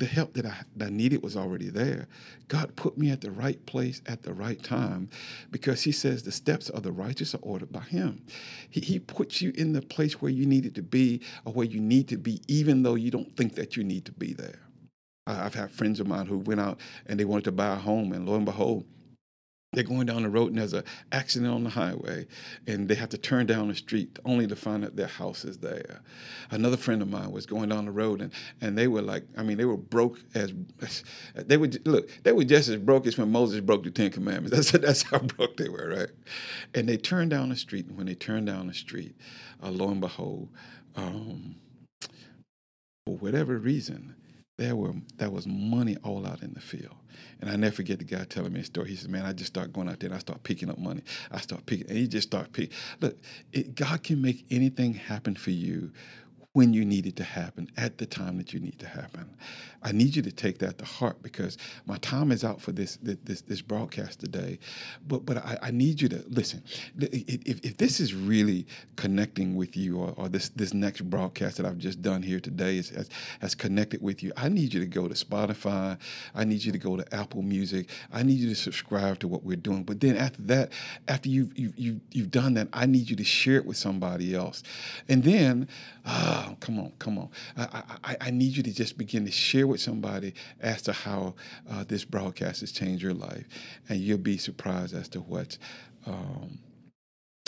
the 0.00 0.06
help 0.06 0.34
that 0.34 0.46
I, 0.46 0.56
that 0.76 0.86
I 0.86 0.90
needed 0.90 1.22
was 1.22 1.36
already 1.36 1.70
there. 1.70 2.08
God 2.48 2.76
put 2.76 2.98
me 2.98 3.10
at 3.10 3.20
the 3.20 3.30
right 3.30 3.64
place 3.66 4.02
at 4.06 4.22
the 4.22 4.34
right 4.34 4.62
time 4.62 5.10
because 5.52 5.82
He 5.82 5.92
says 5.92 6.22
the 6.24 6.32
steps 6.32 6.70
of 6.70 6.82
the 6.84 6.92
righteous 6.92 7.34
are 7.34 7.40
ordered 7.42 7.72
by 7.72 7.80
Him. 7.82 8.24
He, 8.70 8.80
he 8.80 8.98
puts 9.00 9.42
you 9.42 9.52
in 9.56 9.72
the 9.72 9.82
place 9.82 10.20
where 10.22 10.32
you 10.32 10.46
needed 10.46 10.74
to 10.76 10.82
be 10.82 11.22
or 11.44 11.52
where 11.54 11.66
you 11.66 11.80
need 11.80 12.08
to 12.08 12.18
be, 12.18 12.42
even 12.48 12.82
though 12.82 12.96
you 12.96 13.10
don't 13.12 13.36
think 13.36 13.54
that 13.56 13.76
you 13.76 13.84
need 13.84 14.06
to 14.06 14.12
be 14.12 14.34
there. 14.34 14.60
I've 15.28 15.54
had 15.54 15.70
friends 15.70 16.00
of 16.00 16.06
mine 16.06 16.26
who 16.26 16.38
went 16.38 16.60
out 16.60 16.78
and 17.06 17.20
they 17.20 17.24
wanted 17.24 17.44
to 17.44 17.52
buy 17.52 17.74
a 17.74 17.76
home, 17.76 18.12
and 18.12 18.26
lo 18.26 18.34
and 18.36 18.44
behold, 18.44 18.84
they're 19.74 19.84
going 19.84 20.06
down 20.06 20.22
the 20.22 20.30
road 20.30 20.48
and 20.48 20.58
there's 20.58 20.72
an 20.72 20.82
accident 21.12 21.52
on 21.52 21.62
the 21.62 21.70
highway 21.70 22.26
and 22.66 22.88
they 22.88 22.94
have 22.94 23.10
to 23.10 23.18
turn 23.18 23.44
down 23.44 23.68
the 23.68 23.74
street 23.74 24.18
only 24.24 24.46
to 24.46 24.56
find 24.56 24.82
that 24.82 24.96
their 24.96 25.06
house 25.06 25.44
is 25.44 25.58
there. 25.58 26.00
Another 26.50 26.78
friend 26.78 27.02
of 27.02 27.10
mine 27.10 27.30
was 27.30 27.44
going 27.44 27.68
down 27.68 27.84
the 27.84 27.90
road 27.90 28.22
and, 28.22 28.32
and 28.62 28.78
they 28.78 28.88
were 28.88 29.02
like 29.02 29.24
i 29.36 29.42
mean 29.42 29.58
they 29.58 29.66
were 29.66 29.76
broke 29.76 30.20
as 30.34 30.54
they 31.34 31.58
would 31.58 31.86
look 31.86 32.08
they 32.22 32.32
were 32.32 32.44
just 32.44 32.70
as 32.70 32.76
broke 32.76 33.06
as 33.06 33.18
when 33.18 33.30
moses 33.30 33.60
broke 33.60 33.84
the 33.84 33.90
ten 33.90 34.10
commandments. 34.10 34.50
That's, 34.70 34.84
that's 34.84 35.02
how 35.02 35.18
broke 35.18 35.58
they 35.58 35.68
were 35.68 35.88
right? 35.88 36.10
And 36.74 36.88
they 36.88 36.96
turned 36.96 37.30
down 37.30 37.50
the 37.50 37.56
street 37.56 37.86
and 37.88 37.96
when 37.98 38.06
they 38.06 38.14
turned 38.14 38.46
down 38.46 38.68
the 38.68 38.74
street 38.74 39.16
uh, 39.62 39.70
lo 39.70 39.90
and 39.90 40.00
behold 40.00 40.48
um, 40.96 41.56
for 43.06 43.16
whatever 43.16 43.58
reason 43.58 44.14
there 44.58 44.76
were 44.76 44.92
there 45.16 45.30
was 45.30 45.46
money 45.46 45.96
all 46.02 46.26
out 46.26 46.42
in 46.42 46.52
the 46.52 46.60
field. 46.60 46.94
And 47.40 47.48
I 47.48 47.56
never 47.56 47.76
forget 47.76 47.98
the 47.98 48.04
guy 48.04 48.24
telling 48.24 48.52
me 48.52 48.60
a 48.60 48.64
story. 48.64 48.90
He 48.90 48.96
said, 48.96 49.10
"Man, 49.10 49.24
I 49.24 49.32
just 49.32 49.52
start 49.52 49.72
going 49.72 49.88
out 49.88 50.00
there 50.00 50.08
and 50.08 50.16
I 50.16 50.18
start 50.18 50.42
picking 50.42 50.68
up 50.68 50.78
money. 50.78 51.02
I 51.30 51.40
start 51.40 51.64
picking, 51.64 51.88
and 51.88 51.96
he 51.96 52.06
just 52.06 52.28
start 52.28 52.52
picking. 52.52 52.76
Look, 53.00 53.16
it, 53.52 53.74
God 53.74 54.02
can 54.02 54.20
make 54.20 54.44
anything 54.50 54.94
happen 54.94 55.34
for 55.36 55.52
you 55.52 55.92
when 56.54 56.72
you 56.72 56.84
need 56.84 57.06
it 57.06 57.16
to 57.16 57.24
happen 57.24 57.70
at 57.76 57.98
the 57.98 58.06
time 58.06 58.38
that 58.38 58.52
you 58.52 58.60
need 58.60 58.78
to 58.78 58.86
happen. 58.86 59.28
I 59.82 59.92
need 59.92 60.16
you 60.16 60.22
to 60.22 60.32
take 60.32 60.58
that 60.58 60.78
to 60.78 60.84
heart 60.84 61.22
because 61.22 61.56
my 61.86 61.98
time 61.98 62.32
is 62.32 62.42
out 62.42 62.60
for 62.60 62.72
this 62.72 62.98
this 63.02 63.42
this 63.42 63.60
broadcast 63.60 64.18
today. 64.18 64.58
But 65.06 65.24
but 65.24 65.36
I, 65.36 65.58
I 65.62 65.70
need 65.70 66.00
you 66.00 66.08
to 66.08 66.24
listen. 66.28 66.64
If, 66.98 67.64
if 67.64 67.76
this 67.76 68.00
is 68.00 68.12
really 68.12 68.66
connecting 68.96 69.54
with 69.54 69.76
you, 69.76 69.98
or, 69.98 70.14
or 70.16 70.28
this 70.28 70.48
this 70.50 70.74
next 70.74 71.02
broadcast 71.02 71.58
that 71.58 71.66
I've 71.66 71.78
just 71.78 72.02
done 72.02 72.22
here 72.22 72.40
today 72.40 72.78
is, 72.78 72.88
has, 72.90 73.08
has 73.40 73.54
connected 73.54 74.02
with 74.02 74.22
you, 74.22 74.32
I 74.36 74.48
need 74.48 74.74
you 74.74 74.80
to 74.80 74.86
go 74.86 75.06
to 75.06 75.14
Spotify. 75.14 75.96
I 76.34 76.44
need 76.44 76.64
you 76.64 76.72
to 76.72 76.78
go 76.78 76.96
to 76.96 77.14
Apple 77.14 77.42
Music. 77.42 77.88
I 78.12 78.24
need 78.24 78.38
you 78.38 78.48
to 78.48 78.56
subscribe 78.56 79.20
to 79.20 79.28
what 79.28 79.44
we're 79.44 79.56
doing. 79.56 79.84
But 79.84 80.00
then 80.00 80.16
after 80.16 80.42
that, 80.42 80.72
after 81.06 81.28
you've 81.28 81.56
you've 81.56 81.78
you've, 81.78 82.00
you've 82.10 82.30
done 82.30 82.54
that, 82.54 82.68
I 82.72 82.86
need 82.86 83.08
you 83.08 83.16
to 83.16 83.24
share 83.24 83.56
it 83.56 83.66
with 83.66 83.76
somebody 83.76 84.34
else. 84.34 84.64
And 85.08 85.22
then, 85.22 85.68
uh, 86.04 86.37
ah, 86.38 86.54
come 86.60 86.78
on, 86.78 86.92
come 86.98 87.18
on. 87.18 87.28
I, 87.56 87.82
I, 88.04 88.16
I 88.20 88.30
need 88.30 88.56
you 88.56 88.62
to 88.62 88.72
just 88.72 88.98
begin 88.98 89.24
to 89.24 89.30
share 89.30 89.66
with 89.66 89.80
somebody 89.80 90.34
as 90.60 90.82
to 90.82 90.92
how 90.92 91.34
uh, 91.70 91.84
this 91.84 92.04
broadcast 92.04 92.60
has 92.60 92.72
changed 92.72 93.02
your 93.02 93.14
life, 93.14 93.44
and 93.88 94.00
you'll 94.00 94.18
be 94.18 94.38
surprised 94.38 94.94
as 94.94 95.08
to 95.10 95.20
what. 95.20 95.58
Um, 96.06 96.58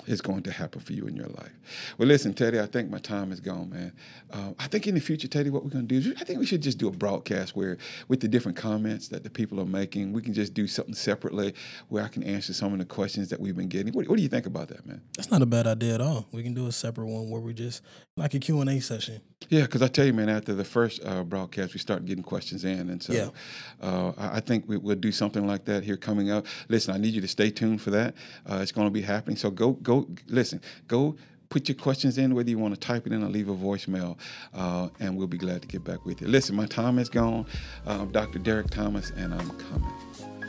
is 0.07 0.21
going 0.21 0.43
to 0.43 0.51
happen 0.51 0.81
for 0.81 0.93
you 0.93 1.07
in 1.07 1.17
your 1.17 1.29
life. 1.29 1.53
Well, 1.99 2.09
listen, 2.09 2.35
Teddy, 2.35 2.59
I 2.59 2.67
think 2.67 2.91
my 2.91 2.99
time 2.99 3.33
is 3.33 3.41
gone, 3.41 3.71
man. 3.71 3.93
Um, 4.31 4.55
I 4.59 4.67
think 4.67 4.87
in 4.87 4.95
the 4.95 5.01
future, 5.01 5.29
Teddy, 5.29 5.51
what 5.51 5.65
we're 5.65 5.71
going 5.71 5.87
to 5.87 6.01
do 6.01 6.11
is 6.11 6.17
I 6.21 6.25
think 6.25 6.39
we 6.39 6.47
should 6.47 6.63
just 6.63 6.79
do 6.79 6.89
a 6.89 6.91
broadcast 6.91 7.55
where, 7.57 7.79
with 8.09 8.21
the 8.21 8.29
different 8.29 8.57
comments 8.57 9.09
that 9.09 9.23
the 9.23 9.31
people 9.31 9.61
are 9.61 9.67
making, 9.67 10.13
we 10.13 10.23
can 10.23 10.33
just 10.33 10.55
do 10.55 10.67
something 10.67 10.95
separately 10.95 11.55
where 11.89 12.05
I 12.05 12.09
can 12.09 12.23
answer 12.23 12.53
some 12.53 12.73
of 12.73 12.79
the 12.79 12.85
questions 12.85 13.29
that 13.31 13.41
we've 13.41 13.57
been 13.57 13.69
getting. 13.69 13.93
What, 13.93 14.09
what 14.09 14.17
do 14.17 14.23
you 14.23 14.29
think 14.29 14.47
about 14.47 14.69
that, 14.69 14.87
man? 14.87 15.03
That's 15.17 15.31
not 15.31 15.43
a 15.43 15.47
bad 15.47 15.67
idea 15.67 15.95
at 15.95 16.01
all. 16.01 16.27
We 16.33 16.43
can 16.43 16.55
do 16.55 16.67
a 16.67 16.73
separate 16.73 17.07
one 17.07 17.31
where 17.31 17.41
we 17.41 17.53
just 17.55 17.83
like 18.17 18.35
a 18.35 18.39
Q 18.39 18.61
and 18.61 18.71
A 18.71 18.81
session. 18.81 19.21
Yeah, 19.49 19.63
because 19.63 19.81
I 19.83 19.89
tell 19.89 20.05
you, 20.05 20.13
man, 20.13 20.29
after 20.29 20.55
the 20.55 20.65
first 20.65 21.01
uh, 21.05 21.25
broadcast, 21.25 21.73
we 21.73 21.81
start 21.81 22.05
getting 22.05 22.23
questions 22.23 22.65
in, 22.65 22.91
and 22.91 23.03
so 23.03 23.13
Yeah. 23.13 23.31
uh, 23.81 24.13
I 24.19 24.41
think 24.41 24.65
we, 24.69 24.77
we'll 24.77 24.97
do 24.97 25.11
something 25.11 25.47
like 25.47 25.65
that 25.65 25.83
here 25.83 25.97
coming 25.97 26.31
up. 26.31 26.47
Listen, 26.69 26.95
I 26.95 26.99
need 26.99 27.15
you 27.15 27.21
to 27.23 27.29
stay 27.29 27.51
tuned 27.51 27.81
for 27.81 27.91
that. 27.91 28.15
Uh, 28.49 28.59
it's 28.61 28.71
going 28.71 28.87
to 28.87 28.93
be 28.93 29.01
happening. 29.01 29.37
So 29.37 29.51
go, 29.51 29.73
go, 29.73 30.07
listen, 30.29 30.61
go. 30.89 31.17
Put 31.49 31.69
your 31.69 31.75
questions 31.75 32.17
in, 32.17 32.33
whether 32.37 32.49
you 32.49 32.59
want 32.59 32.75
to 32.75 32.81
type 32.81 33.09
it 33.09 33.13
in 33.13 33.25
or 33.25 33.29
leave 33.29 33.49
a 33.49 33.55
voicemail, 33.57 34.17
uh, 34.55 34.89
and 35.01 35.17
we'll 35.17 35.27
be 35.27 35.39
glad 35.39 35.63
to 35.63 35.67
get 35.69 35.83
back 35.83 36.05
with 36.07 36.21
you. 36.21 36.29
Listen, 36.29 36.55
my 36.55 36.67
time 36.67 36.97
is 37.01 37.09
gone. 37.09 37.45
Uh, 37.85 38.03
I'm 38.03 38.13
Dr. 38.13 38.39
Derek 38.39 38.71
Thomas, 38.71 39.11
and 39.17 39.35
I'm 39.35 39.51
coming. 39.59 40.40